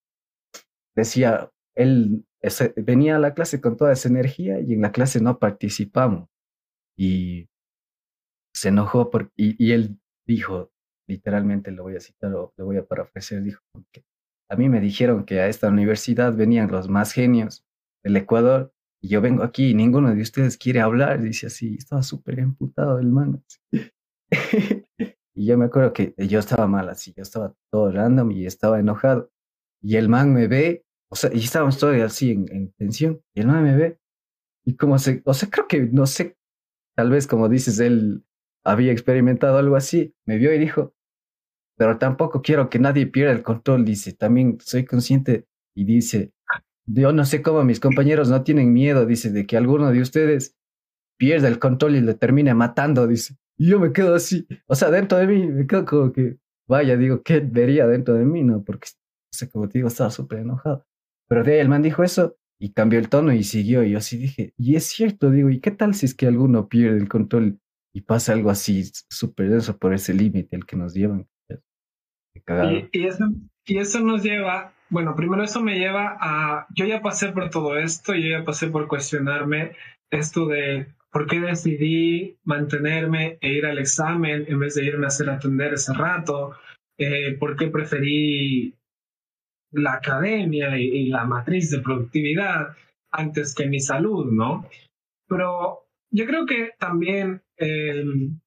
decía, 0.96 1.52
él 1.76 2.28
venía 2.76 3.16
a 3.16 3.20
la 3.20 3.34
clase 3.34 3.60
con 3.60 3.76
toda 3.76 3.94
esa 3.94 4.08
energía 4.08 4.60
y 4.60 4.74
en 4.74 4.82
la 4.82 4.92
clase 4.92 5.20
no 5.20 5.40
participamos. 5.40 6.30
Y 6.96 7.50
se 8.54 8.70
enojó 8.70 9.10
por, 9.10 9.32
y, 9.36 9.56
y 9.58 9.72
él 9.72 10.00
dijo, 10.28 10.72
literalmente 11.08 11.72
lo 11.72 11.84
voy 11.84 11.96
a 11.96 12.00
citar 12.02 12.36
o 12.36 12.54
le 12.56 12.64
voy 12.64 12.78
a 12.78 12.86
parafrasear, 12.86 13.42
dijo 13.42 13.64
que 13.92 14.04
a 14.54 14.56
mí 14.56 14.70
me 14.70 14.80
dijeron 14.80 15.26
que 15.26 15.40
a 15.40 15.48
esta 15.48 15.68
universidad 15.68 16.36
venían 16.36 16.70
los 16.70 16.88
más 16.88 17.12
genios 17.12 17.66
del 18.04 18.18
Ecuador 18.18 18.72
y 19.02 19.08
yo 19.08 19.20
vengo 19.20 19.42
aquí 19.42 19.72
y 19.72 19.74
ninguno 19.74 20.14
de 20.14 20.22
ustedes 20.22 20.60
quiere 20.60 20.80
hablar. 20.80 21.24
Dice 21.24 21.48
así, 21.48 21.76
estaba 21.76 22.04
súper 22.04 22.40
emputado 22.40 23.00
el 23.00 23.08
man. 23.08 23.44
y 25.34 25.46
yo 25.46 25.58
me 25.58 25.66
acuerdo 25.66 25.92
que 25.92 26.14
yo 26.18 26.38
estaba 26.38 26.68
mal 26.68 26.88
así, 26.90 27.14
yo 27.18 27.24
estaba 27.24 27.56
todo 27.72 27.92
random 27.92 28.32
y 28.32 28.46
estaba 28.46 28.80
enojado. 28.80 29.32
Y 29.82 29.96
el 29.96 30.08
man 30.08 30.32
me 30.32 30.48
ve, 30.48 30.86
o 31.10 31.16
sea, 31.16 31.32
y 31.34 31.40
estábamos 31.40 31.80
todos 31.80 32.00
así 32.02 32.32
en, 32.32 32.46
en 32.52 32.72
tensión, 32.74 33.22
y 33.34 33.42
el 33.42 33.48
man 33.48 33.64
me 33.64 33.76
ve. 33.76 34.00
Y 34.66 34.76
como 34.76 35.00
se, 35.00 35.24
o 35.26 35.34
sea, 35.34 35.50
creo 35.50 35.68
que, 35.68 35.82
no 35.82 36.06
sé, 36.06 36.38
tal 36.96 37.10
vez 37.10 37.26
como 37.26 37.50
dices, 37.50 37.80
él 37.80 38.24
había 38.64 38.92
experimentado 38.92 39.58
algo 39.58 39.76
así, 39.76 40.16
me 40.26 40.38
vio 40.38 40.54
y 40.54 40.60
dijo, 40.60 40.94
pero 41.84 41.98
tampoco 41.98 42.42
quiero 42.42 42.70
que 42.70 42.80
nadie 42.80 43.08
pierda 43.08 43.34
el 43.34 43.44
control, 43.44 43.84
dice. 43.84 44.14
También 44.14 44.58
soy 44.62 44.86
consciente 44.86 45.48
y 45.76 45.84
dice, 45.84 46.32
yo 46.86 47.12
no 47.12 47.26
sé 47.26 47.42
cómo 47.42 47.62
mis 47.66 47.82
compañeros 47.82 48.30
no 48.30 48.42
tienen 48.42 48.72
miedo, 48.72 49.06
dice, 49.06 49.32
de 49.32 49.46
que 49.46 49.58
alguno 49.58 49.92
de 49.92 50.00
ustedes 50.00 50.56
pierda 51.18 51.50
el 51.50 51.60
control 51.60 51.98
y 51.98 52.00
le 52.00 52.14
termine 52.14 52.54
matando, 52.54 53.06
dice. 53.06 53.36
Y 53.58 53.70
yo 53.70 53.82
me 53.82 53.92
quedo 53.92 54.16
así, 54.16 54.48
o 54.66 54.76
sea, 54.76 54.92
dentro 54.92 55.18
de 55.18 55.28
mí, 55.28 55.46
me 55.46 55.68
quedo 55.68 55.84
como 55.84 56.14
que, 56.14 56.38
vaya, 56.70 56.96
digo, 56.96 57.22
¿qué 57.22 57.42
vería 57.42 57.86
dentro 57.86 58.14
de 58.14 58.24
mí? 58.24 58.44
No, 58.44 58.64
porque, 58.64 58.88
o 58.88 59.36
sea, 59.36 59.50
como 59.50 59.68
te 59.68 59.80
digo, 59.80 59.90
estaba 59.90 60.10
súper 60.10 60.40
enojado. 60.40 60.86
Pero 61.28 61.44
de 61.44 61.56
ahí 61.56 61.60
el 61.60 61.68
man 61.68 61.82
dijo 61.82 62.02
eso 62.02 62.38
y 62.62 62.72
cambió 62.72 62.98
el 62.98 63.10
tono 63.10 63.34
y 63.34 63.44
siguió. 63.44 63.84
Y 63.84 63.92
yo 63.92 63.98
así 63.98 64.16
dije, 64.16 64.54
y 64.58 64.78
es 64.78 64.86
cierto, 64.86 65.32
digo, 65.32 65.50
¿y 65.50 65.60
qué 65.60 65.72
tal 65.72 65.96
si 65.96 66.06
es 66.06 66.16
que 66.16 66.28
alguno 66.28 66.70
pierde 66.70 66.98
el 66.98 67.10
control 67.10 67.60
y 67.94 68.04
pasa 68.04 68.32
algo 68.32 68.52
así 68.52 68.90
súper 69.10 69.50
denso 69.50 69.78
por 69.78 69.94
ese 69.94 70.14
límite 70.14 70.56
el 70.56 70.66
que 70.66 70.78
nos 70.78 70.94
llevan? 70.94 71.28
Y, 72.92 73.06
eso, 73.06 73.26
y 73.66 73.78
eso 73.78 74.00
nos 74.02 74.24
lleva, 74.24 74.74
bueno, 74.90 75.16
primero 75.16 75.44
eso 75.44 75.62
me 75.62 75.78
lleva 75.78 76.18
a, 76.20 76.68
yo 76.76 76.86
ya 76.86 77.02
pasé 77.02 77.30
por 77.30 77.50
todo 77.50 77.78
esto, 77.78 78.14
yo 78.14 78.38
ya 78.40 78.44
pasé 78.44 78.68
por 78.68 78.88
cuestionarme 78.88 79.72
esto 80.12 80.48
de 80.48 80.88
por 81.12 81.28
qué 81.28 81.40
decidí 81.40 82.38
mantenerme 82.44 83.38
e 83.40 83.54
ir 83.54 83.66
al 83.66 83.78
examen 83.78 84.46
en 84.48 84.60
vez 84.60 84.76
de 84.76 84.86
irme 84.86 85.06
a 85.06 85.08
hacer 85.08 85.30
atender 85.30 85.74
ese 85.74 85.94
rato, 85.94 86.56
eh, 86.98 87.38
por 87.40 87.56
qué 87.56 87.68
preferí 87.68 88.76
la 89.72 89.94
academia 89.94 90.78
y, 90.78 91.08
la 91.08 91.26
matriz 91.26 91.72
de 91.72 91.80
productividad 91.80 92.76
antes 93.12 93.56
que 93.56 93.68
mi 93.68 93.80
salud, 93.80 94.32
¿no? 94.32 94.68
Pero 95.28 95.86
yo 96.12 96.26
creo 96.26 96.46
que 96.46 96.72
también, 96.80 97.42
eh, 97.58 98.04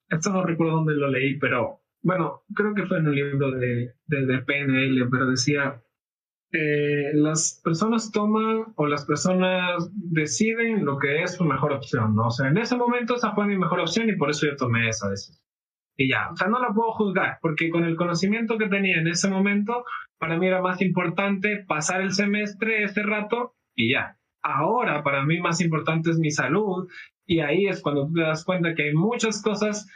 esto 0.09 0.30
no 0.30 0.44
recuerdo 0.44 0.76
dónde 0.76 0.94
lo 0.94 1.09
leí, 1.09 1.38
pero 1.38 1.80
bueno, 2.07 2.44
creo 2.54 2.72
que 2.72 2.86
fue 2.86 2.98
en 2.98 3.07
el 3.07 3.14
libro 3.16 3.50
de, 3.50 3.92
de, 4.07 4.38
PNL, 4.38 5.09
pero 5.11 5.28
decía, 5.28 5.82
eh, 6.52 7.11
las 7.14 7.61
personas 7.64 8.12
toman 8.12 8.66
o 8.76 8.86
las 8.86 9.04
personas 9.04 9.90
deciden 9.92 10.84
lo 10.84 10.98
que 10.98 11.24
es 11.24 11.34
su 11.34 11.44
mejor 11.44 11.72
opción, 11.72 12.14
¿no? 12.14 12.28
O 12.28 12.30
sea, 12.30 12.46
en 12.46 12.59
ese 12.59 12.76
momento 12.76 13.16
esa 13.16 13.32
fue 13.32 13.48
mi 13.48 13.59
mejor 13.59 13.80
opción 13.80 14.09
y 14.09 14.14
por 14.14 14.30
eso 14.30 14.46
yo 14.46 14.54
tomé 14.54 14.88
esa 14.88 15.09
decisión. 15.09 15.44
Y 15.96 16.09
ya, 16.09 16.30
o 16.30 16.36
sea, 16.36 16.46
no 16.46 16.61
la 16.61 16.72
puedo 16.72 16.92
juzgar, 16.92 17.38
porque 17.42 17.70
con 17.70 17.82
el 17.82 17.96
conocimiento 17.96 18.57
que 18.57 18.68
tenía 18.68 18.98
en 18.98 19.09
ese 19.09 19.28
momento, 19.28 19.84
para 20.18 20.38
mí 20.38 20.46
era 20.46 20.62
más 20.62 20.80
importante 20.82 21.64
pasar 21.66 22.02
el 22.02 22.12
semestre 22.12 22.84
ese 22.84 23.02
rato 23.02 23.57
y 23.74 23.94
ya. 23.94 24.16
Ahora, 24.42 25.02
para 25.02 25.24
mí 25.24 25.40
más 25.40 25.61
importante 25.61 26.11
es 26.11 26.18
mi 26.20 26.30
salud 26.30 26.86
y 27.26 27.40
ahí 27.40 27.66
es 27.66 27.82
cuando 27.82 28.09
te 28.14 28.20
das 28.20 28.44
cuenta 28.44 28.74
que 28.76 28.84
hay 28.84 28.94
muchas 28.94 29.42
cosas 29.42 29.88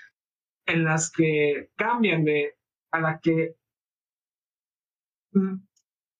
en 0.71 0.85
las 0.85 1.11
que 1.11 1.71
cambian 1.77 2.25
de 2.25 2.55
a 2.93 3.01
la 3.01 3.21
que 3.21 3.55
mm, 5.33 5.57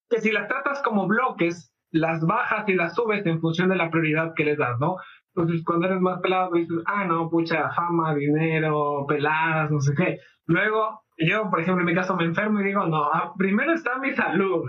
que 0.09 0.19
si 0.19 0.31
las 0.31 0.47
tratas 0.47 0.81
como 0.83 1.07
bloques, 1.07 1.73
las 1.91 2.25
bajas 2.25 2.67
y 2.67 2.73
las 2.73 2.95
subes 2.95 3.25
en 3.25 3.39
función 3.39 3.69
de 3.69 3.77
la 3.77 3.89
prioridad 3.89 4.33
que 4.35 4.43
les 4.43 4.57
das, 4.57 4.77
¿no? 4.79 4.97
Entonces, 5.33 5.63
cuando 5.65 5.87
eres 5.87 6.01
más 6.01 6.19
pelado, 6.19 6.51
dices, 6.53 6.83
ah, 6.85 7.05
no, 7.05 7.29
pucha, 7.29 7.71
fama, 7.71 8.13
dinero, 8.13 9.05
peladas, 9.07 9.71
no 9.71 9.79
sé 9.79 9.93
qué. 9.95 10.19
Luego, 10.45 11.03
yo, 11.17 11.49
por 11.49 11.61
ejemplo, 11.61 11.81
en 11.81 11.85
mi 11.85 11.95
caso 11.95 12.17
me 12.17 12.25
enfermo 12.25 12.59
y 12.59 12.65
digo, 12.65 12.85
no, 12.85 13.05
ah, 13.05 13.33
primero 13.37 13.73
está 13.73 13.97
mi 13.99 14.13
salud. 14.13 14.65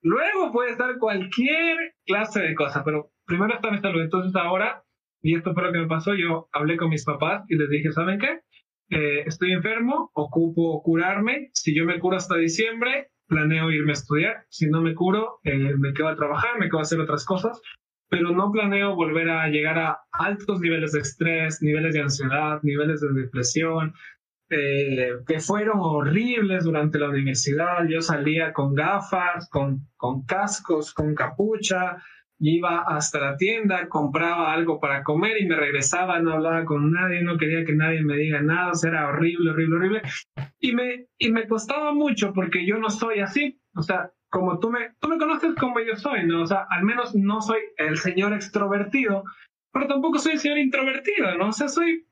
Luego 0.00 0.52
puede 0.52 0.70
estar 0.70 0.96
cualquier 0.98 1.76
clase 2.06 2.40
de 2.40 2.54
cosa, 2.54 2.82
pero 2.84 3.10
primero 3.26 3.54
está 3.54 3.70
mi 3.70 3.78
salud. 3.78 4.00
Entonces, 4.00 4.34
ahora, 4.36 4.82
y 5.20 5.34
esto 5.36 5.52
fue 5.52 5.64
lo 5.64 5.72
que 5.72 5.80
me 5.80 5.88
pasó, 5.88 6.14
yo 6.14 6.48
hablé 6.52 6.78
con 6.78 6.88
mis 6.88 7.04
papás 7.04 7.44
y 7.48 7.56
les 7.56 7.68
dije, 7.68 7.92
¿saben 7.92 8.18
qué? 8.18 8.40
Eh, 8.90 9.24
estoy 9.26 9.52
enfermo, 9.52 10.10
ocupo 10.14 10.82
curarme, 10.82 11.50
si 11.52 11.76
yo 11.76 11.84
me 11.84 11.98
curo 11.98 12.16
hasta 12.16 12.36
diciembre, 12.36 13.10
planeo 13.26 13.70
irme 13.70 13.92
a 13.92 13.94
estudiar, 13.94 14.46
si 14.48 14.66
no 14.68 14.80
me 14.80 14.94
curo, 14.94 15.40
eh, 15.44 15.74
me 15.76 15.92
quedo 15.92 16.08
a 16.08 16.16
trabajar, 16.16 16.58
me 16.58 16.66
quedo 16.66 16.78
a 16.78 16.82
hacer 16.82 16.98
otras 16.98 17.26
cosas, 17.26 17.60
pero 18.08 18.30
no 18.30 18.50
planeo 18.50 18.94
volver 18.94 19.28
a 19.28 19.48
llegar 19.48 19.78
a 19.78 19.98
altos 20.10 20.60
niveles 20.60 20.92
de 20.92 21.00
estrés, 21.00 21.58
niveles 21.60 21.94
de 21.94 22.00
ansiedad, 22.00 22.60
niveles 22.62 23.02
de 23.02 23.12
depresión, 23.12 23.92
eh, 24.50 25.10
que 25.26 25.40
fueron 25.40 25.80
horribles 25.80 26.64
durante 26.64 26.98
la 26.98 27.10
universidad. 27.10 27.86
Yo 27.86 28.00
salía 28.00 28.54
con 28.54 28.74
gafas, 28.74 29.48
con, 29.50 29.86
con 29.96 30.24
cascos, 30.24 30.94
con 30.94 31.14
capucha, 31.14 31.98
iba 32.40 32.82
hasta 32.82 33.20
la 33.20 33.36
tienda, 33.36 33.88
compraba 33.88 34.52
algo 34.52 34.80
para 34.80 35.02
comer 35.02 35.40
y 35.40 35.46
me 35.46 35.56
regresaba, 35.56 36.20
no 36.20 36.32
hablaba 36.32 36.64
con 36.64 36.92
nadie, 36.92 37.22
no 37.22 37.36
quería 37.36 37.64
que 37.64 37.74
nadie 37.74 38.02
me 38.02 38.16
diga 38.16 38.40
nada, 38.40 38.70
o 38.70 38.74
sea, 38.74 38.90
era 38.90 39.08
horrible, 39.08 39.50
horrible, 39.50 39.76
horrible. 39.76 40.02
Y 40.60 40.72
me, 40.72 41.06
y 41.18 41.30
me 41.30 41.46
costaba 41.46 41.92
mucho 41.92 42.32
porque 42.32 42.64
yo 42.66 42.78
no 42.78 42.90
soy 42.90 43.20
así, 43.20 43.60
o 43.74 43.82
sea, 43.82 44.12
como 44.30 44.58
tú 44.60 44.70
me, 44.70 44.94
tú 45.00 45.08
me 45.08 45.18
conoces 45.18 45.54
como 45.56 45.80
yo 45.80 45.96
soy, 45.96 46.26
¿no? 46.26 46.42
O 46.42 46.46
sea, 46.46 46.66
al 46.70 46.84
menos 46.84 47.14
no 47.14 47.40
soy 47.40 47.60
el 47.76 47.96
señor 47.96 48.32
extrovertido, 48.32 49.24
pero 49.72 49.86
tampoco 49.86 50.18
soy 50.18 50.32
el 50.32 50.38
señor 50.38 50.58
introvertido, 50.58 51.34
¿no? 51.36 51.48
O 51.48 51.52
sea, 51.52 51.68
soy, 51.68 52.06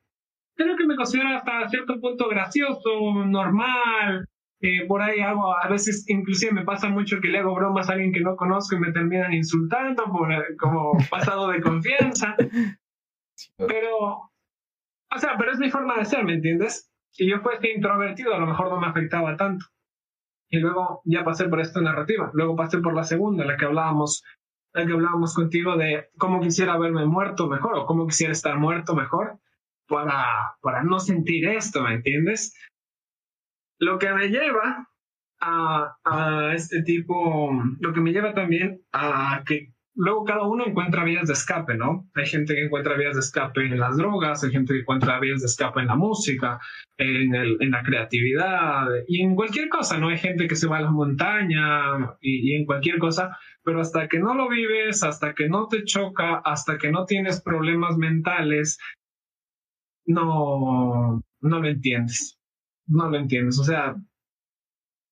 creo 0.57 0.77
que 0.77 0.87
me 0.87 0.97
considero 0.97 1.29
hasta 1.37 1.69
cierto 1.69 2.01
punto 2.01 2.29
gracioso, 2.29 3.25
normal, 3.27 4.27
eh, 4.67 4.87
por 4.87 5.03
ahí 5.03 5.21
hago, 5.21 5.57
a 5.57 5.69
veces 5.69 6.05
inclusive 6.09 6.53
me 6.53 6.65
pasa 6.65 6.89
mucho 6.89 7.21
que 7.21 7.29
le 7.29 7.39
hago 7.39 7.55
bromas 7.55 7.89
a 7.89 7.93
alguien 7.93 8.13
que 8.13 8.21
no 8.21 8.37
conozco 8.37 8.77
y 8.77 8.81
me 8.81 8.93
terminan 8.93 9.33
insultando 9.33 10.05
por 10.05 10.33
eh, 10.33 10.57
como 10.59 10.97
pasado 11.11 11.49
de 11.49 11.61
confianza. 11.61 12.35
Pero, 13.59 13.99
o 13.99 15.19
sea, 15.19 15.37
pero 15.39 15.53
es 15.53 15.59
mi 15.59 15.71
forma 15.71 15.97
de 15.99 16.05
ser, 16.05 16.25
¿me 16.25 16.35
entiendes? 16.35 16.91
Si 17.11 17.29
yo 17.29 17.41
fuese 17.41 17.71
introvertido, 17.71 18.35
a 18.35 18.39
lo 18.39 18.47
mejor 18.47 18.71
no 18.71 18.81
me 18.81 18.87
afectaba 18.87 19.37
tanto. 19.37 19.67
Y 20.49 20.59
luego 20.59 21.03
ya 21.05 21.25
pasé 21.25 21.49
por 21.49 21.61
esta 21.61 21.81
narrativa. 21.81 22.31
Luego 22.35 22.57
pasé 22.57 22.79
por 22.79 22.95
la 22.95 23.05
segunda, 23.05 23.45
la 23.45 23.57
que 23.57 23.65
hablábamos, 23.65 24.23
la 24.73 24.87
que 24.87 24.93
hablábamos 24.93 25.35
contigo 25.35 25.77
de 25.77 26.09
cómo 26.19 26.41
quisiera 26.41 26.79
verme 26.79 27.05
muerto 27.07 27.49
mejor 27.49 27.77
o 27.77 27.87
cómo 27.87 28.07
quisiera 28.07 28.33
estar 28.33 28.59
muerto 28.59 28.95
mejor 28.95 29.39
para, 29.89 30.57
para 30.61 30.83
no 30.83 30.99
sentir 30.99 31.49
esto, 31.49 31.83
¿me 31.83 31.95
entiendes? 31.95 32.55
Lo 33.79 33.99
que 33.99 34.13
me 34.13 34.29
lleva 34.29 34.89
a, 35.41 35.97
a 36.05 36.55
este 36.55 36.83
tipo, 36.83 37.53
lo 37.81 37.93
que 37.93 38.01
me 38.01 38.13
lleva 38.13 38.33
también 38.35 38.81
a 38.93 39.43
que 39.47 39.73
luego 39.97 40.25
cada 40.25 40.47
uno 40.47 40.67
encuentra 40.67 41.05
vías 41.05 41.27
de 41.27 41.33
escape, 41.33 41.75
¿no? 41.75 42.09
Hay 42.15 42.27
gente 42.27 42.55
que 42.55 42.67
encuentra 42.67 42.97
vías 42.97 43.15
de 43.15 43.21
escape 43.21 43.63
en 43.63 43.81
las 43.81 43.97
drogas, 43.97 44.45
hay 44.45 44.53
gente 44.53 44.75
que 44.75 44.81
encuentra 44.81 45.19
vías 45.19 45.41
de 45.41 45.47
escape 45.47 45.81
en 45.81 45.87
la 45.87 45.97
música, 45.97 46.61
en, 46.99 47.35
el, 47.35 47.57
en 47.61 47.71
la 47.71 47.83
creatividad 47.83 48.89
y 49.09 49.23
en 49.23 49.35
cualquier 49.35 49.69
cosa, 49.69 49.99
¿no? 49.99 50.09
Hay 50.09 50.19
gente 50.19 50.47
que 50.47 50.57
se 50.57 50.69
va 50.69 50.79
a 50.79 50.83
la 50.83 50.91
montaña 50.91 52.17
y, 52.21 52.53
y, 52.53 52.57
en 52.57 52.67
cualquier 52.67 52.99
cosa, 52.99 53.37
pero 53.63 53.81
hasta 53.81 54.07
que 54.07 54.19
no 54.19 54.35
lo 54.35 54.49
vives, 54.49 55.03
hasta 55.03 55.35
que 55.35 55.49
no 55.49 55.67
te 55.67 55.85
choca, 55.85 56.37
hasta 56.45 56.79
que 56.79 56.91
no 56.91 57.07
tienes 57.07 57.43
problemas 57.43 57.97
mentales, 57.97 58.79
no, 60.05 61.23
no 61.41 61.61
lo 61.61 61.67
entiendes 61.67 62.36
no 62.87 63.09
lo 63.09 63.17
entiendes. 63.17 63.59
O 63.59 63.65
sea, 63.65 63.97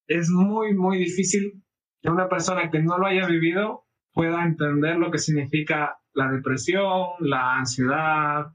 es 0.08 0.28
muy, 0.30 0.74
muy 0.74 0.98
difícil 0.98 1.62
que 2.02 2.10
una 2.10 2.28
persona 2.28 2.70
que 2.70 2.82
no 2.82 2.98
lo 2.98 3.06
haya 3.06 3.26
vivido 3.26 3.86
pueda 4.12 4.44
entender 4.44 4.96
lo 4.96 5.10
que 5.10 5.18
significa 5.18 5.98
la 6.12 6.30
depresión, 6.30 7.08
la 7.20 7.58
ansiedad, 7.58 8.52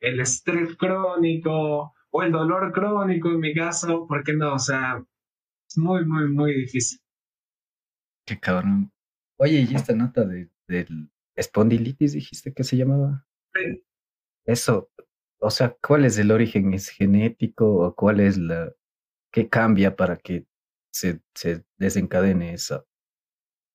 el 0.00 0.20
estrés 0.20 0.76
crónico 0.76 1.94
o 2.10 2.22
el 2.22 2.32
dolor 2.32 2.72
crónico 2.72 3.30
en 3.30 3.40
mi 3.40 3.54
caso, 3.54 4.06
porque 4.06 4.34
no, 4.34 4.54
o 4.54 4.58
sea, 4.58 5.02
es 5.68 5.78
muy, 5.78 6.04
muy, 6.04 6.28
muy 6.28 6.54
difícil. 6.54 7.00
Qué 8.26 8.38
cabrón. 8.38 8.92
Oye, 9.38 9.66
¿y 9.68 9.74
esta 9.74 9.94
nota 9.94 10.24
de, 10.24 10.50
del 10.66 11.10
espondilitis 11.36 12.12
dijiste 12.12 12.52
que 12.52 12.64
se 12.64 12.76
llamaba? 12.76 13.26
Sí. 13.54 13.82
Eso, 14.44 14.90
o 15.40 15.50
sea, 15.50 15.76
¿cuál 15.80 16.04
es 16.04 16.18
el 16.18 16.30
origen? 16.30 16.74
¿Es 16.74 16.88
genético 16.88 17.66
o 17.66 17.94
cuál 17.94 18.20
es 18.20 18.38
la... 18.38 18.72
qué 19.32 19.48
cambia 19.48 19.94
para 19.96 20.16
que 20.16 20.46
se, 20.90 21.20
se 21.34 21.64
desencadene 21.76 22.54
esa, 22.54 22.84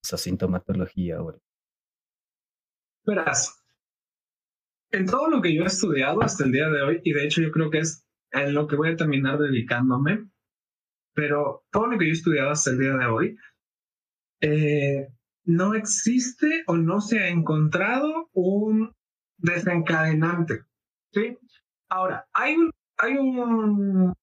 sintomatología? 0.01 1.18
Verás, 3.05 3.64
en 4.91 5.05
todo 5.05 5.30
lo 5.30 5.41
que 5.41 5.53
yo 5.55 5.64
he 5.64 5.68
estudiado 5.68 6.22
hasta 6.22 6.43
el 6.43 6.51
día 6.51 6.70
de 6.70 6.82
hoy, 6.82 7.01
y 7.03 7.14
de 7.14 7.26
hecho 7.26 7.41
yo 7.41 7.51
creo 7.51 7.70
que 7.70 7.80
es 7.80 8.05
en 8.32 8.53
lo 8.53 8.68
que 8.68 8.76
voy 8.76 8.89
a 8.89 8.95
terminar 8.95 9.39
dedicándome, 9.39 10.30
pero 11.14 11.66
todo 11.72 11.88
lo 11.88 11.97
que 11.97 12.05
yo 12.05 12.11
he 12.11 12.14
estudiado 12.14 12.51
hasta 12.51 12.72
el 12.72 12.80
día 12.80 12.95
de 12.95 13.05
hoy, 13.05 13.38
eh, 14.41 15.07
no 15.45 15.74
existe 15.76 16.64
o 16.68 16.76
no 16.76 16.99
se 17.01 17.20
ha 17.20 17.30
encontrado 17.30 18.30
un 18.34 18.93
desencadenante. 19.38 20.64
¿sí? 21.11 21.38
Ahora, 21.96 22.26
hay 22.34 22.56
un, 22.56 22.72
hay 22.98 23.18
un, 23.18 24.14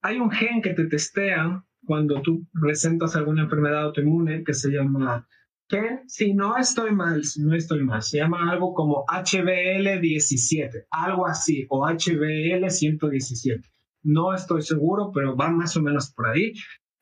hay 0.00 0.18
un 0.18 0.30
gen 0.30 0.62
que 0.62 0.72
te 0.72 0.86
testean 0.86 1.66
cuando 1.84 2.22
tú 2.22 2.46
presentas 2.58 3.14
alguna 3.14 3.42
enfermedad 3.42 3.82
autoinmune 3.82 4.42
que 4.42 4.54
se 4.54 4.70
llama 4.70 5.28
que 5.68 5.98
si 6.06 6.32
no 6.32 6.56
estoy 6.56 6.92
mal, 6.92 7.24
si 7.24 7.42
no 7.42 7.54
estoy 7.54 7.84
mal, 7.84 8.02
se 8.02 8.16
llama 8.16 8.50
algo 8.50 8.72
como 8.72 9.04
HBL17, 9.04 10.86
algo 10.90 11.26
así, 11.26 11.66
o 11.68 11.86
HBL117. 11.86 13.62
No 14.04 14.32
estoy 14.32 14.62
seguro, 14.62 15.10
pero 15.12 15.36
va 15.36 15.50
más 15.50 15.76
o 15.76 15.82
menos 15.82 16.10
por 16.14 16.28
ahí. 16.28 16.54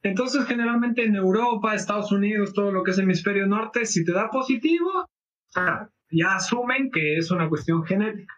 Entonces, 0.03 0.47
generalmente 0.47 1.05
en 1.05 1.14
Europa, 1.14 1.76
Estados 1.76 2.11
Unidos, 2.11 2.53
todo 2.55 2.72
lo 2.72 2.82
que 2.82 2.91
es 2.91 2.99
hemisferio 2.99 3.47
norte, 3.47 3.86
si 3.86 4.05
te 4.05 4.11
da 4.11 4.30
positivo, 4.30 5.07
ya 6.11 6.34
asumen 6.34 6.91
que 6.91 7.18
es 7.18 7.30
una 7.30 7.49
cuestión 7.49 7.84
genética. 7.84 8.34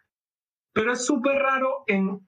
Pero 0.73 0.93
es 0.93 1.05
súper 1.05 1.37
raro 1.37 1.85
en 1.87 2.21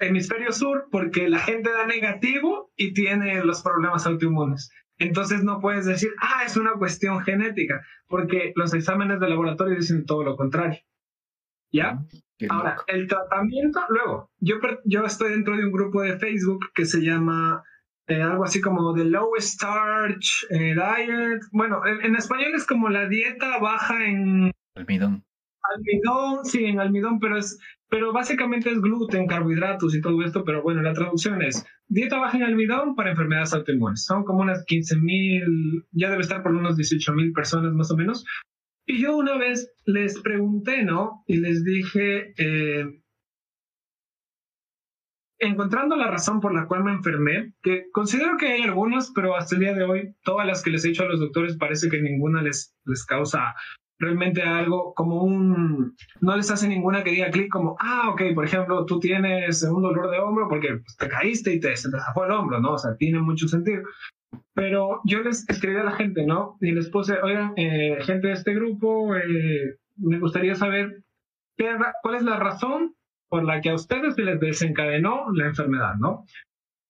hemisferio 0.00 0.52
sur 0.52 0.88
porque 0.90 1.28
la 1.28 1.38
gente 1.38 1.70
da 1.70 1.86
negativo 1.86 2.72
y 2.76 2.94
tiene 2.94 3.44
los 3.44 3.62
problemas 3.62 4.06
autoinmunes. 4.06 4.70
Entonces 4.98 5.44
no 5.44 5.60
puedes 5.60 5.86
decir, 5.86 6.10
ah, 6.20 6.42
es 6.44 6.56
una 6.56 6.72
cuestión 6.72 7.20
genética, 7.20 7.84
porque 8.08 8.52
los 8.56 8.74
exámenes 8.74 9.20
de 9.20 9.28
laboratorio 9.28 9.76
dicen 9.76 10.04
todo 10.04 10.24
lo 10.24 10.36
contrario. 10.36 10.80
¿Ya? 11.70 12.00
Ahora, 12.48 12.76
el 12.86 13.06
tratamiento, 13.06 13.80
luego, 13.88 14.30
yo, 14.38 14.56
yo 14.84 15.04
estoy 15.04 15.30
dentro 15.32 15.56
de 15.56 15.64
un 15.64 15.72
grupo 15.72 16.02
de 16.02 16.18
Facebook 16.18 16.70
que 16.74 16.84
se 16.84 17.00
llama 17.00 17.62
eh, 18.06 18.22
algo 18.22 18.44
así 18.44 18.60
como 18.60 18.94
The 18.94 19.04
Low 19.04 19.32
Starch 19.38 20.46
eh, 20.50 20.74
Diet. 20.74 21.42
Bueno, 21.52 21.84
en, 21.86 22.04
en, 22.04 22.16
español 22.16 22.52
es 22.54 22.66
como 22.66 22.88
la 22.88 23.08
dieta 23.08 23.58
baja 23.58 24.04
en... 24.04 24.50
Almidón. 24.74 25.24
Almidón, 25.74 26.44
sí, 26.44 26.64
en 26.64 26.80
almidón, 26.80 27.18
pero 27.18 27.36
es, 27.36 27.58
pero 27.88 28.12
básicamente 28.12 28.70
es 28.70 28.80
gluten, 28.80 29.26
carbohidratos 29.26 29.94
y 29.94 30.00
todo 30.00 30.22
esto, 30.22 30.44
pero 30.44 30.62
bueno, 30.62 30.82
la 30.82 30.92
traducción 30.92 31.42
es 31.42 31.64
dieta 31.86 32.18
baja 32.18 32.36
en 32.36 32.44
almidón 32.44 32.94
para 32.94 33.10
enfermedades 33.10 33.54
autoinmunes. 33.54 34.04
Son 34.04 34.24
como 34.24 34.40
unas 34.40 34.64
15 34.64 34.96
mil, 34.96 35.86
ya 35.92 36.10
debe 36.10 36.22
estar 36.22 36.42
por 36.42 36.54
unos 36.54 36.76
18 36.76 37.12
mil 37.12 37.32
personas 37.32 37.72
más 37.72 37.90
o 37.90 37.96
menos. 37.96 38.24
Y 38.86 39.02
yo 39.02 39.16
una 39.16 39.36
vez 39.36 39.72
les 39.84 40.18
pregunté, 40.20 40.82
¿no? 40.82 41.22
Y 41.26 41.36
les 41.38 41.62
dije, 41.64 42.32
eh, 42.38 42.86
encontrando 45.38 45.96
la 45.96 46.10
razón 46.10 46.40
por 46.40 46.54
la 46.54 46.66
cual 46.66 46.84
me 46.84 46.92
enfermé, 46.92 47.54
que 47.62 47.84
considero 47.92 48.36
que 48.36 48.48
hay 48.48 48.62
algunas, 48.62 49.12
pero 49.14 49.36
hasta 49.36 49.54
el 49.54 49.60
día 49.60 49.74
de 49.74 49.84
hoy, 49.84 50.14
todas 50.22 50.46
las 50.46 50.62
que 50.62 50.70
les 50.70 50.84
he 50.84 50.88
dicho 50.88 51.04
a 51.04 51.08
los 51.08 51.20
doctores 51.20 51.56
parece 51.56 51.88
que 51.88 52.00
ninguna 52.00 52.42
les, 52.42 52.74
les 52.84 53.04
causa 53.04 53.54
realmente 53.98 54.42
algo 54.42 54.94
como 54.94 55.22
un, 55.22 55.96
no 56.20 56.36
les 56.36 56.50
hace 56.50 56.68
ninguna 56.68 57.02
que 57.02 57.10
diga 57.10 57.30
clic 57.30 57.50
como, 57.50 57.76
ah, 57.80 58.10
ok, 58.10 58.22
por 58.34 58.44
ejemplo, 58.44 58.84
tú 58.86 59.00
tienes 59.00 59.62
un 59.64 59.82
dolor 59.82 60.10
de 60.10 60.18
hombro 60.18 60.48
porque 60.48 60.68
pues, 60.68 60.96
te 60.96 61.08
caíste 61.08 61.54
y 61.54 61.60
te, 61.60 61.76
se 61.76 61.90
te 61.90 61.98
zafó 61.98 62.24
el 62.24 62.32
hombro, 62.32 62.60
¿no? 62.60 62.72
O 62.72 62.78
sea, 62.78 62.96
tiene 62.96 63.20
mucho 63.20 63.48
sentido. 63.48 63.82
Pero 64.54 65.00
yo 65.04 65.22
les 65.22 65.48
escribí 65.48 65.76
a 65.76 65.84
la 65.84 65.92
gente, 65.92 66.24
¿no? 66.24 66.56
Y 66.60 66.72
les 66.72 66.88
puse, 66.90 67.20
oigan, 67.20 67.52
eh, 67.56 67.98
gente 68.02 68.28
de 68.28 68.34
este 68.34 68.54
grupo, 68.54 69.16
eh, 69.16 69.76
me 69.96 70.18
gustaría 70.18 70.54
saber 70.54 71.02
qué, 71.56 71.76
cuál 72.02 72.14
es 72.14 72.22
la 72.22 72.36
razón 72.36 72.94
por 73.28 73.44
la 73.44 73.60
que 73.60 73.70
a 73.70 73.74
ustedes 73.74 74.14
se 74.14 74.22
les 74.22 74.40
desencadenó 74.40 75.26
la 75.34 75.46
enfermedad, 75.46 75.94
¿no? 75.98 76.24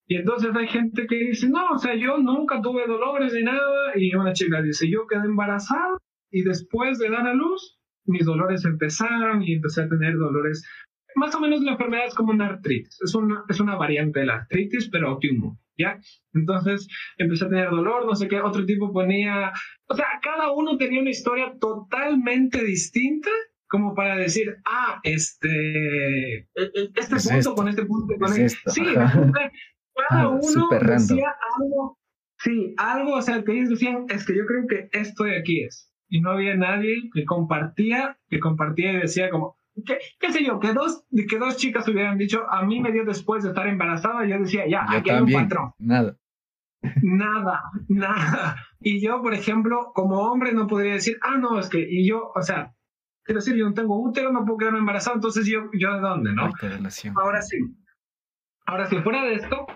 Y 0.07 0.17
entonces 0.17 0.55
hay 0.57 0.69
gente 0.69 1.07
que 1.07 1.17
dice, 1.17 1.49
no, 1.49 1.71
o 1.71 1.79
sea, 1.79 1.95
yo 1.95 2.17
nunca 2.19 2.63
tuve 2.63 2.87
dolores 2.87 3.35
ni 3.35 3.43
nada. 3.43 3.93
Y 3.95 4.15
una 4.15 4.33
chica 4.33 4.63
dice, 4.63 4.89
yo 4.91 5.07
quedé 5.07 5.27
embarazada 5.27 5.99
y 6.31 6.43
después 6.43 6.99
de 6.99 7.11
dar 7.11 7.27
a 7.27 7.35
luz, 7.35 7.79
mis 8.09 8.25
dolores 8.25 8.65
empezaron 8.65 9.43
y 9.43 9.55
empecé 9.55 9.83
a 9.83 9.89
tener 9.89 10.17
dolores. 10.17 10.67
Más 11.15 11.35
o 11.35 11.41
menos 11.41 11.63
la 11.63 11.73
enfermedad 11.73 12.07
es 12.07 12.15
como 12.15 12.33
una 12.33 12.47
artritis, 12.47 12.99
es 13.03 13.15
una, 13.15 13.45
es 13.49 13.61
una 13.61 13.77
variante 13.77 14.21
de 14.21 14.27
la 14.27 14.35
artritis, 14.37 14.89
pero 14.91 15.09
autoinmune, 15.09 15.59
¿ya? 15.77 15.99
Entonces 16.35 16.89
empecé 17.17 17.47
a 17.47 17.49
tener 17.49 17.71
dolor, 17.71 18.07
no 18.07 18.15
sé 18.15 18.29
qué, 18.29 18.41
otro 18.41 18.65
tipo 18.65 18.93
ponía, 18.93 19.53
o 19.87 19.95
sea, 19.95 20.07
cada 20.23 20.53
uno 20.53 20.77
tenía 20.77 21.01
una 21.01 21.11
historia 21.11 21.55
totalmente 21.61 22.63
distinta 22.65 23.31
como 23.69 23.95
para 23.95 24.17
decir, 24.17 24.57
ah, 24.65 24.99
este, 25.03 26.39
e, 26.39 26.47
e, 26.55 26.91
este 26.95 27.17
punto 27.17 27.55
con 27.55 27.69
este 27.69 27.85
punto 27.85 28.15
con 28.19 28.33
este. 28.41 28.71
Sí, 28.71 28.83
cada 28.95 30.23
ah, 30.23 30.29
uno 30.29 30.69
decía 30.71 31.35
algo, 31.59 31.99
sí, 32.39 32.75
algo, 32.79 33.17
o 33.17 33.23
sea, 33.23 33.43
que 33.45 33.53
ellos 33.53 33.71
decían, 33.71 34.07
es 34.09 34.25
que 34.25 34.37
yo 34.37 34.47
creo 34.47 34.67
que 34.67 34.89
esto 34.99 35.25
de 35.25 35.37
aquí 35.37 35.65
es 35.65 35.88
y 36.09 36.21
no 36.21 36.31
había 36.31 36.55
nadie 36.57 37.11
que 37.13 37.25
compartía, 37.25 38.19
que 38.29 38.41
compartía 38.41 38.93
y 38.93 38.97
decía 38.97 39.31
como, 39.31 39.57
¿qué, 39.85 39.99
qué 40.19 40.33
sé 40.33 40.45
yo? 40.45 40.59
Que 40.59 40.73
dos, 40.73 41.05
que 41.29 41.39
dos 41.39 41.57
chicas 41.57 41.87
hubieran 41.89 42.19
dicho, 42.19 42.45
a 42.51 42.65
mí 42.65 42.81
me 42.81 42.93
dio 42.93 43.05
después 43.05 43.43
de 43.43 43.51
estar 43.51 43.67
embarazada, 43.67 44.27
yo 44.27 44.39
decía, 44.39 44.67
ya, 44.67 44.87
aquí 44.89 45.11
hay 45.11 45.23
un 45.23 45.33
patrón. 45.33 45.73
Nada. 45.79 46.17
Nada, 47.03 47.63
nada. 47.89 48.57
Y 48.81 49.01
yo, 49.01 49.21
por 49.23 49.35
ejemplo, 49.35 49.93
como 49.95 50.21
hombre 50.21 50.53
no 50.53 50.67
podría 50.67 50.95
decir, 50.95 51.19
ah, 51.23 51.37
no, 51.37 51.59
es 51.59 51.69
que, 51.69 51.81
y 51.81 52.09
yo, 52.09 52.33
o 52.35 52.43
sea, 52.43 52.75
quiero 53.25 53.41
decir, 53.41 53.57
yo 53.57 53.67
no 53.67 53.75
tengo 53.75 54.01
útero, 54.01 54.33
no 54.33 54.45
puedo 54.45 54.59
quedarme 54.59 54.79
embarazado, 54.79 55.17
entonces 55.17 55.47
yo, 55.47 55.71
yo 55.79 55.95
de 55.95 56.01
dónde, 56.01 56.33
¿no? 56.33 56.51
Ahora 57.17 57.43
sí. 57.43 57.59
Ahora, 58.67 58.87
si 58.87 58.99
fuera 58.99 59.23
de 59.25 59.35
esto, 59.35 59.67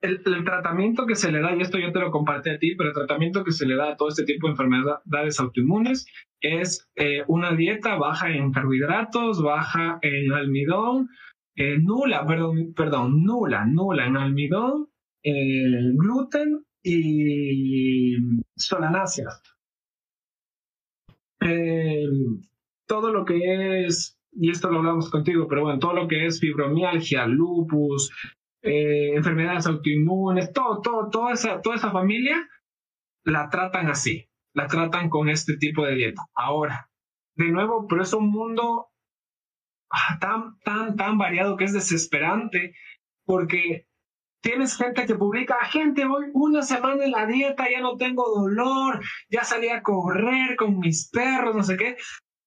el, 0.00 0.44
tratamiento 0.44 1.06
que 1.06 1.14
se 1.14 1.30
le 1.30 1.40
da, 1.40 1.54
y 1.54 1.60
esto 1.60 1.78
yo 1.78 1.92
te 1.92 2.00
lo 2.00 2.10
compartí 2.10 2.50
a 2.50 2.58
ti, 2.58 2.74
pero 2.74 2.90
el 2.90 2.94
tratamiento 2.94 3.44
que 3.44 3.52
se 3.52 3.66
le 3.66 3.76
da 3.76 3.90
a 3.90 3.96
todo 3.96 4.08
este 4.08 4.24
tipo 4.24 4.46
de 4.46 4.52
enfermedades 4.52 5.40
autoinmunes 5.40 6.06
es 6.40 6.88
eh, 6.96 7.22
una 7.28 7.52
dieta 7.54 7.96
baja 7.96 8.30
en 8.30 8.50
carbohidratos, 8.52 9.42
baja 9.42 9.98
en 10.02 10.32
almidón, 10.32 11.08
eh, 11.54 11.78
nula, 11.78 12.26
perdón, 12.26 12.72
perdón, 12.74 13.24
nula, 13.24 13.66
nula 13.66 14.06
en 14.06 14.16
almidón, 14.16 14.88
eh, 15.22 15.92
gluten 15.94 16.64
y 16.82 18.16
solanáceas. 18.56 19.42
todo 22.86 23.12
lo 23.12 23.24
que 23.24 23.86
es, 23.86 24.18
y 24.32 24.50
esto 24.50 24.70
lo 24.70 24.78
hablamos 24.78 25.10
contigo, 25.10 25.46
pero 25.48 25.62
bueno, 25.62 25.78
todo 25.78 25.94
lo 25.94 26.08
que 26.08 26.26
es 26.26 26.40
fibromialgia, 26.40 27.26
lupus, 27.26 28.10
eh, 28.62 29.14
enfermedades 29.14 29.66
autoinmunes, 29.66 30.52
todo, 30.52 30.80
todo, 30.80 31.08
toda 31.10 31.32
esa, 31.32 31.60
toda 31.60 31.76
esa 31.76 31.90
familia 31.90 32.48
la 33.24 33.48
tratan 33.48 33.88
así, 33.88 34.28
la 34.54 34.66
tratan 34.66 35.08
con 35.08 35.28
este 35.28 35.56
tipo 35.56 35.84
de 35.84 35.94
dieta. 35.94 36.22
Ahora, 36.34 36.90
de 37.36 37.50
nuevo, 37.50 37.86
pero 37.88 38.02
es 38.02 38.12
un 38.12 38.30
mundo 38.30 38.88
ah, 39.90 40.18
tan, 40.20 40.58
tan, 40.64 40.96
tan 40.96 41.18
variado 41.18 41.56
que 41.56 41.64
es 41.64 41.72
desesperante 41.72 42.74
porque 43.24 43.86
tienes 44.42 44.76
gente 44.76 45.06
que 45.06 45.14
publica, 45.14 45.56
gente, 45.66 46.04
hoy 46.04 46.26
una 46.32 46.62
semana 46.62 47.04
en 47.04 47.12
la 47.12 47.26
dieta, 47.26 47.70
ya 47.70 47.80
no 47.80 47.96
tengo 47.96 48.24
dolor, 48.28 49.00
ya 49.30 49.44
salí 49.44 49.68
a 49.68 49.82
correr 49.82 50.56
con 50.56 50.78
mis 50.78 51.08
perros, 51.10 51.54
no 51.54 51.62
sé 51.62 51.76
qué. 51.76 51.96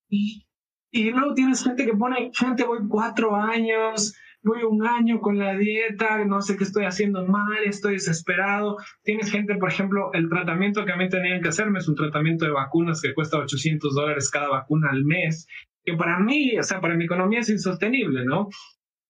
Y, 0.09 0.45
y 0.91 1.11
luego 1.11 1.33
tienes 1.33 1.63
gente 1.63 1.85
que 1.85 1.93
pone, 1.93 2.31
gente, 2.33 2.65
voy 2.65 2.79
cuatro 2.87 3.35
años, 3.35 4.13
voy 4.43 4.63
un 4.63 4.85
año 4.85 5.19
con 5.19 5.37
la 5.37 5.55
dieta, 5.55 6.23
no 6.25 6.41
sé 6.41 6.57
qué 6.57 6.65
estoy 6.65 6.85
haciendo 6.85 7.25
mal, 7.25 7.63
estoy 7.65 7.93
desesperado. 7.93 8.77
Tienes 9.03 9.31
gente, 9.31 9.55
por 9.55 9.69
ejemplo, 9.69 10.11
el 10.13 10.29
tratamiento 10.29 10.85
que 10.85 10.91
a 10.91 10.97
mí 10.97 11.09
tenían 11.09 11.41
que 11.41 11.49
hacerme 11.49 11.79
es 11.79 11.87
un 11.87 11.95
tratamiento 11.95 12.45
de 12.45 12.51
vacunas 12.51 13.01
que 13.01 13.13
cuesta 13.13 13.37
800 13.37 13.95
dólares 13.95 14.29
cada 14.29 14.49
vacuna 14.49 14.89
al 14.91 15.05
mes, 15.05 15.47
que 15.83 15.93
para 15.93 16.19
mí, 16.19 16.57
o 16.59 16.63
sea, 16.63 16.81
para 16.81 16.95
mi 16.95 17.05
economía 17.05 17.39
es 17.39 17.49
insostenible, 17.49 18.25
¿no? 18.25 18.49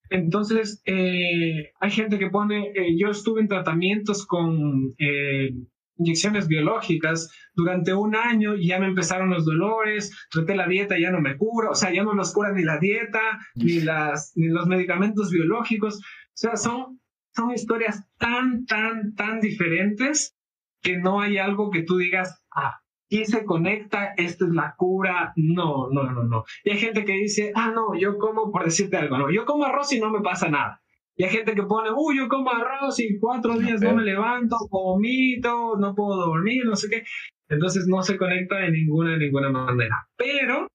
Entonces, 0.10 0.82
eh, 0.86 1.72
hay 1.80 1.92
gente 1.92 2.20
que 2.20 2.30
pone, 2.30 2.72
eh, 2.76 2.96
yo 2.98 3.10
estuve 3.10 3.42
en 3.42 3.48
tratamientos 3.48 4.28
con 4.28 4.94
eh, 5.00 5.50
inyecciones 5.98 6.48
biológicas 6.48 7.32
durante 7.54 7.94
un 7.94 8.16
año 8.16 8.56
y 8.56 8.68
ya 8.68 8.80
me 8.80 8.88
empezaron 8.88 9.30
los 9.30 9.46
dolores, 9.46 10.12
traté 10.32 10.56
la 10.56 10.68
dieta 10.68 10.98
y 10.98 11.02
ya 11.02 11.12
no 11.12 11.22
me 11.22 11.38
cura, 11.38 11.70
o 11.72 11.76
sea, 11.76 11.94
ya 11.94 12.04
no 12.04 12.14
los 12.14 12.34
cura 12.34 12.52
ni 12.52 12.64
la 12.64 12.78
dieta, 12.80 13.22
ni, 13.56 13.82
las, 13.82 14.34
ni 14.36 14.48
los 14.48 14.68
medicamentos 14.68 15.32
biológicos. 15.32 15.98
O 15.98 16.36
sea, 16.36 16.56
son, 16.56 17.00
son 17.36 17.52
historias 17.52 18.04
tan, 18.18 18.66
tan, 18.66 19.14
tan 19.16 19.40
diferentes 19.40 20.36
que 20.82 20.98
no 20.98 21.22
hay 21.22 21.38
algo 21.38 21.70
que 21.72 21.84
tú 21.84 21.98
digas, 21.98 22.44
ah, 22.56 22.82
aquí 23.06 23.26
se 23.26 23.46
conecta, 23.46 24.14
esta 24.18 24.46
es 24.46 24.52
la 24.52 24.76
cura. 24.78 25.34
No, 25.36 25.90
no, 25.92 26.12
no, 26.12 26.24
no. 26.24 26.44
Y 26.64 26.72
hay 26.72 26.78
gente 26.78 27.06
que 27.06 27.14
dice, 27.14 27.52
ah, 27.56 27.72
no, 27.74 27.96
yo 27.98 28.18
como, 28.18 28.52
por 28.52 28.66
decirte 28.66 28.98
algo, 28.98 29.18
no, 29.18 29.32
yo 29.32 29.46
como 29.46 29.66
arroz 29.66 29.94
y 29.94 30.00
no 30.00 30.10
me 30.10 30.22
pasa 30.22 30.50
nada. 30.50 30.83
Y 31.16 31.24
hay 31.24 31.30
gente 31.30 31.54
que 31.54 31.64
pone, 31.64 31.90
uy, 31.96 32.18
yo 32.18 32.28
como 32.28 32.50
arroz 32.52 33.00
y 33.00 33.20
cuatro 33.20 33.58
días 33.58 33.82
no 33.82 33.96
me 33.96 34.04
levanto, 34.04 34.58
vomito, 34.70 35.78
no 35.78 35.94
puedo 35.94 36.16
dormir, 36.16 36.66
no 36.66 36.76
sé 36.76 36.90
qué. 36.90 37.04
Entonces 37.50 37.86
no 37.88 38.02
se 38.02 38.18
conecta 38.18 38.58
de 38.58 38.72
ninguna, 38.72 39.12
de 39.12 39.20
ninguna 39.20 39.50
manera. 39.50 40.08
Pero 40.16 40.68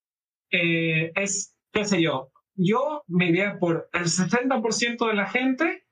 eh, 0.51 1.11
es, 1.17 1.57
qué 1.73 1.85
sé 1.85 2.01
yo, 2.03 2.31
yo 2.55 3.03
me 3.09 3.27
diría 3.27 3.59
por 3.59 3.89
el 3.93 4.05
60% 4.05 5.09
de 5.09 5.15
la 5.15 5.27
gente 5.27 5.85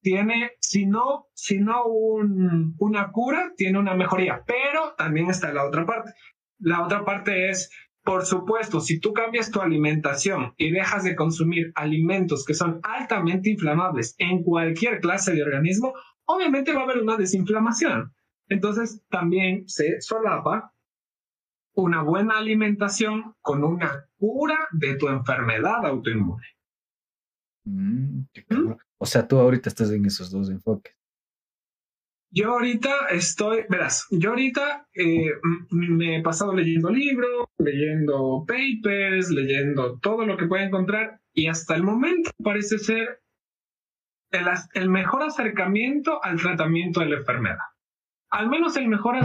tiene, 0.00 0.52
si 0.60 0.86
no, 0.86 1.26
si 1.34 1.58
no 1.58 1.84
un, 1.86 2.74
una 2.78 3.10
cura, 3.10 3.52
tiene 3.56 3.78
una 3.78 3.94
mejoría. 3.94 4.42
Pero 4.46 4.94
también 4.96 5.28
está 5.28 5.52
la 5.52 5.64
otra 5.64 5.84
parte. 5.84 6.12
La 6.60 6.84
otra 6.84 7.04
parte 7.04 7.50
es 7.50 7.70
por 8.08 8.24
supuesto, 8.24 8.80
si 8.80 9.00
tú 9.00 9.12
cambias 9.12 9.50
tu 9.50 9.60
alimentación 9.60 10.54
y 10.56 10.70
dejas 10.70 11.04
de 11.04 11.14
consumir 11.14 11.72
alimentos 11.74 12.42
que 12.46 12.54
son 12.54 12.80
altamente 12.82 13.50
inflamables 13.50 14.14
en 14.16 14.42
cualquier 14.42 15.00
clase 15.00 15.34
de 15.34 15.42
organismo, 15.42 15.92
obviamente 16.24 16.72
va 16.72 16.80
a 16.80 16.84
haber 16.84 17.02
una 17.02 17.18
desinflamación. 17.18 18.14
Entonces, 18.48 19.02
también 19.10 19.68
se 19.68 20.00
solapa 20.00 20.72
una 21.74 22.02
buena 22.02 22.38
alimentación 22.38 23.34
con 23.42 23.62
una 23.62 24.08
cura 24.16 24.56
de 24.72 24.94
tu 24.94 25.08
enfermedad 25.08 25.84
autoinmune. 25.84 26.46
Mm, 27.64 28.20
¿Mm? 28.48 28.74
O 28.96 29.04
sea, 29.04 29.28
tú 29.28 29.38
ahorita 29.38 29.68
estás 29.68 29.90
en 29.90 30.06
esos 30.06 30.30
dos 30.30 30.48
enfoques. 30.48 30.97
Yo 32.30 32.50
ahorita 32.50 33.06
estoy, 33.10 33.64
verás, 33.70 34.06
yo 34.10 34.30
ahorita 34.30 34.86
eh, 34.94 35.32
me 35.70 36.18
he 36.18 36.22
pasado 36.22 36.54
leyendo 36.54 36.90
libros, 36.90 37.46
leyendo 37.58 38.44
papers, 38.46 39.30
leyendo 39.30 39.98
todo 40.00 40.26
lo 40.26 40.36
que 40.36 40.46
pueda 40.46 40.64
encontrar 40.64 41.20
y 41.32 41.46
hasta 41.48 41.74
el 41.74 41.84
momento 41.84 42.30
parece 42.42 42.78
ser 42.78 43.20
el, 44.30 44.44
el 44.74 44.90
mejor 44.90 45.22
acercamiento 45.22 46.22
al 46.22 46.38
tratamiento 46.38 47.00
de 47.00 47.06
la 47.06 47.16
enfermedad. 47.16 47.64
Al 48.30 48.50
menos 48.50 48.76
el 48.76 48.88
mejor 48.88 49.16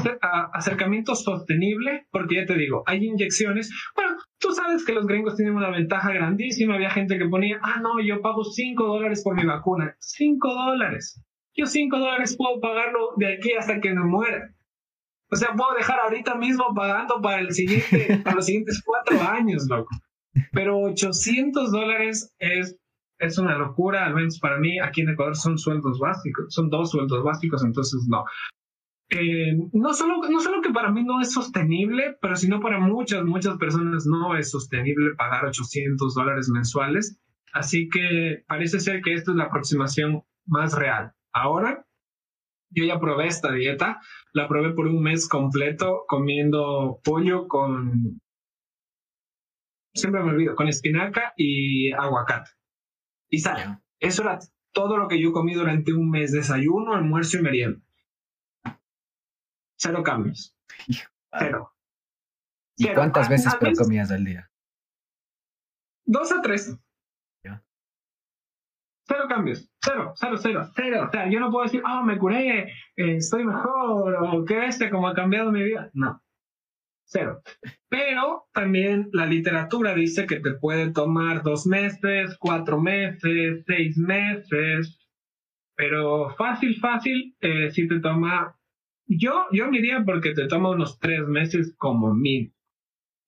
acercamiento 0.54 1.14
sostenible, 1.16 2.08
porque 2.10 2.36
ya 2.36 2.45
te 2.45 2.56
digo, 2.56 2.84
hay 2.86 3.04
inyecciones. 3.04 3.70
Bueno, 3.97 4.16
tú 4.39 4.54
sabes 4.54 4.86
que 4.86 4.93
los 4.93 5.06
gringos 5.06 5.36
tienen 5.36 5.56
una 5.56 5.72
ventaja 5.72 6.14
grandísima. 6.14 6.76
Había 6.76 6.89
gente 6.89 7.18
que 7.18 7.26
ponía, 7.26 7.60
ah, 7.62 7.82
no, 7.82 7.99
yo 7.99 8.22
pago 8.22 8.45
5 8.45 8.82
dólares 8.82 9.22
por 9.22 9.36
mi 9.36 9.45
vacuna. 9.45 9.93
5 9.99 10.54
dólares. 10.54 11.22
Yo 11.56 11.66
5 11.66 11.97
dólares 11.97 12.36
puedo 12.38 12.60
pagarlo 12.60 13.14
de 13.18 13.36
aquí 13.36 13.54
hasta 13.54 13.80
que 13.80 13.93
me 13.93 14.04
muera. 14.04 14.54
O 15.30 15.36
sea, 15.36 15.54
puedo 15.56 15.74
dejar 15.76 15.99
ahorita 15.99 16.36
mismo 16.36 16.74
pagando 16.76 17.22
para, 17.22 17.39
el 17.39 17.51
siguiente, 17.51 18.20
para 18.24 18.36
los 18.36 18.45
siguientes 18.45 18.82
cuatro 18.84 19.20
años, 19.22 19.66
loco. 19.68 19.89
Pero 20.51 20.80
800 20.80 21.72
dólares 21.72 22.34
es, 22.39 22.78
es 23.20 23.38
una 23.38 23.58
locura, 23.58 24.06
al 24.06 24.16
menos 24.16 24.39
para 24.39 24.60
mí. 24.60 24.80
Aquí 24.80 25.01
en 25.01 25.10
Ecuador 25.10 25.36
son 25.36 25.58
sueldos 25.58 25.99
básicos, 25.99 26.54
son 26.54 26.70
dos 26.70 26.91
sueldos 26.91 27.24
básicos, 27.24 27.64
entonces 27.64 28.06
no. 28.08 28.24
Eh, 29.10 29.58
no, 29.74 29.93
solo, 29.93 30.22
no 30.30 30.39
solo 30.39 30.62
que 30.62 30.72
para 30.72 30.91
mí 30.91 31.04
no 31.04 31.22
es 31.22 31.34
sostenible, 31.34 32.18
pero 32.22 32.36
sino 32.36 32.60
para 32.60 32.80
muchas, 32.80 33.24
muchas 33.24 33.58
personas 33.58 34.06
no 34.06 34.36
es 34.36 34.49
sostenible 34.49 35.16
pagar 35.16 35.45
800 35.45 36.16
dólares 36.16 36.49
mensuales. 36.49 37.20
Así 37.54 37.89
que 37.89 38.43
parece 38.47 38.80
ser 38.80 39.01
que 39.01 39.14
esta 39.14 39.32
es 39.32 39.38
la 39.38 39.45
aproximación 39.45 40.24
más 40.45 40.76
real. 40.76 41.14
Ahora, 41.34 41.86
yo 42.69 42.86
ya 42.86 42.99
probé 42.99 43.27
esta 43.27 43.51
dieta, 43.51 43.99
la 44.34 44.47
probé 44.47 44.73
por 44.73 44.88
un 44.88 45.01
mes 45.01 45.27
completo 45.27 46.05
comiendo 46.07 46.99
pollo 47.03 47.47
con, 47.47 48.21
siempre 49.93 50.23
me 50.23 50.31
olvido, 50.31 50.55
con 50.55 50.67
espinaca 50.67 51.34
y 51.38 51.91
aguacate. 51.91 52.51
Y 53.29 53.39
sal. 53.39 53.81
Eso 53.99 54.23
era 54.23 54.39
todo 54.73 54.97
lo 54.97 55.07
que 55.07 55.21
yo 55.21 55.31
comí 55.31 55.53
durante 55.53 55.93
un 55.93 56.09
mes, 56.09 56.31
desayuno, 56.31 56.93
almuerzo 56.93 57.38
y 57.38 57.41
merienda. 57.41 57.81
Cero 59.77 60.03
cambios. 60.03 60.55
Cero. 61.31 61.73
¿Y 62.77 62.93
cuántas 62.93 63.29
veces 63.29 63.53
comías 63.77 64.11
al 64.11 64.25
día? 64.25 64.51
Dos 66.05 66.31
a 66.31 66.41
tres. 66.41 66.77
Cero 69.06 69.26
cambios, 69.28 69.70
cero, 69.82 70.14
cero, 70.16 70.38
cero, 70.38 70.72
cero. 70.76 71.06
O 71.08 71.12
sea, 71.12 71.30
yo 71.30 71.39
no 71.39 71.51
puedo 71.51 71.66
decir, 71.66 71.82
ah, 71.86 72.04
me 72.04 72.18
curé, 72.18 72.70
eh, 72.95 73.16
estoy 73.18 73.43
mejor, 73.43 74.16
o 74.16 74.45
qué 74.45 74.66
este, 74.66 74.89
como 74.89 75.08
ha 75.08 75.14
cambiado 75.14 75.51
mi 75.51 75.62
vida. 75.62 75.89
No, 75.93 76.22
cero. 77.06 77.41
Pero 77.89 78.45
también 78.54 79.10
la 79.14 79.26
literatura 79.26 79.93
dice 79.93 80.26
que 80.26 80.39
te 80.39 80.54
puede 80.54 80.91
tomar 80.91 81.43
dos 81.43 81.68
meses, 81.68 82.38
cuatro 82.39 82.80
meses, 82.80 83.64
seis 83.68 83.97
meses, 83.97 84.99
pero 85.76 86.30
fácil, 86.36 86.80
fácil, 86.80 87.36
eh, 87.41 87.72
si 87.72 87.88
te 87.88 87.99
toma, 87.99 88.58
yo, 89.08 89.47
yo 89.51 89.70
diría 89.70 90.04
porque 90.06 90.34
te 90.34 90.47
toma 90.47 90.72
unos 90.72 90.99
tres 90.99 91.28
meses 91.28 91.76
como 91.78 92.14
mil. 92.14 92.53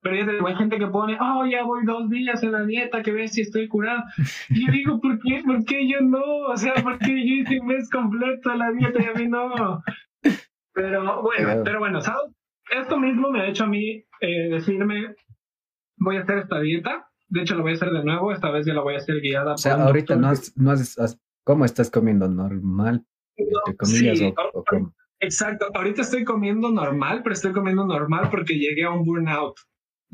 Pero 0.06 0.18
ya 0.18 0.26
te 0.28 0.48
hay 0.48 0.56
gente 0.56 0.78
que 0.78 0.86
pone, 0.86 1.18
oh, 1.20 1.48
ya 1.48 1.64
voy 1.64 1.84
dos 1.84 2.08
días 2.12 2.44
en 2.44 2.52
la 2.52 2.64
dieta, 2.64 3.02
que 3.02 3.12
ves 3.12 3.34
si 3.34 3.42
estoy 3.42 3.68
curado. 3.68 4.04
Y 4.50 4.64
yo 4.64 4.72
digo, 4.72 5.02
¿por 5.02 5.18
qué? 5.20 5.42
¿Por 5.44 5.66
qué 5.66 5.90
yo 5.90 6.00
no? 6.00 6.22
O 6.48 6.56
sea, 6.56 6.76
¿por 6.76 7.00
qué 7.00 7.08
yo 7.08 7.42
hice 7.42 7.60
un 7.60 7.66
mes 7.66 7.90
completo 7.90 8.52
en 8.52 8.60
la 8.60 8.72
dieta 8.72 9.02
y 9.02 9.06
a 9.08 9.14
mí 9.14 9.28
no? 9.28 9.82
Pero 10.74 11.24
bueno, 11.24 11.64
pero 11.64 11.80
bueno, 11.80 12.02
¿sabes? 12.02 12.32
Esto 12.70 13.00
mismo 13.00 13.32
me 13.32 13.42
ha 13.42 13.48
hecho 13.48 13.64
a 13.64 13.68
mí 13.68 14.06
eh, 14.22 14.50
decirme, 14.52 15.16
voy 15.98 16.18
a 16.18 16.22
hacer 16.22 16.38
esta 16.38 16.60
dieta. 16.60 17.10
De 17.28 17.42
hecho, 17.42 17.56
lo 17.56 17.64
voy 17.64 17.72
a 17.72 17.76
hacer 17.76 17.90
de 17.90 18.04
nuevo. 18.04 18.32
Esta 18.32 18.52
vez 18.52 18.64
ya 18.68 18.76
la 18.76 18.82
voy 18.82 18.94
a 18.94 18.98
hacer 18.98 19.20
guiada. 19.22 19.54
O 19.54 19.58
sea, 19.58 19.74
ahorita 19.74 20.18
no 20.18 20.28
has, 20.28 20.56
no 20.56 20.70
has, 20.70 21.20
¿cómo 21.44 21.66
estás 21.66 21.90
comiendo? 21.90 22.28
¿Normal? 22.28 23.04
Exacto, 25.20 25.66
ahorita 25.74 26.04
estoy 26.04 26.24
comiendo 26.26 26.70
normal, 26.72 27.22
pero 27.24 27.34
estoy 27.34 27.54
comiendo 27.54 27.88
normal 27.88 28.28
porque 28.30 28.54
llegué 28.60 28.84
a 28.84 28.92
un 28.92 29.04
burnout. 29.04 29.56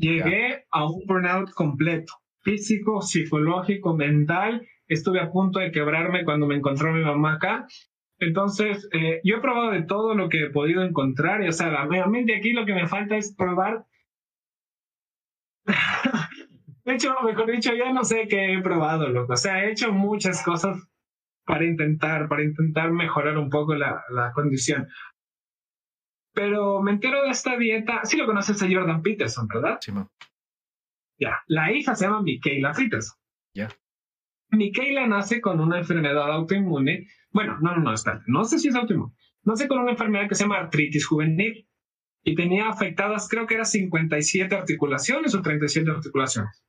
Llegué 0.02 0.64
a 0.72 0.84
un 0.84 1.06
burnout 1.06 1.52
completo, 1.52 2.14
físico, 2.40 3.02
psicológico, 3.02 3.94
mental. 3.94 4.66
Estuve 4.88 5.20
a 5.20 5.30
punto 5.30 5.60
de 5.60 5.70
quebrarme 5.70 6.24
cuando 6.24 6.48
me 6.48 6.56
encontró 6.56 6.92
mi 6.92 7.04
mamá 7.04 7.34
acá. 7.34 7.68
Entonces, 8.18 8.88
eh, 8.92 9.20
yo 9.22 9.36
he 9.36 9.40
probado 9.40 9.70
de 9.70 9.84
todo 9.84 10.16
lo 10.16 10.28
que 10.28 10.46
he 10.46 10.50
podido 10.50 10.82
encontrar. 10.82 11.40
O 11.42 11.52
sea, 11.52 11.86
realmente 11.86 12.34
aquí 12.34 12.52
lo 12.52 12.66
que 12.66 12.74
me 12.74 12.88
falta 12.88 13.16
es 13.16 13.32
probar. 13.36 13.86
de 16.84 16.94
hecho, 16.94 17.14
mejor 17.24 17.52
dicho, 17.52 17.72
ya 17.72 17.92
no 17.92 18.02
sé 18.02 18.26
qué 18.26 18.54
he 18.54 18.60
probado, 18.60 19.08
loco. 19.08 19.34
O 19.34 19.36
sea, 19.36 19.64
he 19.64 19.70
hecho 19.70 19.92
muchas 19.92 20.42
cosas 20.42 20.84
para 21.46 21.64
intentar, 21.64 22.28
para 22.28 22.42
intentar 22.42 22.90
mejorar 22.90 23.38
un 23.38 23.50
poco 23.50 23.76
la, 23.76 24.02
la 24.10 24.32
condición. 24.32 24.88
Pero 26.34 26.80
me 26.82 26.92
entero 26.92 27.22
de 27.22 27.30
esta 27.30 27.56
dieta. 27.56 28.04
Sí 28.04 28.16
lo 28.16 28.26
conoces 28.26 28.62
a 28.62 28.68
Jordan 28.70 29.02
Peterson, 29.02 29.46
¿verdad? 29.48 29.78
Sí, 29.80 29.92
Ya. 31.18 31.40
La 31.46 31.72
hija 31.72 31.94
se 31.94 32.06
llama 32.06 32.22
Michaela 32.22 32.72
Peterson. 32.72 33.16
Ya. 33.54 33.68
Michaela 34.50 35.06
nace 35.06 35.40
con 35.40 35.60
una 35.60 35.78
enfermedad 35.78 36.30
autoinmune. 36.32 37.08
Bueno, 37.30 37.58
no, 37.60 37.74
no, 37.74 37.82
no, 37.82 37.92
está. 37.92 38.22
No 38.26 38.44
sé 38.44 38.58
si 38.58 38.68
es 38.68 38.74
autoinmune. 38.74 39.12
Nace 39.44 39.68
con 39.68 39.78
una 39.78 39.92
enfermedad 39.92 40.28
que 40.28 40.34
se 40.34 40.44
llama 40.44 40.58
artritis 40.58 41.06
juvenil. 41.06 41.68
Y 42.24 42.36
tenía 42.36 42.68
afectadas, 42.68 43.28
creo 43.28 43.46
que 43.46 43.54
eran 43.54 43.66
57 43.66 44.54
articulaciones 44.54 45.34
o 45.34 45.42
37 45.42 45.90
articulaciones 45.90 46.62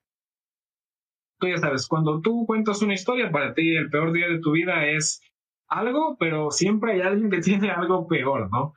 tú 1.43 1.49
ya 1.49 1.57
sabes, 1.57 1.88
cuando 1.88 2.22
tú 2.22 2.45
cuentas 2.45 2.82
una 2.82 2.93
historia, 2.93 3.30
para 3.30 3.53
ti 3.53 3.76
el 3.76 3.89
peor 3.89 4.14
día 4.14 4.30
de 4.30 4.39
tu 4.39 4.53
vida 4.53 4.86
es 4.88 5.22
algo, 5.68 6.16
pero 6.18 6.51
siempre 6.51 6.93
hay 6.93 7.01
alguien 7.01 7.30
que 7.30 7.41
tiene 7.41 7.70
algo 7.70 8.07
peor, 8.07 8.49
¿no? 8.49 8.74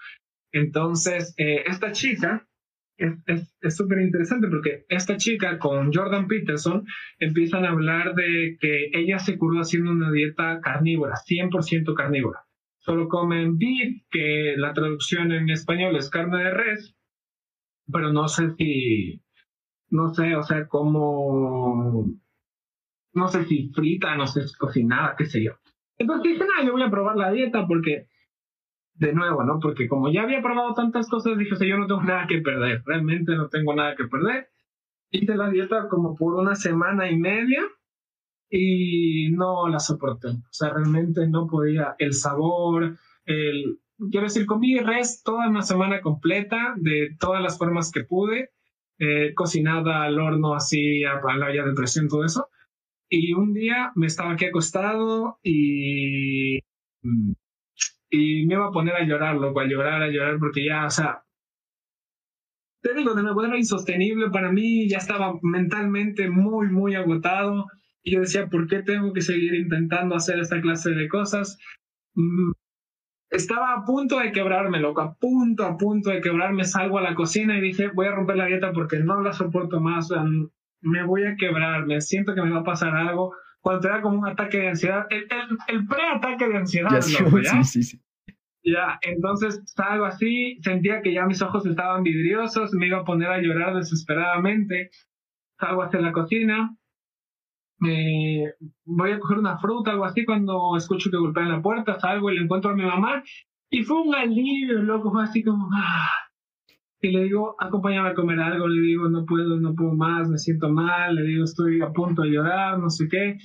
Entonces, 0.57 1.35
eh, 1.37 1.65
esta 1.67 1.93
chica 1.93 2.49
es 2.97 3.77
súper 3.77 4.01
interesante 4.01 4.49
porque 4.49 4.87
esta 4.89 5.19
chica 5.19 5.59
con 5.59 5.93
Jordan 5.93 6.29
Peterson 6.29 6.87
empiezan 7.19 7.67
a 7.67 7.73
hablar 7.73 8.15
de 8.15 8.57
que 8.59 8.89
ella 8.95 9.19
se 9.19 9.37
curó 9.37 9.61
haciendo 9.61 9.91
una 9.91 10.11
dieta 10.11 10.61
carnívora, 10.63 11.17
100% 11.17 11.95
carnívora. 11.95 12.47
Solo 12.79 13.07
comen 13.07 13.59
beef, 13.59 14.03
que 14.11 14.55
la 14.57 14.73
traducción 14.73 15.31
en 15.31 15.51
español 15.51 15.95
es 15.95 16.09
carne 16.09 16.43
de 16.45 16.51
res, 16.51 16.97
pero 17.93 18.15
no 18.15 18.27
sé 18.27 18.55
si, 18.57 19.23
no 19.91 20.15
sé, 20.15 20.37
o 20.37 20.43
sea, 20.43 20.67
como 20.69 22.07
no 23.13 23.29
sé 23.29 23.45
si 23.45 23.69
frita, 23.75 24.17
no 24.17 24.27
sé 24.27 24.49
si 24.49 24.55
cocinada, 24.55 25.17
qué 25.19 25.27
sé 25.27 25.45
yo. 25.45 25.53
Entonces 25.99 26.33
dije, 26.33 26.47
nada, 26.47 26.65
yo 26.65 26.73
voy 26.73 26.83
a 26.83 26.91
probar 26.91 27.17
la 27.17 27.31
dieta 27.31 27.67
porque, 27.67 28.07
de 28.99 29.13
nuevo, 29.13 29.45
¿no? 29.45 29.59
Porque 29.61 29.89
como 29.89 30.11
ya 30.11 30.23
había 30.23 30.43
probado 30.43 30.75
tantas 30.75 31.09
cosas, 31.09 31.39
dije, 31.39 31.55
o 31.55 31.57
sea, 31.57 31.69
yo 31.69 31.79
no 31.79 31.87
tengo 31.87 32.03
nada 32.05 32.27
que 32.27 32.41
perder, 32.41 32.83
realmente 32.85 33.35
no 33.35 33.49
tengo 33.49 33.75
nada 33.75 33.95
que 33.97 34.05
perder. 34.05 34.49
Hice 35.11 35.37
la 35.37 35.51
dieta 35.51 35.89
como 35.89 36.17
por 36.17 36.35
una 36.35 36.55
semana 36.55 37.11
y 37.11 37.17
media 37.17 37.63
y 38.51 39.31
no 39.31 39.69
la 39.69 39.79
soporté. 39.79 40.29
O 40.29 40.53
sea, 40.53 40.71
realmente 40.71 41.29
no 41.29 41.47
podía. 41.47 41.95
El 41.99 42.13
sabor, 42.13 42.97
el... 43.25 43.79
Quiero 44.11 44.25
decir, 44.25 44.45
comí 44.45 44.79
res 44.79 45.23
toda 45.23 45.49
una 45.49 45.63
semana 45.63 46.03
completa 46.03 46.75
de 46.77 47.17
todas 47.19 47.43
las 47.43 47.57
formas 47.57 47.91
que 47.91 48.05
pude, 48.05 48.51
eh, 48.99 49.33
cocinada 49.35 50.03
al 50.03 50.19
horno 50.19 50.55
así, 50.55 51.03
a 51.05 51.15
la 51.15 51.47
olla 51.47 51.65
de 51.65 51.73
presión, 51.73 52.07
todo 52.07 52.23
eso 52.25 52.51
y 53.09 53.33
un 53.33 53.53
día 53.53 53.93
me 53.95 54.07
estaba 54.07 54.33
aquí 54.33 54.47
acostado 54.47 55.39
y, 55.43 56.59
y 58.11 58.47
me 58.47 58.55
iba 58.55 58.67
a 58.67 58.73
poner 58.73 58.95
a 58.95 59.05
llorar, 59.05 59.37
loco, 59.37 59.61
a 59.61 59.67
llorar, 59.67 60.03
a 60.03 60.09
llorar, 60.09 60.39
porque 60.39 60.65
ya, 60.65 60.87
o 60.87 60.91
sea, 60.91 61.23
te 62.83 62.95
digo, 62.95 63.15
de 63.15 63.23
nuevo 63.23 63.45
era 63.45 63.57
insostenible 63.57 64.31
para 64.31 64.53
mí, 64.53 64.89
ya 64.89 64.99
estaba 64.99 65.35
mentalmente 65.43 66.31
muy, 66.31 66.69
muy 66.69 66.95
agotado. 66.95 67.67
Y 68.03 68.13
yo 68.13 68.21
decía, 68.21 68.47
¿por 68.47 68.69
qué 68.69 68.83
tengo 68.83 69.13
que 69.13 69.23
seguir 69.23 69.55
intentando 69.55 70.15
hacer 70.15 70.39
esta 70.39 70.61
clase 70.61 70.91
de 70.91 71.09
cosas? 71.09 71.59
Mm, 72.15 72.53
estaba 73.31 73.75
a 73.75 73.85
punto 73.85 74.21
de 74.21 74.31
quebrarme, 74.31 74.79
loco, 74.79 75.01
a 75.01 75.15
punto, 75.15 75.65
a 75.65 75.77
punto 75.77 76.11
de 76.11 76.21
quebrarme. 76.21 76.65
Salgo 76.65 76.99
a 76.99 77.03
la 77.03 77.17
cocina 77.17 77.59
y 77.59 77.61
dije, 77.61 77.89
voy 77.89 78.07
a 78.07 78.13
romper 78.13 78.37
la 78.37 78.47
dieta 78.47 78.73
porque 78.73 78.99
no 79.01 79.21
la 79.21 79.33
soporto 79.33 79.81
más 79.81 80.09
me 80.87 81.05
voy 81.05 81.25
a 81.25 81.37
quebrar, 81.37 81.87
me 81.87 82.01
siento 82.01 82.35
que 82.35 82.43
me 82.43 82.51
va 82.51 82.61
a 82.61 82.65
pasar 82.65 82.95
algo. 82.95 83.35
Cuando 83.67 83.81
te 83.81 83.89
da 83.89 84.01
como 84.01 84.21
un 84.21 84.29
ataque 84.29 84.59
de 84.59 84.69
ansiedad, 84.69 85.09
el, 85.11 85.27
el, 85.67 85.87
pre-ataque 85.89 86.49
de 86.49 86.57
ansiedad. 86.57 86.89
Ya, 87.43 87.65
Sí, 87.65 87.65
sí, 87.65 87.83
sí. 87.83 88.01
Ya, 88.63 88.97
entonces 89.03 89.61
salgo 89.67 90.05
así, 90.05 90.61
sentía 90.63 91.03
que 91.03 91.13
ya 91.13 91.27
mis 91.27 91.43
ojos 91.43 91.67
estaban 91.67 92.05
vidriosos, 92.05 92.73
me 92.75 92.87
iba 92.87 92.99
a 92.99 93.05
poner 93.05 93.29
a 93.29 93.41
llorar 93.41 93.75
desesperadamente. 93.75 94.91
Salgo 95.59 95.83
hacia 95.83 96.01
la 96.01 96.13
cocina, 96.13 96.77
me 97.81 98.53
voy 98.85 99.11
a 99.11 99.19
coger 99.19 99.39
una 99.39 99.59
fruta, 99.59 99.91
algo 99.91 100.05
así, 100.05 100.25
cuando 100.25 100.77
escucho 100.77 101.11
que 101.11 101.17
golpean 101.17 101.49
la 101.49 101.61
puerta, 101.61 101.99
salgo 101.99 102.31
y 102.31 102.37
le 102.37 102.45
encuentro 102.45 102.71
a 102.71 102.77
mi 102.77 102.85
mamá. 102.85 103.25
Y 103.69 103.83
fue 103.83 104.01
un 104.01 104.15
alivio, 104.15 104.81
loco, 104.81 105.11
fue 105.11 105.25
así 105.25 105.43
como, 105.43 105.69
ah, 105.75 106.07
y 107.01 107.11
le 107.11 107.25
digo, 107.25 107.57
acompáñame 107.59 108.11
a 108.11 108.15
comer 108.15 108.39
algo, 108.41 108.69
le 108.69 108.81
digo, 108.81 109.09
no 109.09 109.25
puedo, 109.27 109.59
no 109.59 109.75
puedo 109.75 109.93
más, 109.93 110.29
me 110.29 110.39
siento 110.39 110.69
mal, 110.71 111.17
le 111.17 111.23
digo, 111.23 111.45
estoy 111.45 111.81
a 111.83 111.91
punto 111.91 112.23
de 112.23 112.31
llorar, 112.31 112.79
no 112.79 112.91
sé 112.91 113.09
qué. 113.09 113.39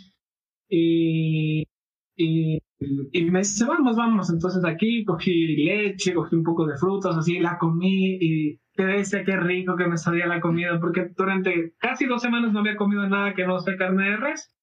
Y, 0.74 1.68
y, 2.16 2.60
y 2.80 3.26
me 3.26 3.40
dice, 3.40 3.66
vamos, 3.66 3.98
vamos. 3.98 4.30
Entonces 4.32 4.64
aquí 4.64 5.04
cogí 5.04 5.66
leche, 5.66 6.14
cogí 6.14 6.36
un 6.36 6.44
poco 6.44 6.66
de 6.66 6.78
frutas, 6.78 7.18
así, 7.18 7.40
la 7.40 7.58
comí 7.58 8.18
y 8.22 8.60
qué 8.74 8.86
decía 8.86 9.26
qué 9.26 9.36
rico 9.36 9.76
que 9.76 9.88
me 9.88 9.98
sabía 9.98 10.28
la 10.28 10.40
comida, 10.40 10.80
porque 10.80 11.12
durante 11.18 11.74
casi 11.78 12.06
dos 12.06 12.22
semanas 12.22 12.54
no 12.54 12.60
había 12.60 12.78
comido 12.78 13.08
nada 13.08 13.34
que 13.34 13.46
no 13.46 13.60
sea 13.60 13.76
carne 13.76 14.12
de 14.12 14.18
res. 14.18 14.56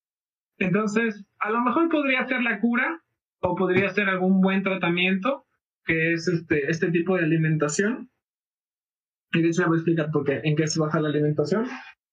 Entonces, 0.56 1.26
a 1.38 1.50
lo 1.50 1.60
mejor 1.60 1.88
podría 1.90 2.26
ser 2.26 2.42
la 2.42 2.58
cura 2.60 3.02
o 3.40 3.54
podría 3.54 3.90
ser 3.90 4.08
algún 4.08 4.40
buen 4.40 4.62
tratamiento, 4.62 5.44
que 5.84 6.14
es 6.14 6.26
este, 6.26 6.70
este 6.70 6.90
tipo 6.90 7.16
de 7.16 7.24
alimentación 7.24 8.10
y 9.32 9.42
de 9.42 9.48
hecho 9.48 9.66
voy 9.66 9.76
a 9.76 9.80
explicar 9.80 10.10
por 10.10 10.24
qué, 10.24 10.40
en 10.42 10.56
qué 10.56 10.66
se 10.66 10.80
baja 10.80 11.00
la 11.00 11.08
alimentación. 11.08 11.66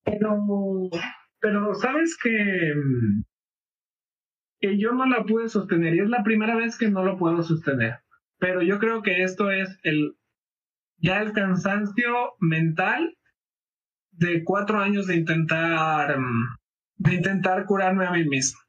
Pero, 0.03 0.37
pero 1.39 1.73
sabes 1.75 2.17
que, 2.21 2.73
que 4.65 4.77
yo 4.79 4.93
no 4.93 5.05
la 5.05 5.23
pude 5.23 5.47
sostener 5.47 5.93
y 5.93 5.99
es 5.99 6.09
la 6.09 6.23
primera 6.23 6.55
vez 6.55 6.77
que 6.77 6.89
no 6.89 7.03
lo 7.03 7.17
puedo 7.17 7.43
sostener. 7.43 7.99
Pero 8.39 8.63
yo 8.63 8.79
creo 8.79 9.03
que 9.03 9.23
esto 9.23 9.51
es 9.51 9.77
el 9.83 10.15
ya 10.97 11.21
el 11.21 11.33
cansancio 11.33 12.33
mental 12.39 13.15
de 14.11 14.43
cuatro 14.43 14.79
años 14.79 15.05
de 15.07 15.17
intentar 15.17 16.17
de 16.97 17.13
intentar 17.13 17.65
curarme 17.65 18.07
a 18.07 18.11
mí 18.11 18.25
mismo. 18.25 18.59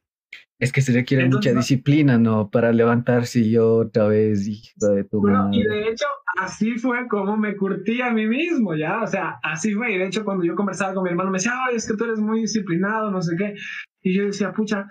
Es 0.59 0.71
que 0.71 0.81
se 0.81 0.91
requiere 0.91 1.29
mucha 1.29 1.53
disciplina, 1.53 2.17
¿no? 2.17 2.49
Para 2.49 2.71
levantarse 2.71 3.39
y 3.39 3.51
yo 3.51 3.75
otra 3.75 4.07
vez, 4.07 4.47
hijo 4.47 4.93
de 4.93 5.03
tu 5.03 5.21
bueno, 5.21 5.49
Y 5.51 5.63
de 5.63 5.89
hecho, 5.89 6.05
así 6.39 6.77
fue 6.79 7.07
como 7.07 7.37
me 7.37 7.55
curtí 7.55 8.01
a 8.01 8.09
mí 8.09 8.27
mismo, 8.27 8.75
¿ya? 8.75 9.03
O 9.03 9.07
sea, 9.07 9.37
así 9.43 9.73
fue. 9.73 9.93
Y 9.93 9.99
de 9.99 10.07
hecho, 10.07 10.25
cuando 10.25 10.43
yo 10.43 10.55
conversaba 10.55 10.95
con 10.95 11.03
mi 11.03 11.11
hermano, 11.11 11.29
me 11.29 11.37
decía, 11.37 11.53
ay, 11.67 11.75
es 11.75 11.87
que 11.87 11.95
tú 11.95 12.05
eres 12.05 12.19
muy 12.19 12.41
disciplinado, 12.41 13.11
no 13.11 13.21
sé 13.21 13.35
qué. 13.37 13.53
Y 14.01 14.17
yo 14.17 14.25
decía, 14.25 14.51
pucha, 14.51 14.87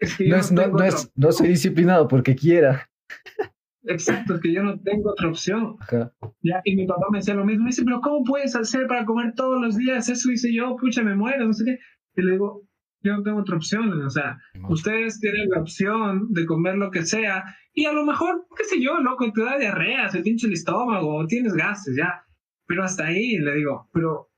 es 0.00 0.16
que 0.16 0.28
yo 0.28 0.36
no, 0.36 0.42
no, 0.50 0.78
no, 0.78 0.84
es, 0.84 1.12
no 1.14 1.32
soy 1.32 1.48
disciplinado 1.48 2.08
porque 2.08 2.34
quiera. 2.34 2.90
Exacto, 3.84 4.34
es 4.34 4.40
que 4.40 4.52
yo 4.52 4.62
no 4.62 4.78
tengo 4.80 5.10
otra 5.10 5.28
opción. 5.28 5.76
¿ya? 6.42 6.60
Y 6.64 6.76
mi 6.76 6.86
papá 6.86 7.06
me 7.10 7.18
decía 7.18 7.34
lo 7.34 7.44
mismo. 7.44 7.64
Me 7.64 7.70
dice, 7.70 7.84
pero 7.84 8.00
¿cómo 8.00 8.24
puedes 8.24 8.54
hacer 8.54 8.86
para 8.86 9.04
comer 9.04 9.34
todos 9.34 9.60
los 9.60 9.76
días 9.76 10.08
eso? 10.08 10.28
Y 10.28 10.32
dice 10.32 10.52
yo, 10.52 10.76
pucha, 10.76 11.02
me 11.02 11.14
muero, 11.14 11.46
no 11.46 11.52
sé 11.52 11.64
qué. 11.64 11.78
Y 12.16 12.22
le 12.22 12.32
digo, 12.32 12.62
yo 13.02 13.16
no 13.16 13.22
tengo 13.22 13.40
otra 13.40 13.56
opción. 13.56 13.90
O 14.02 14.10
sea, 14.10 14.38
ustedes 14.68 15.20
tienen 15.20 15.48
la 15.48 15.60
opción 15.60 16.32
de 16.32 16.44
comer 16.44 16.76
lo 16.76 16.90
que 16.90 17.04
sea 17.04 17.44
y 17.72 17.86
a 17.86 17.92
lo 17.92 18.04
mejor, 18.04 18.46
qué 18.56 18.64
sé 18.64 18.80
yo, 18.80 19.00
loco, 19.00 19.30
te 19.32 19.42
da 19.42 19.56
diarrea, 19.56 20.08
se 20.08 20.22
te 20.22 20.30
hincha 20.30 20.46
el 20.46 20.54
estómago, 20.54 21.26
tienes 21.26 21.54
gases, 21.54 21.96
ya. 21.96 22.24
Pero 22.66 22.84
hasta 22.84 23.06
ahí 23.06 23.38
le 23.38 23.54
digo, 23.54 23.88
pero, 23.92 24.30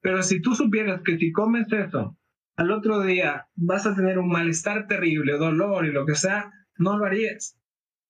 pero 0.00 0.22
si 0.22 0.40
tú 0.40 0.54
supieras 0.54 1.02
que 1.02 1.18
si 1.18 1.32
comes 1.32 1.70
eso, 1.72 2.16
al 2.56 2.70
otro 2.70 3.00
día 3.02 3.48
vas 3.54 3.86
a 3.86 3.94
tener 3.94 4.18
un 4.18 4.28
malestar 4.28 4.86
terrible, 4.86 5.38
dolor 5.38 5.86
y 5.86 5.92
lo 5.92 6.06
que 6.06 6.14
sea, 6.14 6.50
no 6.76 6.98
lo 6.98 7.06
harías. 7.06 7.58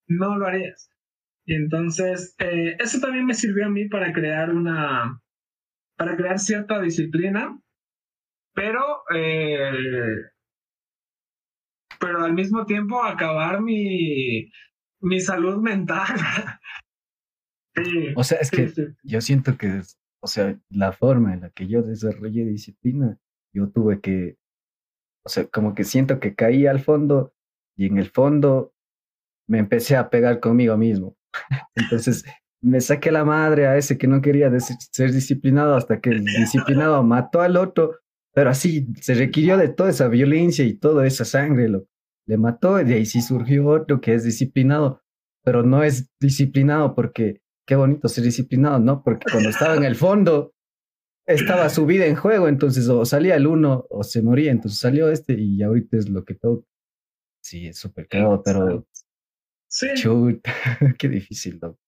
No 0.07 0.37
lo 0.37 0.47
harías. 0.47 0.91
Y 1.45 1.55
entonces, 1.55 2.35
eh, 2.39 2.77
eso 2.79 3.01
también 3.01 3.27
me 3.27 3.35
sirvió 3.35 3.67
a 3.67 3.71
mí 3.71 3.89
para 3.89 4.13
crear 4.13 4.53
una, 4.53 5.21
para 5.97 6.17
crear 6.17 6.39
cierta 6.39 6.81
disciplina 6.81 7.59
pero, 8.55 9.03
eh, 9.15 9.73
pero 11.99 12.25
al 12.25 12.35
mismo 12.35 12.67
tiempo 12.67 13.03
acabar 13.03 13.63
mi, 13.63 14.51
mi 15.01 15.21
salud 15.21 15.63
mental. 15.63 16.15
o 18.17 18.25
sea, 18.25 18.39
es 18.39 18.51
que 18.51 18.71
yo 19.03 19.21
siento 19.21 19.57
que, 19.57 19.81
o 20.21 20.27
sea, 20.27 20.59
la 20.69 20.93
forma 20.93 21.33
en 21.35 21.41
la 21.43 21.51
que 21.51 21.67
yo 21.67 21.83
desarrollé 21.83 22.45
disciplina, 22.45 23.19
yo 23.53 23.71
tuve 23.71 24.01
que, 24.01 24.37
o 25.25 25.29
sea, 25.29 25.47
como 25.47 25.75
que 25.75 25.85
siento 25.85 26.21
que 26.21 26.35
caí 26.35 26.67
al 26.67 26.81
fondo 26.81 27.35
y 27.77 27.87
en 27.87 27.99
el 27.99 28.11
fondo 28.11 28.75
me 29.49 29.59
empecé 29.59 29.97
a 29.97 30.11
pegar 30.11 30.41
conmigo 30.41 30.77
mismo. 30.77 31.17
Entonces 31.75 32.25
me 32.63 32.81
saqué 32.81 33.11
la 33.11 33.25
madre 33.25 33.67
a 33.67 33.77
ese 33.77 33.99
que 33.99 34.07
no 34.07 34.23
quería 34.23 34.51
ser 34.59 35.13
disciplinado 35.13 35.75
hasta 35.75 36.01
que 36.01 36.11
el 36.11 36.25
disciplinado 36.25 37.03
mató 37.03 37.41
al 37.41 37.57
otro, 37.57 37.97
pero 38.33 38.51
así 38.51 38.87
se 39.01 39.15
requirió 39.15 39.57
de 39.57 39.69
toda 39.69 39.91
esa 39.91 40.09
violencia 40.09 40.65
y 40.65 40.75
toda 40.75 41.07
esa 41.07 41.25
sangre, 41.25 41.69
lo, 41.69 41.87
le 42.27 42.39
mató 42.39 42.81
y 42.81 42.85
de 42.85 42.95
ahí 42.95 43.07
sí 43.07 43.21
surgió 43.21 43.67
otro 43.67 44.01
que 44.01 44.15
es 44.15 44.25
disciplinado, 44.25 45.03
pero 45.45 45.65
no 45.65 45.83
es 45.83 46.11
disciplinado 46.21 46.95
porque 46.95 47.43
qué 47.67 47.75
bonito 47.75 48.09
ser 48.09 48.25
disciplinado, 48.25 48.79
¿no? 48.79 49.03
Porque 49.03 49.27
cuando 49.31 49.51
estaba 49.51 49.77
en 49.77 49.85
el 49.85 49.97
fondo 49.97 50.55
estaba 51.27 51.69
su 51.69 51.87
vida 51.87 52.07
en 52.07 52.17
juego, 52.17 52.49
entonces 52.49 52.89
o 52.89 53.05
salía 53.05 53.37
el 53.37 53.47
uno 53.47 53.87
o 53.91 54.03
se 54.03 54.23
moría, 54.23 54.51
entonces 54.51 54.81
salió 54.81 55.11
este 55.11 55.35
y 55.35 55.63
ahorita 55.63 55.97
es 55.97 56.09
lo 56.09 56.25
que 56.25 56.35
todo. 56.35 56.65
Sí, 57.43 57.67
es 57.67 57.79
súper 57.79 58.09
claro, 58.09 58.43
pero 58.45 58.87
Sí. 59.73 59.87
qué 60.99 61.09
difícil, 61.09 61.59
¿no? 61.63 61.79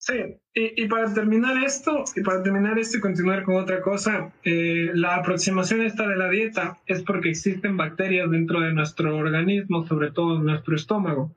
Sí, 0.00 0.36
y, 0.54 0.86
para 0.86 1.12
terminar 1.12 1.56
esto, 1.64 2.04
y 2.14 2.22
para 2.22 2.42
terminar 2.42 2.78
esto 2.78 2.98
y 2.98 3.00
continuar 3.00 3.42
con 3.42 3.56
otra 3.56 3.80
cosa, 3.82 4.32
eh, 4.44 4.90
la 4.94 5.16
aproximación 5.16 5.82
esta 5.82 6.06
de 6.06 6.16
la 6.16 6.30
dieta 6.30 6.78
es 6.86 7.02
porque 7.02 7.30
existen 7.30 7.76
bacterias 7.76 8.30
dentro 8.30 8.60
de 8.60 8.72
nuestro 8.72 9.16
organismo, 9.16 9.86
sobre 9.86 10.12
todo 10.12 10.36
en 10.36 10.44
nuestro 10.44 10.76
estómago. 10.76 11.34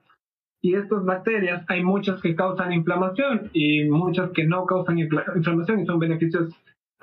Y 0.62 0.76
estas 0.76 1.04
bacterias, 1.06 1.66
hay 1.70 1.84
muchas 1.84 2.22
que 2.22 2.36
causan 2.36 2.72
inflamación 2.72 3.50
y 3.52 3.86
muchas 3.86 4.30
que 4.32 4.46
no 4.46 4.66
causan 4.66 5.00
inflamación 5.00 5.80
y 5.80 5.86
son 5.86 5.98
beneficiosas 5.98 6.54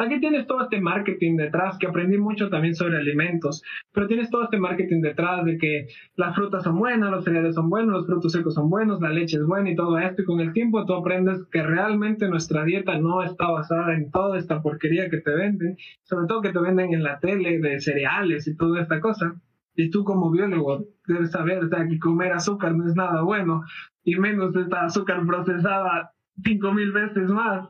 Aquí 0.01 0.21
tienes 0.21 0.47
todo 0.47 0.63
este 0.63 0.81
marketing 0.81 1.37
detrás, 1.37 1.77
que 1.77 1.89
aprendí 1.89 2.19
mucho 2.19 2.49
también 2.49 2.77
sobre 2.77 2.99
alimentos, 2.99 3.65
pero 3.93 4.07
tienes 4.07 4.31
todo 4.31 4.45
este 4.45 4.57
marketing 4.57 5.01
detrás 5.01 5.45
de 5.45 5.59
que 5.59 5.89
las 6.15 6.37
frutas 6.37 6.63
son 6.63 6.79
buenas, 6.79 7.11
los 7.11 7.25
cereales 7.25 7.57
son 7.57 7.69
buenos, 7.69 7.95
los 7.95 8.07
frutos 8.07 8.31
secos 8.31 8.55
son 8.55 8.71
buenos, 8.71 9.01
la 9.01 9.11
leche 9.11 9.39
es 9.39 9.45
buena 9.45 9.71
y 9.71 9.75
todo 9.75 9.99
esto, 9.99 10.23
y 10.23 10.25
con 10.25 10.39
el 10.39 10.53
tiempo 10.53 10.87
tú 10.87 10.95
aprendes 10.95 11.45
que 11.51 11.65
realmente 11.65 12.29
nuestra 12.29 12.63
dieta 12.63 12.97
no 13.01 13.25
está 13.25 13.51
basada 13.51 13.93
en 13.93 14.13
toda 14.13 14.39
esta 14.39 14.63
porquería 14.63 15.11
que 15.11 15.19
te 15.19 15.35
venden, 15.35 15.77
sobre 16.05 16.29
todo 16.29 16.43
que 16.43 16.53
te 16.53 16.61
venden 16.61 16.95
en 16.95 17.03
la 17.03 17.19
tele 17.19 17.59
de 17.59 17.81
cereales 17.81 18.47
y 18.47 18.57
toda 18.57 18.81
esta 18.81 19.01
cosa. 19.01 19.35
Y 19.75 19.91
tú 19.91 20.05
como 20.05 20.31
biólogo 20.31 20.85
debes 21.09 21.33
saber 21.33 21.69
que 21.69 21.99
comer 21.99 22.33
azúcar 22.35 22.73
no 22.77 22.87
es 22.87 22.95
nada 22.95 23.23
bueno, 23.23 23.65
y 24.05 24.15
menos 24.15 24.55
esta 24.55 24.85
azúcar 24.85 25.27
procesada 25.27 26.13
cinco 26.45 26.73
mil 26.73 26.93
veces 26.93 27.29
más. 27.31 27.69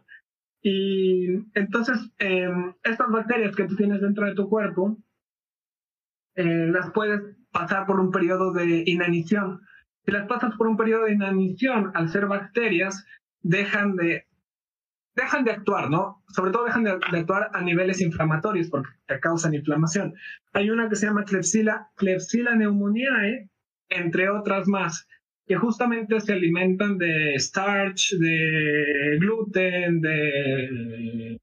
Y 0.63 1.45
entonces, 1.55 2.11
em, 2.19 2.75
estas 2.83 3.11
bacterias 3.11 3.55
que 3.55 3.65
tú 3.65 3.77
tienes 3.77 4.01
dentro 4.01 4.27
de 4.27 4.35
tu 4.35 4.49
cuerpo, 4.49 4.97
eh, 6.35 6.69
las 6.71 6.91
puedes 6.91 7.21
pasar 7.51 7.87
por 7.87 8.01
un 8.01 8.11
periodo 8.11 8.53
de 8.53 8.83
inanición. 8.87 9.61
Si 10.05 10.13
las 10.13 10.27
pasas 10.27 10.55
por 10.57 10.67
un 10.67 10.77
periodo 10.77 11.05
de 11.05 11.13
inanición, 11.13 11.93
al 11.95 12.09
ser 12.09 12.27
bacterias, 12.27 13.07
dejan 13.43 13.97
de, 13.97 14.27
dejan 15.15 15.45
de 15.45 15.53
actuar, 15.53 15.91
¿no? 15.91 16.23
Sobre 16.29 16.51
todo 16.51 16.65
dejan 16.65 16.85
de, 16.85 16.91
actuar 16.91 17.51
a 17.53 17.61
niveles 17.61 18.01
inflamatorios 18.01 18.69
porque 18.69 18.91
te 19.07 19.21
causan 19.21 19.55
inflamación. 19.55 20.15
Hay 20.53 20.71
una 20.71 20.89
que 20.89 20.97
se 20.97 21.07
llama 21.07 21.25
Klebsiella, 21.25 21.89
Klebsiella 21.97 22.53
pneumoniae, 22.53 23.49
entre 23.91 24.31
otras 24.31 24.69
más 24.69 25.07
que 25.49 25.57
justamente 25.57 26.21
se 26.21 26.35
alimentan 26.35 26.99
de 26.99 27.35
starch, 27.37 28.13
de 28.19 29.17
gluten, 29.19 30.01
de 30.01 31.41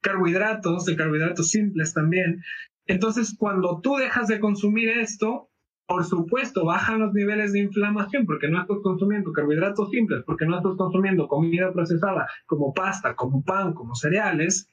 carbohidratos, 0.00 0.86
de 0.86 0.96
carbohidratos 0.96 1.50
simples 1.50 1.92
también. 1.92 2.42
Entonces, 2.86 3.36
cuando 3.38 3.80
tú 3.80 3.96
dejas 3.96 4.28
de 4.28 4.40
consumir 4.40 4.88
esto, 4.88 5.50
por 5.86 6.04
supuesto, 6.04 6.64
bajan 6.64 7.00
los 7.00 7.12
niveles 7.12 7.52
de 7.52 7.60
inflamación 7.60 8.24
porque 8.24 8.48
no 8.48 8.62
estás 8.62 8.78
consumiendo 8.82 9.32
carbohidratos 9.32 9.90
simples, 9.90 10.22
porque 10.24 10.46
no 10.46 10.56
estás 10.56 10.76
consumiendo 10.76 11.28
comida 11.28 11.72
procesada 11.72 12.26
como 12.46 12.72
pasta, 12.72 13.14
como 13.14 13.44
pan, 13.44 13.74
como 13.74 13.94
cereales, 13.94 14.66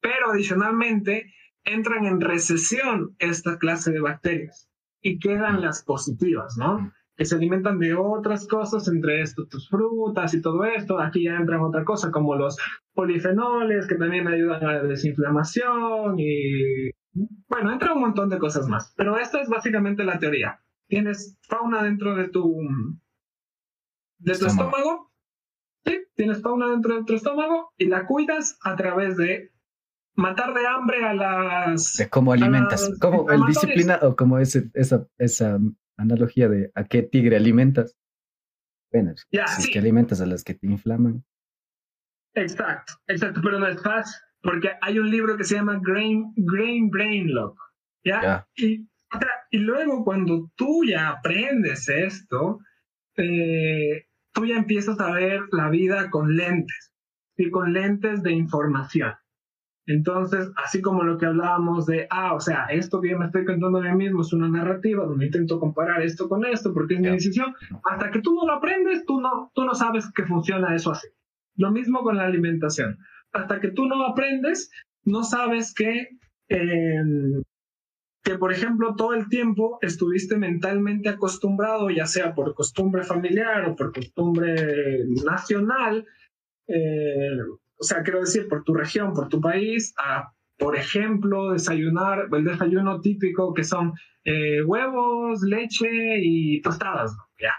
pero 0.00 0.30
adicionalmente 0.32 1.34
entran 1.64 2.06
en 2.06 2.20
recesión 2.20 3.14
esta 3.18 3.58
clase 3.58 3.92
de 3.92 4.00
bacterias 4.00 4.70
y 5.02 5.18
quedan 5.18 5.60
las 5.60 5.84
positivas, 5.84 6.56
¿no? 6.56 6.92
Que 7.16 7.24
se 7.24 7.34
alimentan 7.34 7.78
de 7.78 7.94
otras 7.94 8.46
cosas, 8.46 8.86
entre 8.88 9.22
esto 9.22 9.46
tus 9.46 9.68
frutas 9.68 10.34
y 10.34 10.42
todo 10.42 10.64
esto. 10.64 11.00
Aquí 11.00 11.24
ya 11.24 11.36
entran 11.36 11.62
otra 11.62 11.84
cosa 11.84 12.10
como 12.10 12.36
los 12.36 12.58
polifenoles 12.92 13.86
que 13.86 13.94
también 13.94 14.28
ayudan 14.28 14.62
a 14.64 14.72
la 14.74 14.82
desinflamación 14.82 16.18
y 16.18 16.90
bueno, 17.48 17.72
entra 17.72 17.94
un 17.94 18.02
montón 18.02 18.28
de 18.28 18.38
cosas 18.38 18.68
más. 18.68 18.92
Pero 18.96 19.18
esta 19.18 19.40
es 19.40 19.48
básicamente 19.48 20.04
la 20.04 20.18
teoría. 20.18 20.60
Tienes 20.88 21.38
fauna 21.48 21.82
dentro 21.82 22.14
de 22.14 22.28
tu 22.28 22.54
de 24.18 24.38
tu 24.38 24.46
estómago. 24.46 25.10
Sí, 25.86 25.98
tienes 26.14 26.42
fauna 26.42 26.70
dentro 26.70 26.96
de 26.96 27.04
tu 27.04 27.14
estómago 27.14 27.72
y 27.78 27.86
la 27.86 28.06
cuidas 28.06 28.58
a 28.62 28.76
través 28.76 29.16
de 29.16 29.52
matar 30.14 30.52
de 30.52 30.66
hambre 30.66 31.04
a 31.04 31.14
las. 31.14 31.96
De 31.96 32.10
cómo 32.10 32.32
alimentas, 32.32 32.90
como 33.00 33.30
el 33.30 33.40
disciplina 33.46 34.00
o 34.02 34.16
como 34.16 34.38
ese, 34.38 34.70
esa, 34.74 35.06
esa 35.18 35.58
analogía 35.96 36.48
de 36.48 36.70
a 36.74 36.84
qué 36.84 37.02
tigre 37.02 37.36
alimentas. 37.36 37.96
Bueno, 38.92 39.14
si 39.16 39.38
es 39.38 39.70
que 39.72 39.78
alimentas 39.78 40.20
a 40.20 40.26
las 40.26 40.44
que 40.44 40.54
te 40.54 40.66
inflaman. 40.66 41.24
Exacto, 42.34 42.94
exacto, 43.06 43.40
pero 43.42 43.58
no 43.58 43.66
es 43.66 43.82
fácil, 43.82 44.20
porque 44.42 44.72
hay 44.82 44.98
un 44.98 45.10
libro 45.10 45.36
que 45.36 45.44
se 45.44 45.54
llama 45.54 45.80
Grain, 45.82 46.32
Grain 46.36 46.90
Brain 46.90 47.34
Lock, 47.34 47.58
¿ya? 48.04 48.46
Y, 48.56 48.86
y 49.50 49.58
luego 49.58 50.04
cuando 50.04 50.50
tú 50.54 50.84
ya 50.84 51.08
aprendes 51.08 51.88
esto, 51.88 52.60
eh, 53.16 54.06
tú 54.32 54.44
ya 54.44 54.56
empiezas 54.56 55.00
a 55.00 55.12
ver 55.12 55.40
la 55.50 55.70
vida 55.70 56.10
con 56.10 56.36
lentes, 56.36 56.92
y 57.36 57.50
con 57.50 57.72
lentes 57.72 58.22
de 58.22 58.32
información. 58.32 59.14
Entonces, 59.86 60.50
así 60.56 60.82
como 60.82 61.04
lo 61.04 61.16
que 61.16 61.26
hablábamos 61.26 61.86
de, 61.86 62.08
ah, 62.10 62.34
o 62.34 62.40
sea, 62.40 62.66
esto 62.70 63.00
que 63.00 63.10
yo 63.10 63.18
me 63.18 63.26
estoy 63.26 63.44
contando 63.44 63.78
a 63.78 63.82
mí 63.82 63.92
mismo 63.92 64.22
es 64.22 64.32
una 64.32 64.48
narrativa 64.48 65.04
donde 65.04 65.26
intento 65.26 65.60
comparar 65.60 66.02
esto 66.02 66.28
con 66.28 66.44
esto 66.44 66.74
porque 66.74 66.94
es 66.94 67.00
mi 67.00 67.08
decisión, 67.08 67.54
hasta 67.84 68.10
que 68.10 68.20
tú 68.20 68.34
no 68.34 68.44
lo 68.46 68.54
aprendes, 68.54 69.06
tú 69.06 69.20
no, 69.20 69.52
tú 69.54 69.64
no 69.64 69.74
sabes 69.74 70.10
que 70.12 70.24
funciona 70.24 70.74
eso 70.74 70.90
así. 70.90 71.06
Lo 71.54 71.70
mismo 71.70 72.02
con 72.02 72.16
la 72.16 72.24
alimentación. 72.24 72.98
Hasta 73.32 73.60
que 73.60 73.68
tú 73.68 73.86
no 73.86 74.04
aprendes, 74.04 74.70
no 75.04 75.22
sabes 75.22 75.72
que, 75.72 76.08
em, 76.48 77.42
que, 78.24 78.38
por 78.38 78.52
ejemplo, 78.52 78.96
todo 78.96 79.14
el 79.14 79.28
tiempo 79.28 79.78
estuviste 79.82 80.36
mentalmente 80.36 81.08
acostumbrado, 81.08 81.90
ya 81.90 82.06
sea 82.06 82.34
por 82.34 82.54
costumbre 82.54 83.04
familiar 83.04 83.68
o 83.68 83.76
por 83.76 83.92
costumbre 83.92 85.04
nacional, 85.24 86.04
eh, 86.66 87.38
o 87.78 87.84
sea, 87.84 88.02
quiero 88.02 88.20
decir, 88.20 88.48
por 88.48 88.64
tu 88.64 88.74
región, 88.74 89.12
por 89.12 89.28
tu 89.28 89.40
país, 89.40 89.94
a, 89.98 90.32
por 90.58 90.76
ejemplo, 90.76 91.52
desayunar, 91.52 92.28
el 92.32 92.44
desayuno 92.44 93.00
típico 93.00 93.52
que 93.54 93.64
son 93.64 93.92
eh, 94.24 94.62
huevos, 94.62 95.42
leche 95.42 96.18
y 96.22 96.60
tostadas, 96.62 97.16
Ya. 97.38 97.52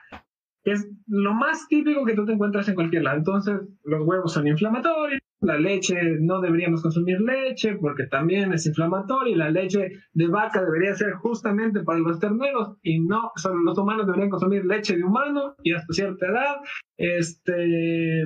Es 0.64 0.86
lo 1.08 1.34
más 1.34 1.66
típico 1.70 2.04
que 2.04 2.14
tú 2.14 2.26
te 2.26 2.34
encuentras 2.34 2.68
en 2.68 2.76
cualquier 2.76 3.04
lado. 3.04 3.18
Entonces, 3.18 3.58
los 3.86 4.06
huevos 4.06 4.34
son 4.34 4.48
inflamatorios, 4.48 5.22
la 5.40 5.58
leche 5.58 5.96
no 6.20 6.42
deberíamos 6.42 6.82
consumir 6.82 7.22
leche 7.22 7.76
porque 7.76 8.08
también 8.08 8.52
es 8.54 8.66
inflamatoria 8.66 9.34
y 9.34 9.38
la 9.38 9.52
leche 9.52 9.92
de 10.14 10.28
vaca 10.28 10.64
debería 10.64 10.96
ser 10.96 11.14
justamente 11.14 11.84
para 11.84 12.00
los 12.00 12.20
terneros 12.20 12.78
y 12.82 13.00
no, 13.00 13.32
solo 13.36 13.58
los 13.58 13.78
humanos 13.78 14.08
deberían 14.08 14.32
consumir 14.32 14.66
leche 14.66 14.98
de 14.98 15.04
humano 15.04 15.56
y 15.64 15.74
hasta 15.74 15.94
cierta 15.94 16.26
edad. 16.26 16.56
Este, 16.98 18.26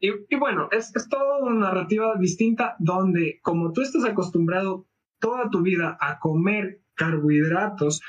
y, 0.00 0.36
bueno, 0.36 0.68
es, 0.70 0.94
es 0.94 1.08
toda 1.08 1.38
una 1.38 1.68
narrativa 1.68 2.14
distinta 2.18 2.76
donde 2.78 3.40
como 3.42 3.72
tú 3.72 3.82
estás 3.82 4.04
acostumbrado 4.04 4.86
toda 5.20 5.50
tu 5.50 5.62
vida 5.62 5.96
a 6.00 6.18
comer 6.18 6.80
carbohidratos, 6.94 8.00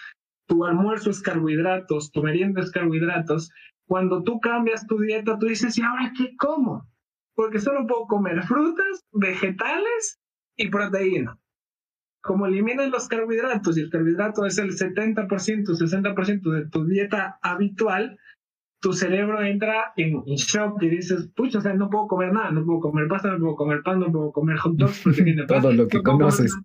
tu 0.47 0.65
almuerzo 0.65 1.09
es 1.09 1.21
carbohidratos, 1.21 2.11
tu 2.11 2.21
merienda 2.21 2.61
es 2.61 2.71
carbohidratos, 2.71 3.51
cuando 3.87 4.23
tú 4.23 4.39
cambias 4.39 4.85
tu 4.85 4.99
dieta, 4.99 5.39
tú 5.39 5.47
dices, 5.47 5.77
¿y 5.77 5.81
ahora 5.81 6.13
qué 6.15 6.35
como? 6.37 6.87
Porque 7.33 7.59
solo 7.59 7.87
puedo 7.87 8.05
comer 8.05 8.43
frutas, 8.43 9.03
vegetales 9.11 10.19
y 10.55 10.69
proteína. 10.69 11.39
Como 12.21 12.45
eliminas 12.45 12.89
los 12.89 13.07
carbohidratos 13.07 13.77
y 13.77 13.81
el 13.81 13.89
carbohidrato 13.89 14.45
es 14.45 14.59
el 14.59 14.71
70%, 14.71 15.27
60% 15.27 16.51
de 16.51 16.69
tu 16.69 16.85
dieta 16.85 17.39
habitual, 17.41 18.19
tu 18.81 18.93
cerebro 18.93 19.43
entra 19.43 19.93
en, 19.97 20.23
shock 20.23 20.81
y 20.81 20.89
dices, 20.89 21.29
pucha, 21.35 21.59
o 21.59 21.61
sea, 21.61 21.73
no 21.73 21.89
puedo 21.89 22.07
comer 22.07 22.31
nada, 22.31 22.51
no 22.51 22.65
puedo 22.65 22.79
comer 22.79 23.07
pasta, 23.07 23.29
no 23.29 23.39
puedo 23.39 23.55
comer 23.55 23.81
pan, 23.83 23.99
no 23.99 24.11
puedo 24.11 24.31
comer 24.31 24.57
hot 24.57 24.75
dogs 24.75 25.01
porque 25.03 25.23
tiene 25.23 25.45
Todo 25.45 25.73
lo 25.73 25.87
que 25.87 26.01
conoces. 26.01 26.55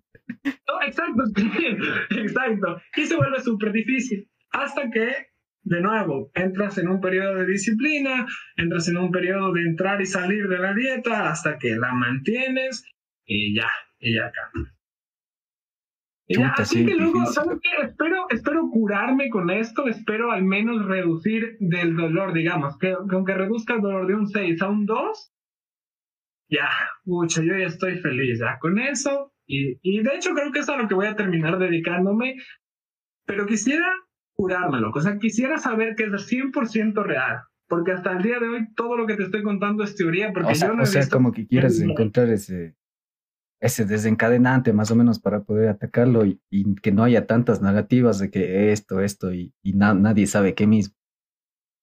No, 0.43 0.81
exacto, 0.85 1.23
exacto. 2.11 2.81
Y 2.95 3.05
se 3.05 3.15
vuelve 3.15 3.41
súper 3.41 3.71
difícil. 3.71 4.29
Hasta 4.51 4.89
que, 4.89 5.27
de 5.63 5.81
nuevo, 5.81 6.31
entras 6.33 6.77
en 6.77 6.87
un 6.87 7.01
periodo 7.01 7.35
de 7.35 7.47
disciplina, 7.47 8.25
entras 8.55 8.87
en 8.87 8.97
un 8.97 9.11
periodo 9.11 9.51
de 9.51 9.61
entrar 9.61 10.01
y 10.01 10.05
salir 10.05 10.47
de 10.47 10.59
la 10.59 10.73
dieta 10.73 11.29
hasta 11.29 11.57
que 11.57 11.75
la 11.75 11.93
mantienes 11.93 12.85
y 13.25 13.55
ya, 13.55 13.69
y 13.99 14.15
ya 14.15 14.31
cambia. 14.31 14.74
Así 16.57 16.85
que 16.85 16.95
luego, 16.95 17.25
¿sabes 17.27 17.59
qué? 17.61 17.85
Espero, 17.85 18.25
espero 18.29 18.69
curarme 18.71 19.29
con 19.29 19.49
esto, 19.49 19.87
espero 19.87 20.31
al 20.31 20.43
menos 20.43 20.85
reducir 20.85 21.57
del 21.59 21.95
dolor, 21.95 22.33
digamos, 22.33 22.77
que, 22.77 22.95
aunque 23.11 23.33
reduzca 23.33 23.75
el 23.75 23.81
dolor 23.81 24.07
de 24.07 24.15
un 24.15 24.27
6 24.27 24.61
a 24.61 24.69
un 24.69 24.85
2, 24.85 25.31
ya, 26.49 26.69
mucho, 27.03 27.41
yo 27.41 27.57
ya 27.57 27.67
estoy 27.67 27.97
feliz 27.99 28.39
ya 28.39 28.57
con 28.59 28.79
eso. 28.79 29.33
Y, 29.47 29.77
y 29.83 30.01
de 30.01 30.15
hecho 30.15 30.33
creo 30.33 30.51
que 30.51 30.59
es 30.59 30.69
a 30.69 30.77
lo 30.77 30.87
que 30.87 30.95
voy 30.95 31.05
a 31.05 31.15
terminar 31.15 31.59
dedicándome, 31.59 32.35
pero 33.25 33.45
quisiera 33.45 33.85
curármelo, 34.33 34.91
o 34.93 35.01
sea, 35.01 35.17
quisiera 35.17 35.57
saber 35.57 35.95
que 35.95 36.05
es 36.05 36.11
100% 36.11 37.03
real, 37.03 37.39
porque 37.67 37.91
hasta 37.91 38.11
el 38.11 38.23
día 38.23 38.39
de 38.39 38.49
hoy 38.49 38.73
todo 38.75 38.97
lo 38.97 39.05
que 39.05 39.15
te 39.15 39.23
estoy 39.23 39.43
contando 39.43 39.83
es 39.83 39.95
teoría, 39.95 40.33
porque 40.33 40.51
o 40.51 40.55
sea, 40.55 40.69
yo 40.69 40.73
no 40.73 40.83
o 40.83 40.85
sea 40.85 41.07
como 41.09 41.31
que 41.31 41.47
quieres 41.47 41.79
encontrar 41.79 42.29
ese 42.29 42.75
ese 43.65 43.85
desencadenante 43.85 44.73
más 44.73 44.91
o 44.91 44.95
menos 44.95 45.19
para 45.19 45.43
poder 45.43 45.69
atacarlo 45.69 46.23
y, 46.25 46.39
que 46.81 46.91
no 46.91 47.03
haya 47.03 47.25
tantas 47.25 47.61
negativas 47.61 48.19
de 48.19 48.29
que 48.29 48.71
esto, 48.71 49.01
esto 49.01 49.33
y, 49.33 49.53
nadie 49.63 50.27
sabe 50.27 50.53
qué 50.53 50.67
mismo. 50.67 50.95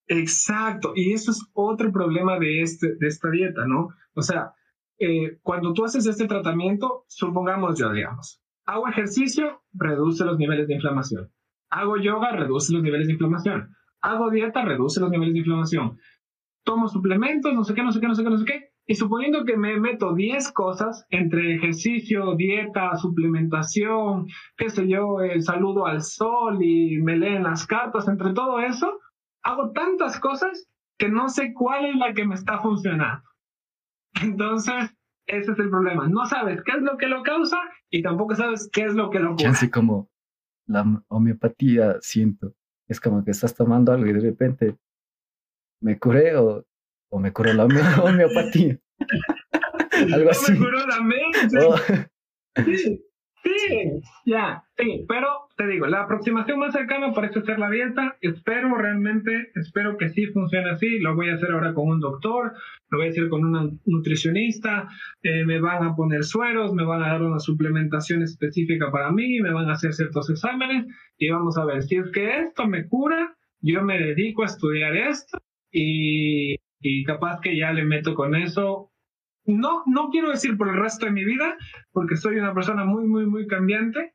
Exacto, 0.07 0.93
y 0.95 1.13
eso 1.13 1.31
es 1.31 1.43
otro 1.53 1.91
problema 1.93 2.39
de, 2.39 2.63
este, 2.63 2.95
de 2.97 3.07
esta 3.07 3.31
dieta, 3.31 3.67
¿no? 3.67 3.89
O 4.15 4.23
sea, 4.23 4.53
eh, 4.99 5.39
cuando 5.43 5.73
tú 5.73 5.85
haces 5.85 6.07
este 6.07 6.27
tratamiento, 6.27 7.05
supongamos 7.09 7.79
yo, 7.79 7.93
digamos, 7.93 8.41
hago 8.67 8.89
ejercicio, 8.89 9.63
reduce 9.73 10.25
los 10.25 10.39
niveles 10.39 10.69
de 10.69 10.75
inflamación. 10.75 11.33
Hago 11.71 11.97
yoga, 11.97 12.33
reduce 12.33 12.73
los 12.73 12.83
niveles 12.83 13.07
de 13.07 13.15
inflamación. 13.15 13.75
Hago 14.01 14.31
dieta, 14.31 14.63
reduce 14.65 15.01
los 15.01 15.11
niveles 15.11 15.35
de 15.35 15.41
inflamación. 15.41 15.99
Tomo 16.65 16.89
suplementos, 16.89 17.55
no 17.55 17.65
sé 17.65 17.75
qué, 17.75 17.83
no 17.83 17.93
sé 17.93 18.01
qué, 18.01 18.09
no 18.09 18.15
sé 18.15 18.23
qué, 18.23 18.31
no 18.31 18.39
sé 18.39 18.45
qué, 18.45 18.72
y 18.87 18.95
suponiendo 18.97 19.45
que 19.45 19.57
me 19.57 19.79
meto 19.79 20.15
10 20.15 20.53
cosas 20.53 21.07
entre 21.11 21.55
ejercicio, 21.55 22.35
dieta, 22.35 22.97
suplementación, 22.97 24.27
qué 24.57 24.71
sé 24.71 24.89
yo, 24.89 25.21
el 25.21 25.43
saludo 25.43 25.87
al 25.87 26.03
sol 26.03 26.63
y 26.63 27.01
me 27.01 27.17
leen 27.17 27.45
las 27.45 27.67
cartas, 27.67 28.09
entre 28.09 28.33
todo 28.33 28.59
eso, 28.61 28.99
hago 29.43 29.71
tantas 29.73 30.19
cosas 30.19 30.69
que 30.99 31.09
no 31.09 31.29
sé 31.29 31.53
cuál 31.55 31.87
es 31.87 31.97
la 31.97 32.13
que 32.13 32.27
me 32.27 32.35
está 32.35 32.61
funcionando. 32.61 33.23
Entonces, 34.21 34.95
ese 35.27 35.53
es 35.53 35.59
el 35.59 35.71
problema. 35.71 36.09
No 36.09 36.27
sabes 36.27 36.63
qué 36.65 36.73
es 36.73 36.83
lo 36.83 36.97
que 36.97 37.07
lo 37.07 37.23
causa 37.23 37.59
y 37.89 38.03
tampoco 38.03 38.35
sabes 38.35 38.69
qué 38.73 38.85
es 38.85 38.95
lo 38.95 39.11
que 39.11 39.21
lo. 39.21 39.37
Así 39.47 39.71
como 39.71 40.11
la 40.67 40.85
homeopatía, 41.09 41.97
siento. 42.01 42.55
Es 42.89 43.01
como 43.01 43.25
que 43.25 43.31
estás 43.31 43.55
tomando 43.55 43.93
algo 43.93 44.07
y 44.07 44.13
de 44.13 44.21
repente 44.21 44.77
me 45.81 45.99
curé 45.99 46.37
o 46.37 46.65
o 47.13 47.21
me 47.21 47.33
curó 47.33 47.53
la 47.53 47.67
homeopatía. 48.03 48.79
Algo 50.13 50.31
así. 50.31 50.53
me 50.53 50.59
curó 50.59 50.87
la 50.87 51.01
mente. 51.03 51.59
Oh. 51.65 51.77
Sí, 52.65 53.01
sí, 53.45 53.91
ya, 54.25 54.63
sí, 54.79 55.05
pero 55.09 55.27
te 55.57 55.67
digo, 55.67 55.87
la 55.87 56.03
aproximación 56.03 56.61
más 56.61 56.73
cercana 56.73 57.13
parece 57.13 57.43
ser 57.43 57.59
la 57.59 57.71
dieta. 57.71 58.17
Espero 58.21 58.75
realmente, 58.77 59.51
espero 59.57 59.99
que 59.99 60.09
sí 60.09 60.27
funcione 60.27 60.71
así. 60.71 61.01
Lo 61.01 61.15
voy 61.15 61.29
a 61.29 61.35
hacer 61.35 61.51
ahora 61.51 61.75
con 61.75 61.89
un 61.89 62.01
doctor, 62.01 62.53
lo 62.89 62.99
voy 62.99 63.09
a 63.09 63.11
hacer 63.11 63.29
con 63.29 63.45
una 63.45 63.69
nutricionista. 63.85 64.89
Eh, 65.23 65.45
me 65.45 65.61
van 65.61 65.85
a 65.85 65.95
poner 65.95 66.25
sueros, 66.25 66.73
me 66.73 66.85
van 66.85 67.03
a 67.03 67.09
dar 67.09 67.23
una 67.23 67.41
suplementación 67.41 68.23
específica 68.23 68.91
para 68.91 69.11
mí, 69.13 69.41
me 69.41 69.53
van 69.53 69.69
a 69.69 69.75
hacer 69.75 69.93
ciertos 69.93 70.31
exámenes 70.31 70.87
y 71.19 71.29
vamos 71.29 71.59
a 71.59 71.65
ver 71.65 71.83
si 71.83 71.97
es 71.97 72.11
que 72.11 72.39
esto 72.41 72.67
me 72.67 72.87
cura. 72.89 73.37
Yo 73.61 73.83
me 73.83 73.99
dedico 73.99 74.43
a 74.45 74.47
estudiar 74.47 74.97
esto 74.97 75.39
y 75.71 76.57
y 76.83 77.05
capaz 77.05 77.41
que 77.41 77.57
ya 77.57 77.73
le 77.73 77.85
meto 77.85 78.15
con 78.15 78.35
eso. 78.35 78.91
No, 79.45 79.83
no 79.87 80.11
quiero 80.11 80.31
decir 80.31 80.57
por 80.57 80.69
el 80.69 80.81
resto 80.81 81.07
de 81.07 81.13
mi 81.13 81.25
vida, 81.25 81.57
porque 81.93 82.17
soy 82.17 82.37
una 82.37 82.55
persona 82.55 82.85
muy, 82.85 83.07
muy, 83.07 83.27
muy 83.27 83.47
cambiante, 83.47 84.15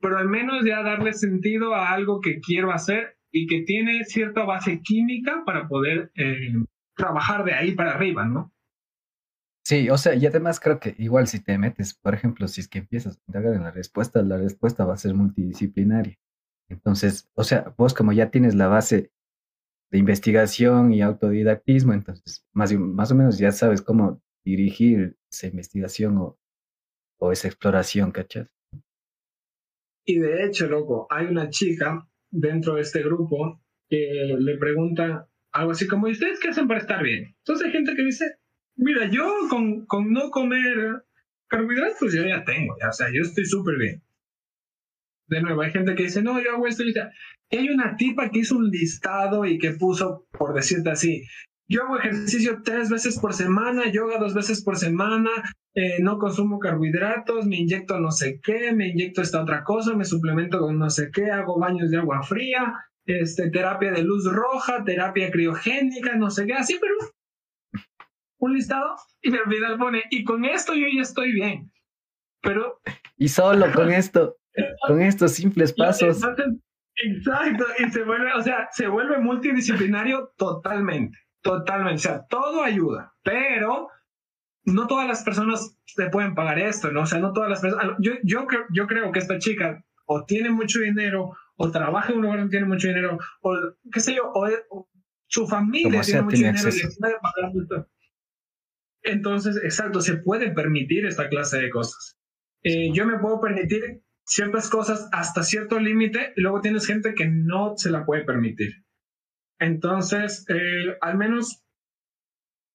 pero 0.00 0.18
al 0.18 0.28
menos 0.28 0.64
ya 0.64 0.82
darle 0.82 1.12
sentido 1.12 1.74
a 1.74 1.90
algo 1.90 2.20
que 2.20 2.40
quiero 2.40 2.72
hacer 2.72 3.18
y 3.30 3.46
que 3.46 3.62
tiene 3.62 4.04
cierta 4.04 4.44
base 4.44 4.80
química 4.82 5.42
para 5.44 5.68
poder 5.68 6.12
eh, 6.14 6.52
trabajar 6.96 7.44
de 7.44 7.54
ahí 7.54 7.72
para 7.72 7.92
arriba, 7.92 8.24
¿no? 8.24 8.52
Sí, 9.64 9.90
o 9.90 9.98
sea, 9.98 10.14
y 10.14 10.24
además 10.24 10.60
creo 10.60 10.80
que 10.80 10.94
igual 10.98 11.26
si 11.26 11.40
te 11.40 11.58
metes, 11.58 11.92
por 11.92 12.14
ejemplo, 12.14 12.48
si 12.48 12.62
es 12.62 12.68
que 12.68 12.78
empiezas 12.78 13.16
a 13.18 13.20
indagar 13.26 13.54
en 13.54 13.64
la 13.64 13.70
respuesta, 13.70 14.22
la 14.22 14.38
respuesta 14.38 14.86
va 14.86 14.94
a 14.94 14.98
ser 14.98 15.12
multidisciplinaria. 15.12 16.16
Entonces, 16.70 17.30
o 17.34 17.44
sea, 17.44 17.74
vos 17.76 17.92
como 17.92 18.12
ya 18.12 18.30
tienes 18.30 18.54
la 18.54 18.68
base 18.68 19.12
de 19.90 19.98
investigación 19.98 20.92
y 20.92 21.02
autodidactismo, 21.02 21.92
entonces 21.92 22.46
más, 22.52 22.72
más 22.74 23.10
o 23.10 23.14
menos 23.14 23.38
ya 23.38 23.52
sabes 23.52 23.82
cómo 23.82 24.22
dirigir 24.44 25.16
esa 25.30 25.46
investigación 25.46 26.18
o, 26.18 26.38
o 27.18 27.32
esa 27.32 27.48
exploración, 27.48 28.10
¿cachas? 28.12 28.48
Y 30.04 30.18
de 30.18 30.44
hecho, 30.44 30.66
loco, 30.66 31.06
hay 31.10 31.26
una 31.26 31.50
chica 31.50 32.08
dentro 32.30 32.74
de 32.74 32.82
este 32.82 33.02
grupo 33.02 33.60
que 33.88 34.36
le 34.38 34.56
pregunta 34.58 35.28
algo 35.52 35.72
así 35.72 35.86
como, 35.86 36.08
¿y 36.08 36.12
ustedes 36.12 36.40
qué 36.40 36.48
hacen 36.48 36.68
para 36.68 36.80
estar 36.80 37.02
bien? 37.02 37.34
Entonces 37.38 37.66
hay 37.66 37.72
gente 37.72 37.94
que 37.94 38.04
dice, 38.04 38.24
mira, 38.76 39.10
yo 39.10 39.30
con, 39.50 39.86
con 39.86 40.12
no 40.12 40.30
comer 40.30 41.04
carbohidratos 41.46 42.14
yo 42.14 42.24
ya 42.26 42.44
tengo, 42.44 42.74
o 42.74 42.92
sea, 42.92 43.08
yo 43.12 43.22
estoy 43.22 43.44
súper 43.44 43.76
bien. 43.78 44.02
De 45.28 45.42
nuevo, 45.42 45.60
hay 45.62 45.70
gente 45.70 45.94
que 45.94 46.04
dice, 46.04 46.22
no, 46.22 46.42
yo 46.42 46.52
hago 46.52 46.66
esto 46.66 46.82
y 46.82 46.94
hay 47.56 47.68
una 47.68 47.96
tipa 47.96 48.30
que 48.30 48.40
hizo 48.40 48.56
un 48.56 48.70
listado 48.70 49.44
y 49.44 49.58
que 49.58 49.72
puso, 49.72 50.26
por 50.30 50.54
decirte 50.54 50.90
así, 50.90 51.22
yo 51.70 51.82
hago 51.82 51.98
ejercicio 51.98 52.62
tres 52.64 52.88
veces 52.88 53.18
por 53.18 53.34
semana, 53.34 53.90
yoga 53.92 54.18
dos 54.18 54.32
veces 54.32 54.64
por 54.64 54.76
semana, 54.76 55.30
eh, 55.74 55.98
no 56.00 56.18
consumo 56.18 56.58
carbohidratos, 56.58 57.46
me 57.46 57.56
inyecto 57.56 58.00
no 58.00 58.10
sé 58.10 58.40
qué, 58.42 58.72
me 58.72 58.88
inyecto 58.88 59.20
esta 59.20 59.42
otra 59.42 59.64
cosa, 59.64 59.94
me 59.94 60.06
suplemento 60.06 60.60
con 60.60 60.78
no 60.78 60.88
sé 60.88 61.10
qué, 61.12 61.30
hago 61.30 61.58
baños 61.58 61.90
de 61.90 61.98
agua 61.98 62.22
fría, 62.22 62.74
este, 63.04 63.50
terapia 63.50 63.92
de 63.92 64.02
luz 64.02 64.24
roja, 64.24 64.82
terapia 64.84 65.30
criogénica, 65.30 66.16
no 66.16 66.30
sé 66.30 66.46
qué, 66.46 66.54
así, 66.54 66.78
pero 66.80 66.94
un 68.40 68.54
listado 68.54 68.96
y 69.20 69.30
me 69.30 69.40
olvida 69.40 69.76
pone, 69.76 70.04
y 70.10 70.24
con 70.24 70.46
esto 70.46 70.74
yo 70.74 70.86
ya 70.94 71.02
estoy 71.02 71.32
bien. 71.32 71.70
Pero... 72.40 72.80
Y 73.18 73.28
solo 73.28 73.70
con 73.74 73.90
esto, 73.92 74.37
con 74.86 75.00
estos 75.00 75.32
simples 75.32 75.72
pasos. 75.72 76.22
Exacto, 77.00 77.64
y 77.78 77.90
se 77.90 78.02
vuelve, 78.02 78.32
o 78.32 78.42
sea, 78.42 78.68
se 78.72 78.88
vuelve 78.88 79.18
multidisciplinario 79.18 80.32
totalmente, 80.36 81.16
totalmente. 81.42 81.96
O 81.96 82.02
sea, 82.02 82.26
todo 82.26 82.62
ayuda, 82.62 83.14
pero 83.22 83.88
no 84.64 84.86
todas 84.86 85.06
las 85.06 85.22
personas 85.22 85.76
se 85.86 86.10
pueden 86.10 86.34
pagar 86.34 86.58
esto, 86.58 86.90
¿no? 86.90 87.02
O 87.02 87.06
sea, 87.06 87.20
no 87.20 87.32
todas 87.32 87.50
las 87.50 87.60
personas. 87.60 87.96
Yo, 88.00 88.14
yo, 88.24 88.46
yo 88.72 88.86
creo 88.86 89.12
que 89.12 89.20
esta 89.20 89.38
chica 89.38 89.84
o 90.06 90.24
tiene 90.24 90.50
mucho 90.50 90.80
dinero, 90.80 91.36
o 91.56 91.70
trabaja 91.70 92.10
en 92.10 92.18
un 92.18 92.22
lugar 92.22 92.38
donde 92.38 92.50
tiene 92.50 92.66
mucho 92.66 92.88
dinero, 92.88 93.18
o 93.42 93.56
qué 93.92 94.00
sé 94.00 94.14
yo, 94.14 94.32
o, 94.34 94.88
su 95.26 95.46
familia 95.46 96.00
tiene 96.00 96.22
mucho 96.22 96.36
dinero 96.36 96.68
y 96.68 96.78
le 96.78 96.88
puede 96.98 97.14
pagar. 97.20 97.86
Entonces, 99.02 99.60
exacto, 99.62 100.00
se 100.00 100.16
puede 100.16 100.50
permitir 100.50 101.06
esta 101.06 101.28
clase 101.28 101.58
de 101.58 101.70
cosas. 101.70 102.18
Eh, 102.62 102.90
yo 102.92 103.06
me 103.06 103.18
puedo 103.18 103.40
permitir 103.40 104.02
ciertas 104.28 104.68
cosas 104.68 105.08
hasta 105.10 105.42
cierto 105.42 105.80
límite 105.80 106.32
y 106.36 106.42
luego 106.42 106.60
tienes 106.60 106.86
gente 106.86 107.14
que 107.14 107.26
no 107.26 107.76
se 107.76 107.90
la 107.90 108.04
puede 108.04 108.24
permitir. 108.24 108.84
Entonces, 109.58 110.44
eh, 110.48 110.96
al 111.00 111.16
menos 111.16 111.64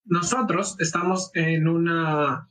nosotros 0.06 0.76
estamos 0.80 1.32
en 1.34 1.68
una 1.68 2.50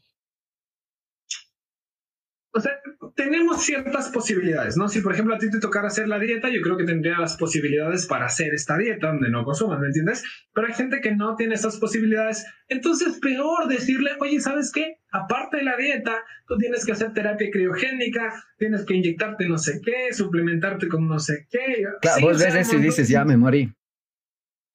o 2.55 2.61
sea, 2.61 2.73
tenemos 3.15 3.63
ciertas 3.63 4.09
posibilidades, 4.11 4.77
¿no? 4.77 4.89
Si 4.89 5.01
por 5.01 5.13
ejemplo 5.13 5.35
a 5.35 5.39
ti 5.39 5.51
te 5.51 5.61
tocara 5.61 5.89
hacer 5.89 6.09
la 6.09 6.19
dieta, 6.19 6.49
yo 6.49 6.61
creo 6.63 6.77
que 6.77 6.85
tendría 6.85 7.19
las 7.19 7.37
posibilidades 7.37 8.07
para 8.07 8.27
hacer 8.27 8.55
esta 8.55 8.77
dieta 8.77 9.09
donde 9.09 9.31
no 9.31 9.45
consumas, 9.45 9.81
¿me 9.81 9.87
entiendes? 9.87 10.25
Pero 10.53 10.67
hay 10.67 10.75
gente 10.75 11.01
que 11.01 11.15
no 11.15 11.37
tiene 11.37 11.55
esas 11.55 11.77
posibilidades, 11.79 12.45
entonces 12.69 13.19
peor 13.21 13.69
decirle, 13.69 14.13
oye, 14.21 14.41
¿sabes 14.41 14.73
qué? 14.73 14.99
Aparte 15.11 15.59
de 15.59 15.65
la 15.65 15.77
dieta, 15.77 16.17
tú 16.47 16.57
tienes 16.59 16.85
que 16.85 16.93
hacer 16.93 17.13
terapia 17.13 17.51
criogénica, 17.51 18.33
tienes 18.59 18.85
que 18.85 18.95
inyectarte 18.95 19.49
no 19.49 19.59
sé 19.59 19.81
qué, 19.85 20.13
suplementarte 20.13 20.89
con 20.89 21.07
no 21.07 21.19
sé 21.19 21.47
qué. 21.51 21.85
Claro, 22.01 22.21
vos 22.23 22.43
ves 22.43 22.55
eso 22.55 22.77
y 22.77 22.81
dices, 22.81 23.09
ya 23.09 23.25
me 23.25 23.37
morí. 23.37 23.73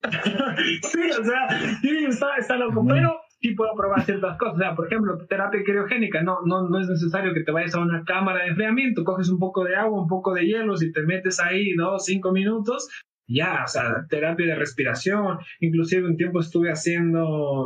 sí, 0.92 1.10
o 1.20 1.24
sea, 1.24 1.80
sí, 1.82 2.06
está, 2.08 2.38
está 2.38 2.56
loco, 2.56 2.86
pero 2.88 3.20
sí 3.42 3.54
puedo 3.56 3.76
probar 3.76 4.04
ciertas 4.04 4.38
cosas. 4.38 4.56
O 4.56 4.60
sea, 4.60 4.76
por 4.76 4.88
ejemplo, 4.88 5.18
terapia 5.28 5.64
criogénica, 5.64 6.22
no, 6.24 6.40
no, 6.46 6.68
no 6.70 6.80
es 6.80 6.88
necesario 6.88 7.34
que 7.34 7.44
te 7.44 7.52
vayas 7.52 7.76
a 7.76 7.80
una 7.80 8.04
cámara 8.04 8.44
de 8.44 8.50
enfriamiento, 8.50 9.04
coges 9.04 9.30
un 9.30 9.40
poco 9.40 9.64
de 9.64 9.76
agua, 9.76 10.02
un 10.02 10.08
poco 10.08 10.34
de 10.34 10.46
hielo, 10.46 10.76
si 10.78 10.92
te 10.92 11.04
metes 11.04 11.40
ahí 11.40 11.74
dos, 11.76 12.06
cinco 12.06 12.32
minutos, 12.32 12.88
ya, 13.28 13.64
o 13.66 13.68
sea, 13.68 14.06
terapia 14.10 14.48
de 14.48 14.56
respiración. 14.56 15.40
Inclusive 15.60 16.08
un 16.08 16.18
tiempo 16.18 16.40
estuve 16.40 16.72
haciendo 16.72 17.66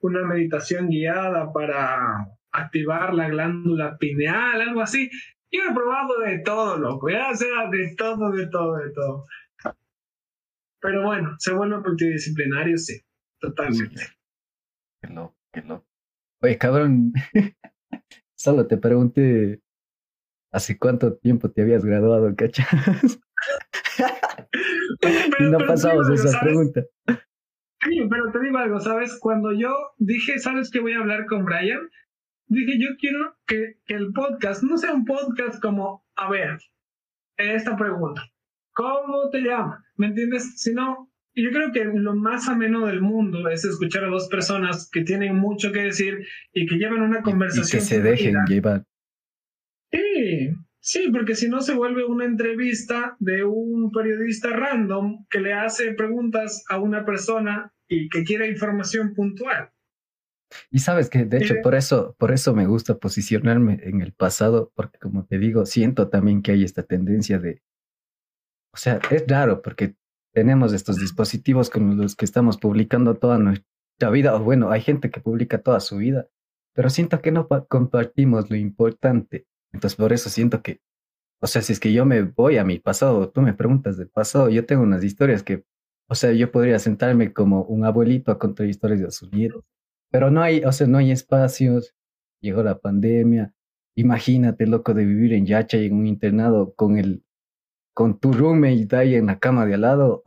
una 0.00 0.22
meditación 0.26 0.88
guiada 0.88 1.52
para 1.52 2.26
activar 2.50 3.14
la 3.14 3.28
glándula 3.28 3.96
pineal, 3.98 4.60
algo 4.60 4.80
así. 4.80 5.10
Yo 5.50 5.60
he 5.70 5.74
probado 5.74 6.18
de 6.20 6.38
todo, 6.40 6.78
loco, 6.78 7.10
ya 7.10 7.34
sea 7.34 7.68
de 7.70 7.94
todo, 7.96 8.30
de 8.30 8.46
todo, 8.48 8.76
de 8.78 8.90
todo. 8.90 9.26
Pero 10.80 11.04
bueno, 11.04 11.36
se 11.38 11.52
vuelve 11.52 11.78
multidisciplinario, 11.78 12.76
sí, 12.76 13.00
totalmente. 13.38 14.02
Qué 15.02 15.08
loco, 15.08 15.36
qué 15.52 15.62
loco. 15.62 15.86
Oye, 16.40 16.56
cabrón, 16.56 17.12
solo 18.34 18.66
te 18.66 18.78
pregunté 18.78 19.60
¿Hace 20.52 20.78
cuánto 20.78 21.16
tiempo 21.16 21.50
te 21.50 21.62
habías 21.62 21.82
graduado, 21.82 22.34
cachas? 22.36 22.68
y 25.38 25.44
no 25.44 25.58
pasamos 25.66 26.10
esa 26.10 26.38
pregunta. 26.40 26.82
Sí, 27.82 28.06
pero 28.08 28.30
te 28.30 28.40
digo 28.40 28.58
algo, 28.58 28.78
¿sabes? 28.78 29.18
Cuando 29.18 29.52
yo 29.52 29.74
dije, 29.96 30.38
¿sabes 30.38 30.70
que 30.70 30.80
voy 30.80 30.92
a 30.92 30.98
hablar 30.98 31.24
con 31.26 31.46
Brian? 31.46 31.80
Dije, 32.46 32.78
yo 32.78 32.88
quiero 33.00 33.34
que, 33.46 33.78
que 33.86 33.94
el 33.94 34.12
podcast 34.12 34.62
no 34.62 34.76
sea 34.76 34.92
un 34.92 35.06
podcast 35.06 35.60
como, 35.60 36.04
a 36.16 36.30
ver, 36.30 36.58
esta 37.38 37.74
pregunta, 37.74 38.22
¿cómo 38.74 39.30
te 39.30 39.40
llamas? 39.40 39.82
¿Me 39.96 40.08
entiendes? 40.08 40.60
Sino, 40.60 41.10
yo 41.34 41.50
creo 41.50 41.72
que 41.72 41.84
lo 41.84 42.14
más 42.14 42.48
ameno 42.48 42.86
del 42.86 43.00
mundo 43.00 43.48
es 43.48 43.64
escuchar 43.64 44.04
a 44.04 44.08
dos 44.08 44.28
personas 44.28 44.88
que 44.90 45.02
tienen 45.02 45.36
mucho 45.36 45.72
que 45.72 45.80
decir 45.80 46.26
y 46.52 46.66
que 46.66 46.76
llevan 46.76 47.02
una 47.02 47.22
conversación. 47.22 47.66
Y, 47.66 47.70
que 47.70 47.80
se 47.80 48.02
dejen 48.02 48.36
llevar. 48.46 48.84
Sí, 49.90 50.54
sí, 50.80 51.10
porque 51.10 51.34
si 51.34 51.48
no 51.48 51.62
se 51.62 51.74
vuelve 51.74 52.04
una 52.04 52.24
entrevista 52.24 53.16
de 53.18 53.44
un 53.44 53.90
periodista 53.90 54.50
random 54.50 55.26
que 55.30 55.40
le 55.40 55.54
hace 55.54 55.92
preguntas 55.94 56.64
a 56.68 56.78
una 56.78 57.04
persona 57.04 57.72
y 57.88 58.08
que 58.08 58.24
quiere 58.24 58.48
información 58.48 59.14
puntual. 59.14 59.70
Y 60.70 60.80
sabes 60.80 61.08
que, 61.08 61.24
de 61.24 61.38
hecho, 61.38 61.54
por 61.62 61.74
eso, 61.74 62.14
por 62.18 62.30
eso 62.30 62.54
me 62.54 62.66
gusta 62.66 62.98
posicionarme 62.98 63.80
en 63.84 64.02
el 64.02 64.12
pasado, 64.12 64.70
porque 64.74 64.98
como 64.98 65.24
te 65.24 65.38
digo, 65.38 65.64
siento 65.64 66.08
también 66.08 66.42
que 66.42 66.52
hay 66.52 66.62
esta 66.62 66.82
tendencia 66.82 67.38
de, 67.38 67.62
o 68.72 68.76
sea, 68.76 69.00
es 69.10 69.24
raro 69.26 69.62
porque 69.62 69.94
tenemos 70.32 70.72
estos 70.72 70.98
dispositivos 70.98 71.70
con 71.70 71.96
los 71.96 72.16
que 72.16 72.24
estamos 72.24 72.56
publicando 72.56 73.14
toda 73.16 73.38
nuestra 73.38 74.10
vida, 74.10 74.34
o 74.34 74.42
bueno, 74.42 74.70
hay 74.70 74.80
gente 74.80 75.10
que 75.10 75.20
publica 75.20 75.58
toda 75.58 75.80
su 75.80 75.98
vida, 75.98 76.28
pero 76.74 76.90
siento 76.90 77.20
que 77.20 77.30
no 77.30 77.48
compartimos 77.68 78.50
lo 78.50 78.56
importante. 78.56 79.46
Entonces, 79.72 79.96
por 79.96 80.12
eso 80.12 80.30
siento 80.30 80.62
que, 80.62 80.80
o 81.40 81.46
sea, 81.46 81.62
si 81.62 81.72
es 81.72 81.80
que 81.80 81.92
yo 81.92 82.04
me 82.06 82.22
voy 82.22 82.56
a 82.58 82.64
mi 82.64 82.78
pasado, 82.78 83.28
tú 83.30 83.42
me 83.42 83.54
preguntas 83.54 83.96
del 83.96 84.08
pasado, 84.08 84.48
yo 84.48 84.64
tengo 84.64 84.82
unas 84.82 85.04
historias 85.04 85.42
que, 85.42 85.64
o 86.08 86.14
sea, 86.14 86.32
yo 86.32 86.50
podría 86.50 86.78
sentarme 86.78 87.32
como 87.32 87.62
un 87.64 87.84
abuelito 87.84 88.32
a 88.32 88.38
contar 88.38 88.66
historias 88.66 89.00
de 89.00 89.10
sus 89.10 89.32
nietos, 89.32 89.64
pero 90.10 90.30
no 90.30 90.42
hay, 90.42 90.64
o 90.64 90.72
sea, 90.72 90.86
no 90.86 90.98
hay 90.98 91.10
espacios, 91.10 91.94
llegó 92.40 92.62
la 92.62 92.78
pandemia, 92.78 93.54
imagínate, 93.96 94.66
loco, 94.66 94.94
de 94.94 95.04
vivir 95.04 95.34
en 95.34 95.46
Yacha 95.46 95.78
y 95.78 95.86
en 95.86 95.94
un 95.94 96.06
internado 96.06 96.74
con 96.74 96.98
el 96.98 97.24
con 97.94 98.18
tu 98.18 98.32
roommate 98.32 98.96
ahí 98.96 99.14
en 99.14 99.26
la 99.26 99.38
cama 99.38 99.66
de 99.66 99.74
al 99.74 99.82
lado, 99.82 100.22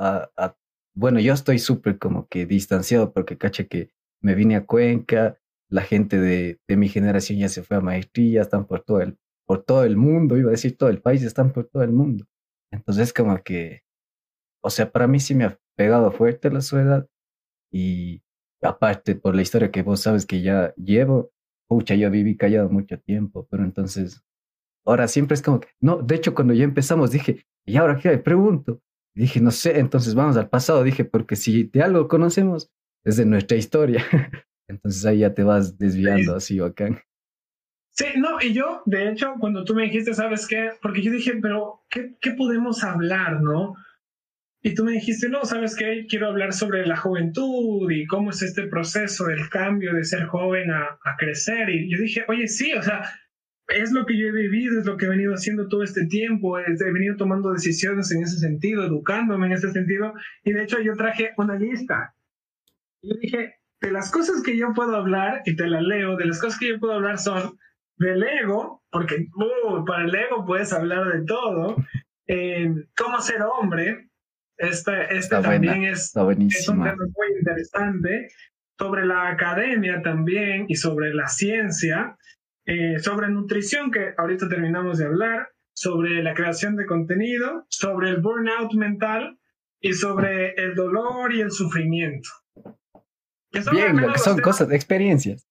bueno, 0.93 1.19
yo 1.19 1.33
estoy 1.33 1.59
súper 1.59 1.97
como 1.99 2.27
que 2.27 2.45
distanciado 2.45 3.13
porque 3.13 3.37
caché 3.37 3.67
que 3.67 3.91
me 4.21 4.35
vine 4.35 4.55
a 4.55 4.65
Cuenca, 4.65 5.37
la 5.69 5.81
gente 5.81 6.19
de, 6.19 6.59
de, 6.67 6.77
mi 6.77 6.87
generación 6.89 7.39
ya 7.39 7.49
se 7.49 7.63
fue 7.63 7.77
a 7.77 7.81
maestría, 7.81 8.41
están 8.41 8.65
por 8.65 8.81
todo, 8.81 9.01
el, 9.01 9.17
por 9.45 9.63
todo 9.63 9.83
el 9.83 9.97
mundo, 9.97 10.37
iba 10.37 10.49
a 10.49 10.51
decir 10.51 10.77
todo 10.77 10.89
el 10.89 11.01
país, 11.01 11.23
están 11.23 11.51
por 11.51 11.67
todo 11.67 11.83
el 11.83 11.91
mundo. 11.91 12.25
Entonces 12.71 13.13
como 13.13 13.41
que, 13.43 13.83
o 14.61 14.69
sea, 14.69 14.91
para 14.91 15.07
mí 15.07 15.19
sí 15.19 15.35
me 15.35 15.45
ha 15.45 15.59
pegado 15.75 16.11
fuerte 16.11 16.49
la 16.51 16.61
soledad 16.61 17.07
y 17.71 18.23
aparte 18.61 19.15
por 19.15 19.35
la 19.35 19.41
historia 19.41 19.71
que 19.71 19.83
vos 19.83 20.01
sabes 20.01 20.25
que 20.25 20.41
ya 20.41 20.73
llevo, 20.75 21.31
pucha, 21.67 21.95
yo 21.95 22.09
viví 22.09 22.37
callado 22.37 22.69
mucho 22.69 22.99
tiempo, 22.99 23.47
pero 23.49 23.63
entonces 23.63 24.23
ahora 24.85 25.07
siempre 25.07 25.35
es 25.35 25.41
como 25.41 25.59
que, 25.59 25.69
no, 25.81 26.01
de 26.01 26.15
hecho 26.15 26.33
cuando 26.33 26.53
ya 26.53 26.63
empezamos 26.63 27.11
dije, 27.11 27.45
¿y 27.65 27.77
ahora 27.77 27.97
qué? 27.97 28.17
Pregunto. 28.17 28.81
dije, 29.15 29.39
no 29.39 29.51
sé, 29.51 29.79
entonces 29.79 30.15
vamos 30.15 30.37
al 30.37 30.49
pasado. 30.49 30.83
Dije, 30.83 31.05
porque 31.05 31.35
si 31.35 31.63
de 31.63 31.81
algo 31.81 32.07
conocemos, 32.07 32.71
es 33.03 33.17
de 33.17 33.25
nuestra 33.25 33.57
historia. 33.57 34.03
entonces 34.67 35.05
ahí 35.05 35.19
ya 35.19 35.33
te 35.33 35.43
vas 35.43 35.77
desviando 35.77 36.35
así, 36.35 36.59
bacán. 36.59 36.99
Sí, 37.91 38.05
no, 38.17 38.41
y 38.41 38.53
yo, 38.53 38.81
de 38.85 39.09
hecho, 39.09 39.35
cuando 39.39 39.63
tú 39.63 39.73
me 39.73 39.83
dijiste, 39.83 40.13
¿sabes 40.13 40.45
qué? 40.47 40.71
Porque 40.81 41.01
yo 41.01 41.11
dije, 41.13 41.37
pero, 41.41 41.85
¿qué, 41.89 42.15
qué 42.19 42.31
podemos 42.31 42.83
hablar, 42.83 43.41
no? 43.41 43.75
Y 44.61 44.73
tú 44.73 44.83
me 44.83 44.93
dijiste, 44.93 45.29
no, 45.29 45.45
¿sabes 45.45 45.75
qué? 45.75 46.05
Quiero 46.09 46.27
hablar 46.27 46.51
sobre 46.51 46.85
la 46.85 46.97
juventud 46.97 47.89
y 47.89 48.05
cómo 48.07 48.31
es 48.31 48.41
este 48.41 48.67
proceso 48.67 49.27
del 49.27 49.47
cambio 49.49 49.93
de 49.93 50.03
ser 50.03 50.25
joven 50.25 50.71
a, 50.71 50.99
a 51.03 51.15
crecer. 51.17 51.69
Y 51.69 51.89
yo 51.89 52.01
dije, 52.01 52.25
oye, 52.27 52.47
sí, 52.47 52.73
o 52.73 52.81
sea, 52.81 53.09
es 53.67 53.91
lo 53.91 54.05
que 54.05 54.17
yo 54.17 54.27
he 54.27 54.31
vivido, 54.31 54.79
es 54.79 54.85
lo 54.85 54.97
que 54.97 55.05
he 55.05 55.09
venido 55.09 55.33
haciendo 55.33 55.67
todo 55.67 55.83
este 55.83 56.05
tiempo, 56.05 56.59
he 56.59 56.91
venido 56.91 57.15
tomando 57.15 57.51
decisiones 57.51 58.11
en 58.11 58.23
ese 58.23 58.37
sentido, 58.37 58.83
educándome 58.85 59.47
en 59.47 59.53
ese 59.53 59.71
sentido, 59.71 60.13
y 60.43 60.53
de 60.53 60.63
hecho 60.63 60.79
yo 60.81 60.93
traje 60.95 61.31
una 61.37 61.55
lista. 61.55 62.15
Y 63.01 63.17
dije, 63.19 63.55
de 63.81 63.91
las 63.91 64.11
cosas 64.11 64.41
que 64.43 64.57
yo 64.57 64.73
puedo 64.73 64.95
hablar, 64.95 65.41
y 65.45 65.55
te 65.55 65.67
la 65.67 65.81
leo, 65.81 66.15
de 66.15 66.25
las 66.25 66.39
cosas 66.39 66.59
que 66.59 66.69
yo 66.69 66.79
puedo 66.79 66.93
hablar 66.93 67.17
son 67.17 67.57
del 67.97 68.23
ego, 68.23 68.83
porque 68.91 69.27
uh, 69.35 69.85
para 69.85 70.05
el 70.05 70.15
ego 70.15 70.45
puedes 70.45 70.71
hablar 70.73 71.11
de 71.11 71.25
todo, 71.25 71.75
eh, 72.27 72.73
cómo 72.97 73.19
ser 73.21 73.41
hombre, 73.41 74.09
este, 74.57 75.15
este 75.15 75.41
también 75.41 75.83
es, 75.83 76.13
es 76.15 76.69
un 76.69 76.83
tema 76.83 76.95
muy 76.95 77.39
interesante, 77.39 78.29
sobre 78.77 79.05
la 79.05 79.29
academia 79.29 80.01
también 80.01 80.65
y 80.67 80.75
sobre 80.75 81.13
la 81.13 81.27
ciencia, 81.27 82.17
eh, 82.65 82.99
sobre 82.99 83.29
nutrición, 83.29 83.91
que 83.91 84.13
ahorita 84.17 84.49
terminamos 84.49 84.97
de 84.97 85.05
hablar, 85.05 85.49
sobre 85.73 86.23
la 86.23 86.33
creación 86.33 86.75
de 86.75 86.85
contenido, 86.85 87.65
sobre 87.69 88.09
el 88.09 88.21
burnout 88.21 88.73
mental 88.73 89.37
y 89.79 89.93
sobre 89.93 90.53
el 90.55 90.73
dolor 90.73 91.33
y 91.33 91.41
el 91.41 91.51
sufrimiento. 91.51 92.29
Bien, 93.71 93.95
lo 94.01 94.11
que 94.11 94.19
son 94.19 94.39
cosas, 94.41 94.71
experiencias. 94.71 95.47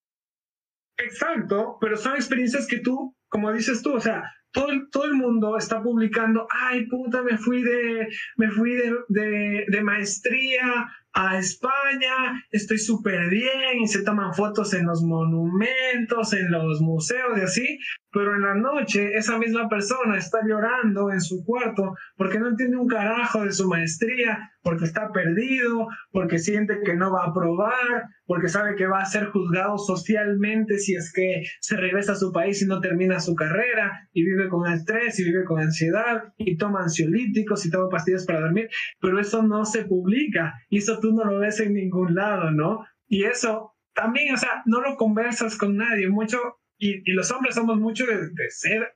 Exacto, 0.96 1.78
pero 1.80 1.96
son 1.96 2.14
experiencias 2.14 2.66
que 2.66 2.78
tú, 2.78 3.16
como 3.28 3.52
dices 3.52 3.82
tú, 3.82 3.94
o 3.94 4.00
sea, 4.00 4.22
todo 4.52 4.70
el, 4.70 4.88
todo 4.90 5.04
el 5.04 5.14
mundo 5.14 5.56
está 5.56 5.82
publicando, 5.82 6.46
ay 6.50 6.86
puta, 6.86 7.22
me 7.22 7.36
fui 7.36 7.62
de, 7.62 8.08
me 8.36 8.50
fui 8.50 8.74
de, 8.74 8.96
de, 9.08 9.64
de 9.68 9.82
maestría 9.82 10.86
a 11.14 11.38
España, 11.38 12.44
estoy 12.50 12.78
súper 12.78 13.30
bien 13.30 13.80
y 13.80 13.86
se 13.86 14.02
toman 14.02 14.34
fotos 14.34 14.74
en 14.74 14.86
los 14.86 15.02
monumentos, 15.02 16.32
en 16.32 16.50
los 16.50 16.80
museos 16.80 17.38
y 17.38 17.40
así, 17.40 17.78
pero 18.10 18.34
en 18.34 18.42
la 18.42 18.54
noche 18.54 19.14
esa 19.14 19.38
misma 19.38 19.68
persona 19.68 20.18
está 20.18 20.38
llorando 20.46 21.12
en 21.12 21.20
su 21.20 21.44
cuarto 21.44 21.94
porque 22.16 22.40
no 22.40 22.48
entiende 22.48 22.76
un 22.76 22.88
carajo 22.88 23.44
de 23.44 23.52
su 23.52 23.68
maestría, 23.68 24.50
porque 24.64 24.86
está 24.86 25.12
perdido, 25.12 25.86
porque 26.10 26.38
siente 26.38 26.80
que 26.84 26.94
no 26.94 27.12
va 27.12 27.24
a 27.24 27.28
aprobar, 27.28 28.08
porque 28.24 28.48
sabe 28.48 28.74
que 28.76 28.86
va 28.86 29.00
a 29.00 29.04
ser 29.04 29.26
juzgado 29.26 29.76
socialmente 29.76 30.78
si 30.78 30.94
es 30.94 31.12
que 31.12 31.44
se 31.60 31.76
regresa 31.76 32.12
a 32.12 32.16
su 32.16 32.32
país 32.32 32.62
y 32.62 32.66
no 32.66 32.80
termina 32.80 33.20
su 33.20 33.34
carrera 33.34 34.08
y 34.14 34.24
vive 34.24 34.48
con 34.48 34.66
estrés 34.66 35.20
y 35.20 35.24
vive 35.24 35.44
con 35.44 35.60
ansiedad 35.60 36.32
y 36.38 36.56
toma 36.56 36.82
ansiolíticos 36.82 37.66
y 37.66 37.70
toma 37.70 37.90
pastillas 37.90 38.24
para 38.24 38.40
dormir, 38.40 38.70
pero 39.00 39.20
eso 39.20 39.42
no 39.42 39.66
se 39.66 39.84
publica 39.84 40.54
y 40.70 40.78
eso 40.78 40.98
tú 40.98 41.12
no 41.12 41.24
lo 41.24 41.38
ves 41.40 41.60
en 41.60 41.74
ningún 41.74 42.14
lado, 42.14 42.50
¿no? 42.50 42.86
Y 43.06 43.24
eso 43.24 43.76
también, 43.94 44.34
o 44.34 44.38
sea, 44.38 44.62
no 44.64 44.80
lo 44.80 44.96
conversas 44.96 45.56
con 45.56 45.76
nadie 45.76 46.08
mucho 46.08 46.38
y, 46.78 47.12
los 47.12 47.30
hombres 47.30 47.54
somos 47.54 47.78
mucho 47.78 48.06
de, 48.06 48.30
ser 48.48 48.94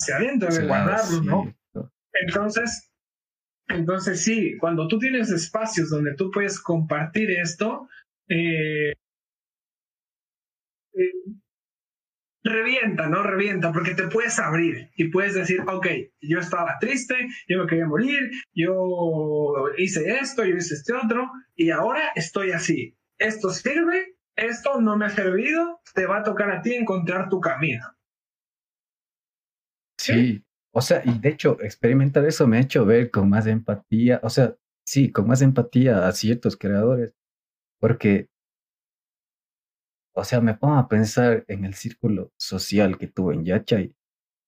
hacia 0.00 0.16
adentro, 0.16 0.54
de 0.54 0.66
guardarlo, 0.66 1.22
¿no? 1.22 1.54
Entonces, 2.12 2.89
entonces 3.70 4.22
sí, 4.22 4.56
cuando 4.58 4.88
tú 4.88 4.98
tienes 4.98 5.30
espacios 5.30 5.90
donde 5.90 6.14
tú 6.14 6.30
puedes 6.30 6.60
compartir 6.60 7.30
esto, 7.30 7.88
eh, 8.28 8.92
eh, 10.92 11.12
revienta, 12.42 13.08
¿no? 13.08 13.22
Revienta, 13.22 13.72
porque 13.72 13.94
te 13.94 14.08
puedes 14.08 14.38
abrir 14.38 14.90
y 14.96 15.08
puedes 15.08 15.34
decir, 15.34 15.60
ok, 15.66 15.86
yo 16.20 16.38
estaba 16.38 16.78
triste, 16.80 17.28
yo 17.48 17.58
me 17.58 17.66
quería 17.66 17.86
morir, 17.86 18.30
yo 18.54 19.66
hice 19.76 20.10
esto, 20.20 20.44
yo 20.44 20.56
hice 20.56 20.74
este 20.74 20.94
otro, 20.94 21.30
y 21.54 21.70
ahora 21.70 22.12
estoy 22.14 22.52
así. 22.52 22.96
Esto 23.18 23.50
sirve, 23.50 24.16
esto 24.36 24.80
no 24.80 24.96
me 24.96 25.06
ha 25.06 25.10
servido, 25.10 25.80
te 25.94 26.06
va 26.06 26.18
a 26.18 26.22
tocar 26.22 26.50
a 26.50 26.62
ti 26.62 26.74
encontrar 26.74 27.28
tu 27.28 27.40
camino. 27.40 27.84
Sí, 29.98 30.42
o 30.72 30.80
sea, 30.82 31.02
y 31.04 31.18
de 31.18 31.30
hecho, 31.30 31.58
experimentar 31.60 32.24
eso 32.26 32.46
me 32.46 32.58
ha 32.58 32.60
hecho 32.60 32.84
ver 32.86 33.10
con 33.10 33.28
más 33.28 33.46
empatía, 33.46 34.20
o 34.22 34.30
sea, 34.30 34.56
sí, 34.84 35.10
con 35.12 35.26
más 35.26 35.42
empatía 35.42 36.06
a 36.06 36.12
ciertos 36.12 36.56
creadores, 36.56 37.14
porque 37.80 38.30
o 40.12 40.24
sea, 40.24 40.40
me 40.40 40.54
pongo 40.54 40.74
a 40.74 40.88
pensar 40.88 41.44
en 41.48 41.64
el 41.64 41.74
círculo 41.74 42.32
social 42.36 42.98
que 42.98 43.06
tuve 43.06 43.34
en 43.34 43.44
Yachay 43.44 43.94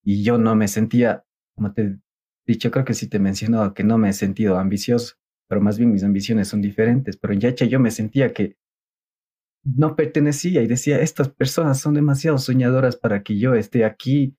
y 0.05 0.23
yo 0.25 0.39
no 0.39 0.55
me 0.57 0.69
sentía, 0.69 1.25
como 1.55 1.73
te 1.73 1.83
he 1.83 1.99
dicho, 2.47 2.71
creo 2.71 2.85
que 2.85 2.95
sí 2.95 3.09
te 3.09 3.19
he 3.19 3.21
mencionado 3.21 3.73
que 3.75 3.85
no 3.85 3.99
me 3.99 4.11
he 4.11 4.13
sentido 4.13 4.59
ambicioso, 4.59 5.15
pero 5.49 5.61
más 5.61 5.79
bien 5.79 5.93
mis 5.93 6.05
ambiciones 6.05 6.49
son 6.49 6.61
diferentes, 6.61 7.17
pero 7.17 7.33
en 7.33 7.41
Yachay 7.41 7.69
yo 7.69 7.81
me 7.81 7.91
sentía 7.91 8.33
que 8.33 8.57
no 9.65 9.95
pertenecía 9.95 10.61
y 10.63 10.67
decía, 10.67 11.01
estas 11.01 11.29
personas 11.29 11.81
son 11.81 11.95
demasiado 11.95 12.39
soñadoras 12.39 12.97
para 12.97 13.23
que 13.23 13.39
yo 13.39 13.55
esté 13.55 13.85
aquí, 13.85 14.37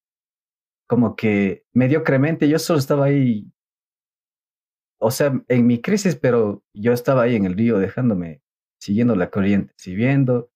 como 0.87 1.15
que 1.15 1.65
mediocremente, 1.73 2.49
yo 2.49 2.59
solo 2.59 2.79
estaba 2.79 3.05
ahí, 3.05 3.51
o 4.99 5.11
sea, 5.11 5.33
en 5.47 5.67
mi 5.67 5.81
crisis, 5.81 6.15
pero 6.15 6.63
yo 6.73 6.93
estaba 6.93 7.23
ahí 7.23 7.35
en 7.35 7.45
el 7.45 7.55
río 7.55 7.79
dejándome, 7.79 8.41
siguiendo 8.79 9.15
la 9.15 9.29
corriente, 9.29 9.73
siguiendo 9.77 10.51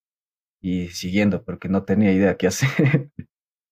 y 0.61 0.87
siguiendo 0.87 1.43
porque 1.43 1.69
no 1.69 1.83
tenía 1.83 2.11
idea 2.11 2.37
qué 2.37 2.47
hacer. 2.47 3.09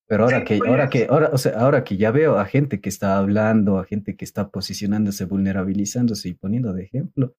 Pero 0.08 0.26
ahora 0.26 0.44
que, 0.44 0.60
ahora 0.64 0.90
que, 0.90 1.08
ahora, 1.10 1.30
o 1.34 1.38
sea, 1.40 1.54
ahora 1.60 1.84
que 1.84 1.98
ya 1.98 2.12
veo 2.12 2.38
a 2.38 2.46
gente 2.46 2.80
que 2.80 2.90
está 2.90 3.18
hablando, 3.18 3.80
a 3.80 3.86
gente 3.86 4.16
que 4.16 4.24
está 4.24 4.50
posicionándose, 4.52 5.26
vulnerabilizándose 5.26 6.30
y 6.30 6.34
poniendo 6.36 6.74
de 6.74 6.84
ejemplo, 6.84 7.36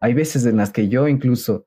hay 0.00 0.14
veces 0.14 0.46
en 0.46 0.58
las 0.58 0.70
que 0.70 0.88
yo 0.88 1.08
incluso, 1.08 1.66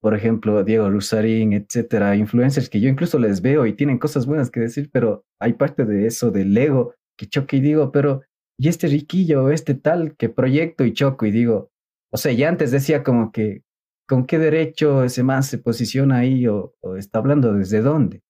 por 0.00 0.14
ejemplo, 0.14 0.62
Diego 0.64 0.90
Rusarín, 0.90 1.52
etcétera, 1.52 2.16
influencers 2.16 2.68
que 2.68 2.80
yo 2.80 2.88
incluso 2.88 3.18
les 3.18 3.42
veo 3.42 3.66
y 3.66 3.74
tienen 3.74 3.98
cosas 3.98 4.26
buenas 4.26 4.50
que 4.50 4.60
decir, 4.60 4.90
pero 4.92 5.24
hay 5.40 5.54
parte 5.54 5.84
de 5.84 6.06
eso, 6.06 6.30
del 6.30 6.56
ego, 6.56 6.94
que 7.18 7.26
choque 7.26 7.56
y 7.56 7.60
digo, 7.60 7.92
pero, 7.92 8.22
¿y 8.58 8.68
este 8.68 8.88
riquillo, 8.88 9.50
este 9.50 9.74
tal, 9.74 10.16
que 10.16 10.28
proyecto 10.28 10.84
y 10.84 10.92
choco 10.92 11.26
y 11.26 11.30
digo, 11.30 11.70
o 12.12 12.16
sea, 12.16 12.32
ya 12.32 12.48
antes 12.48 12.70
decía 12.70 13.02
como 13.02 13.32
que, 13.32 13.62
¿con 14.08 14.26
qué 14.26 14.38
derecho 14.38 15.04
ese 15.04 15.22
man 15.22 15.42
se 15.42 15.58
posiciona 15.58 16.18
ahí 16.18 16.46
o 16.46 16.74
está 16.96 17.18
hablando 17.18 17.52
desde 17.52 17.80
dónde? 17.80 18.22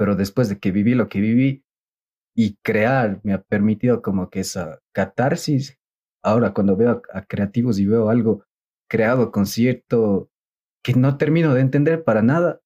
pero 0.00 0.16
después 0.16 0.48
de 0.48 0.58
que 0.58 0.72
viví 0.72 0.94
lo 0.94 1.10
que 1.10 1.20
viví 1.20 1.62
y 2.34 2.56
crear 2.64 3.20
me 3.22 3.34
ha 3.34 3.42
permitido 3.42 4.00
como 4.00 4.30
que 4.30 4.40
esa 4.40 4.80
catarsis, 4.94 5.78
ahora 6.24 6.54
cuando 6.54 6.74
veo 6.74 7.02
a, 7.12 7.26
creativos 7.26 7.78
y 7.78 7.84
veo 7.84 8.08
algo 8.08 8.42
creado 8.88 9.30
con 9.30 9.44
cierto 9.44 10.29
que 10.82 10.94
no 10.94 11.16
termino 11.16 11.54
de 11.54 11.60
entender 11.60 12.04
para 12.04 12.22
nada, 12.22 12.60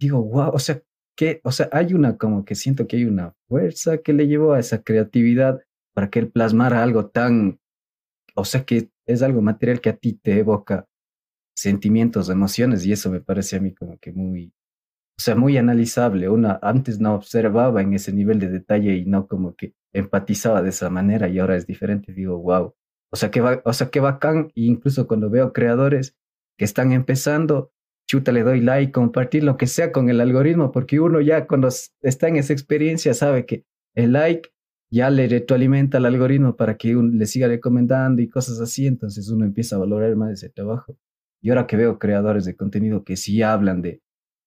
digo, 0.00 0.22
wow, 0.22 0.50
o 0.52 0.58
sea, 0.58 0.82
que, 1.16 1.40
o 1.42 1.50
sea, 1.50 1.68
hay 1.72 1.94
una 1.94 2.16
como 2.16 2.44
que 2.44 2.54
siento 2.54 2.86
que 2.86 2.96
hay 2.96 3.04
una 3.04 3.34
fuerza 3.48 3.98
que 3.98 4.12
le 4.12 4.28
llevó 4.28 4.52
a 4.52 4.60
esa 4.60 4.82
creatividad 4.82 5.60
para 5.94 6.10
que 6.10 6.20
él 6.20 6.30
plasmara 6.30 6.82
algo 6.82 7.08
tan, 7.08 7.58
o 8.36 8.44
sea, 8.44 8.64
que 8.64 8.90
es 9.06 9.22
algo 9.22 9.42
material 9.42 9.80
que 9.80 9.90
a 9.90 9.96
ti 9.96 10.12
te 10.12 10.38
evoca 10.38 10.86
sentimientos, 11.56 12.30
emociones 12.30 12.86
y 12.86 12.92
eso 12.92 13.10
me 13.10 13.20
parece 13.20 13.56
a 13.56 13.60
mí 13.60 13.74
como 13.74 13.98
que 13.98 14.12
muy, 14.12 14.52
o 15.18 15.20
sea, 15.20 15.34
muy 15.34 15.56
analizable. 15.56 16.28
Una 16.28 16.60
antes 16.62 17.00
no 17.00 17.14
observaba 17.14 17.82
en 17.82 17.94
ese 17.94 18.12
nivel 18.12 18.38
de 18.38 18.48
detalle 18.48 18.94
y 18.94 19.04
no 19.06 19.26
como 19.26 19.56
que 19.56 19.74
empatizaba 19.92 20.62
de 20.62 20.68
esa 20.68 20.88
manera 20.90 21.28
y 21.28 21.40
ahora 21.40 21.56
es 21.56 21.66
diferente. 21.66 22.12
Digo, 22.12 22.38
wow. 22.38 22.74
O 23.10 23.16
sea, 23.16 23.30
que 23.32 23.40
va, 23.40 23.60
o 23.64 23.72
sea, 23.72 23.90
qué 23.90 23.98
bacán. 23.98 24.52
E 24.54 24.62
incluso 24.62 25.08
cuando 25.08 25.30
veo 25.30 25.52
creadores 25.52 26.16
que 26.58 26.66
están 26.66 26.92
empezando, 26.92 27.72
chuta, 28.06 28.32
le 28.32 28.42
doy 28.42 28.60
like, 28.60 28.92
compartir 28.92 29.44
lo 29.44 29.56
que 29.56 29.66
sea 29.66 29.92
con 29.92 30.10
el 30.10 30.20
algoritmo, 30.20 30.72
porque 30.72 31.00
uno 31.00 31.20
ya 31.20 31.46
cuando 31.46 31.68
está 32.02 32.28
en 32.28 32.36
esa 32.36 32.52
experiencia 32.52 33.14
sabe 33.14 33.46
que 33.46 33.64
el 33.94 34.12
like 34.12 34.50
ya 34.90 35.08
le 35.10 35.28
retroalimenta 35.28 35.98
al 35.98 36.06
algoritmo 36.06 36.56
para 36.56 36.76
que 36.76 36.94
le 36.94 37.26
siga 37.26 37.48
recomendando 37.48 38.20
y 38.20 38.28
cosas 38.28 38.60
así, 38.60 38.86
entonces 38.86 39.30
uno 39.30 39.44
empieza 39.44 39.76
a 39.76 39.78
valorar 39.78 40.14
más 40.16 40.32
ese 40.32 40.50
trabajo. 40.50 40.98
Y 41.40 41.50
ahora 41.50 41.66
que 41.66 41.76
veo 41.76 41.98
creadores 41.98 42.44
de 42.44 42.56
contenido 42.56 43.04
que 43.04 43.16
sí 43.16 43.42
hablan 43.42 43.80
de, 43.80 44.02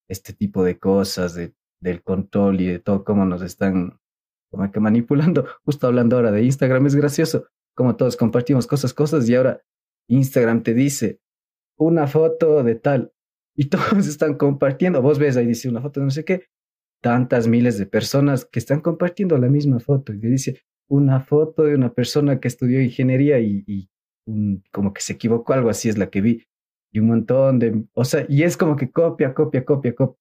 este 0.10 0.34
tipo 0.34 0.64
de 0.64 0.78
cosas, 0.78 1.36
de, 1.36 1.54
del 1.80 2.04
control 2.04 2.60
y 2.60 2.68
de 2.68 2.80
todo 2.80 3.06
cómo 3.06 3.26
nos 3.26 3.42
están 3.42 3.98
como 4.50 4.70
que 4.70 4.80
manipulando. 4.82 5.46
Justo 5.66 5.88
hablando 5.88 6.18
ahora 6.18 6.32
de 6.32 6.44
Instagram, 6.44 6.86
es 6.86 6.96
gracioso 6.96 7.48
como 7.74 7.96
todos 7.96 8.18
compartimos 8.18 8.68
cosas, 8.68 8.94
cosas 8.94 9.30
y 9.30 9.36
ahora 9.36 9.62
Instagram 10.10 10.64
te 10.64 10.74
dice 10.74 11.22
una 11.78 12.08
foto 12.08 12.64
de 12.64 12.76
tal 12.76 13.14
y 13.56 13.66
todos 13.70 14.08
están 14.08 14.36
compartiendo. 14.36 15.02
Vos 15.02 15.20
ves 15.20 15.38
ahí 15.38 15.46
dice 15.46 15.70
una 15.70 15.82
foto 15.82 16.00
de 16.00 16.06
no 16.06 16.12
sé 16.12 16.26
qué, 16.26 16.46
tantas 17.02 17.48
miles 17.48 17.78
de 17.78 17.86
personas 17.86 18.46
que 18.46 18.60
están 18.60 18.82
compartiendo 18.82 19.38
la 19.38 19.50
misma 19.50 19.80
foto 19.80 20.14
y 20.14 20.20
te 20.20 20.28
dice 20.28 20.62
una 20.88 21.22
foto 21.22 21.64
de 21.64 21.76
una 21.76 21.94
persona 21.94 22.40
que 22.40 22.48
estudió 22.48 22.82
ingeniería 22.82 23.40
y, 23.40 23.90
un, 24.26 24.64
como 24.72 24.94
que 24.94 25.02
se 25.02 25.14
equivocó, 25.14 25.54
algo 25.54 25.70
así 25.70 25.90
es 25.90 25.98
la 25.98 26.10
que 26.10 26.22
vi 26.22 26.44
y 26.92 27.00
un 27.00 27.08
montón 27.08 27.60
de, 27.60 27.86
o 27.94 28.04
sea, 28.04 28.26
y 28.28 28.44
es 28.44 28.58
como 28.58 28.76
que 28.76 28.92
copia, 28.92 29.34
copia, 29.34 29.64
copia, 29.64 29.96
copia. 29.96 30.20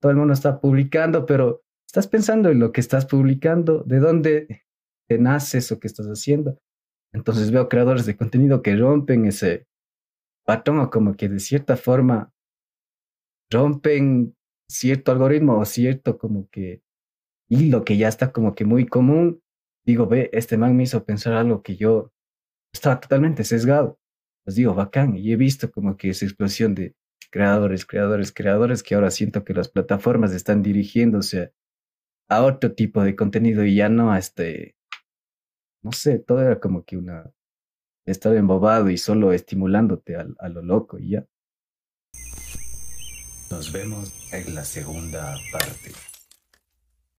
Todo 0.00 0.12
el 0.12 0.18
mundo 0.18 0.34
está 0.34 0.60
publicando, 0.60 1.26
pero 1.26 1.62
estás 1.86 2.06
pensando 2.06 2.50
en 2.50 2.58
lo 2.58 2.72
que 2.72 2.80
estás 2.80 3.06
publicando, 3.06 3.82
de 3.84 3.98
dónde 3.98 4.64
te 5.08 5.18
nace 5.18 5.58
eso 5.58 5.80
que 5.80 5.86
estás 5.86 6.06
haciendo. 6.06 6.58
Entonces 7.12 7.50
veo 7.50 7.68
creadores 7.68 8.06
de 8.06 8.16
contenido 8.16 8.62
que 8.62 8.76
rompen 8.76 9.26
ese 9.26 9.66
patrón 10.50 10.80
o 10.80 10.90
como 10.90 11.16
que 11.16 11.28
de 11.28 11.38
cierta 11.38 11.76
forma 11.76 12.32
rompen 13.50 14.34
cierto 14.68 15.12
algoritmo 15.12 15.58
o 15.58 15.64
cierto 15.64 16.18
como 16.18 16.48
que 16.50 16.82
hilo 17.48 17.84
que 17.84 17.96
ya 17.96 18.08
está 18.08 18.32
como 18.32 18.54
que 18.56 18.64
muy 18.64 18.86
común. 18.86 19.42
Digo, 19.84 20.06
ve, 20.06 20.30
este 20.32 20.56
man 20.56 20.76
me 20.76 20.84
hizo 20.84 21.04
pensar 21.04 21.34
algo 21.34 21.62
que 21.62 21.76
yo 21.76 22.12
estaba 22.72 23.00
totalmente 23.00 23.44
sesgado 23.44 24.00
pues 24.44 24.56
digo, 24.56 24.74
bacán. 24.74 25.16
Y 25.16 25.32
he 25.32 25.36
visto 25.36 25.70
como 25.70 25.96
que 25.96 26.10
esa 26.10 26.24
explosión 26.24 26.74
de 26.74 26.96
creadores, 27.30 27.86
creadores, 27.86 28.32
creadores, 28.32 28.82
que 28.82 28.94
ahora 28.94 29.10
siento 29.10 29.44
que 29.44 29.54
las 29.54 29.68
plataformas 29.68 30.32
están 30.32 30.62
dirigiéndose 30.62 31.52
a 32.28 32.42
otro 32.42 32.74
tipo 32.74 33.02
de 33.04 33.16
contenido 33.16 33.64
y 33.64 33.76
ya 33.76 33.88
no 33.88 34.12
a 34.12 34.18
este, 34.18 34.76
no 35.82 35.92
sé, 35.92 36.18
todo 36.18 36.42
era 36.42 36.60
como 36.60 36.84
que 36.84 36.96
una, 36.96 37.32
estar 38.06 38.34
embobado 38.36 38.90
y 38.90 38.98
solo 38.98 39.32
estimulándote 39.32 40.16
a, 40.16 40.26
a 40.38 40.48
lo 40.48 40.62
loco 40.62 40.98
y 40.98 41.10
ya. 41.10 41.26
Nos 43.50 43.72
vemos 43.72 44.32
en 44.32 44.54
la 44.54 44.64
segunda 44.64 45.36
parte. 45.52 45.92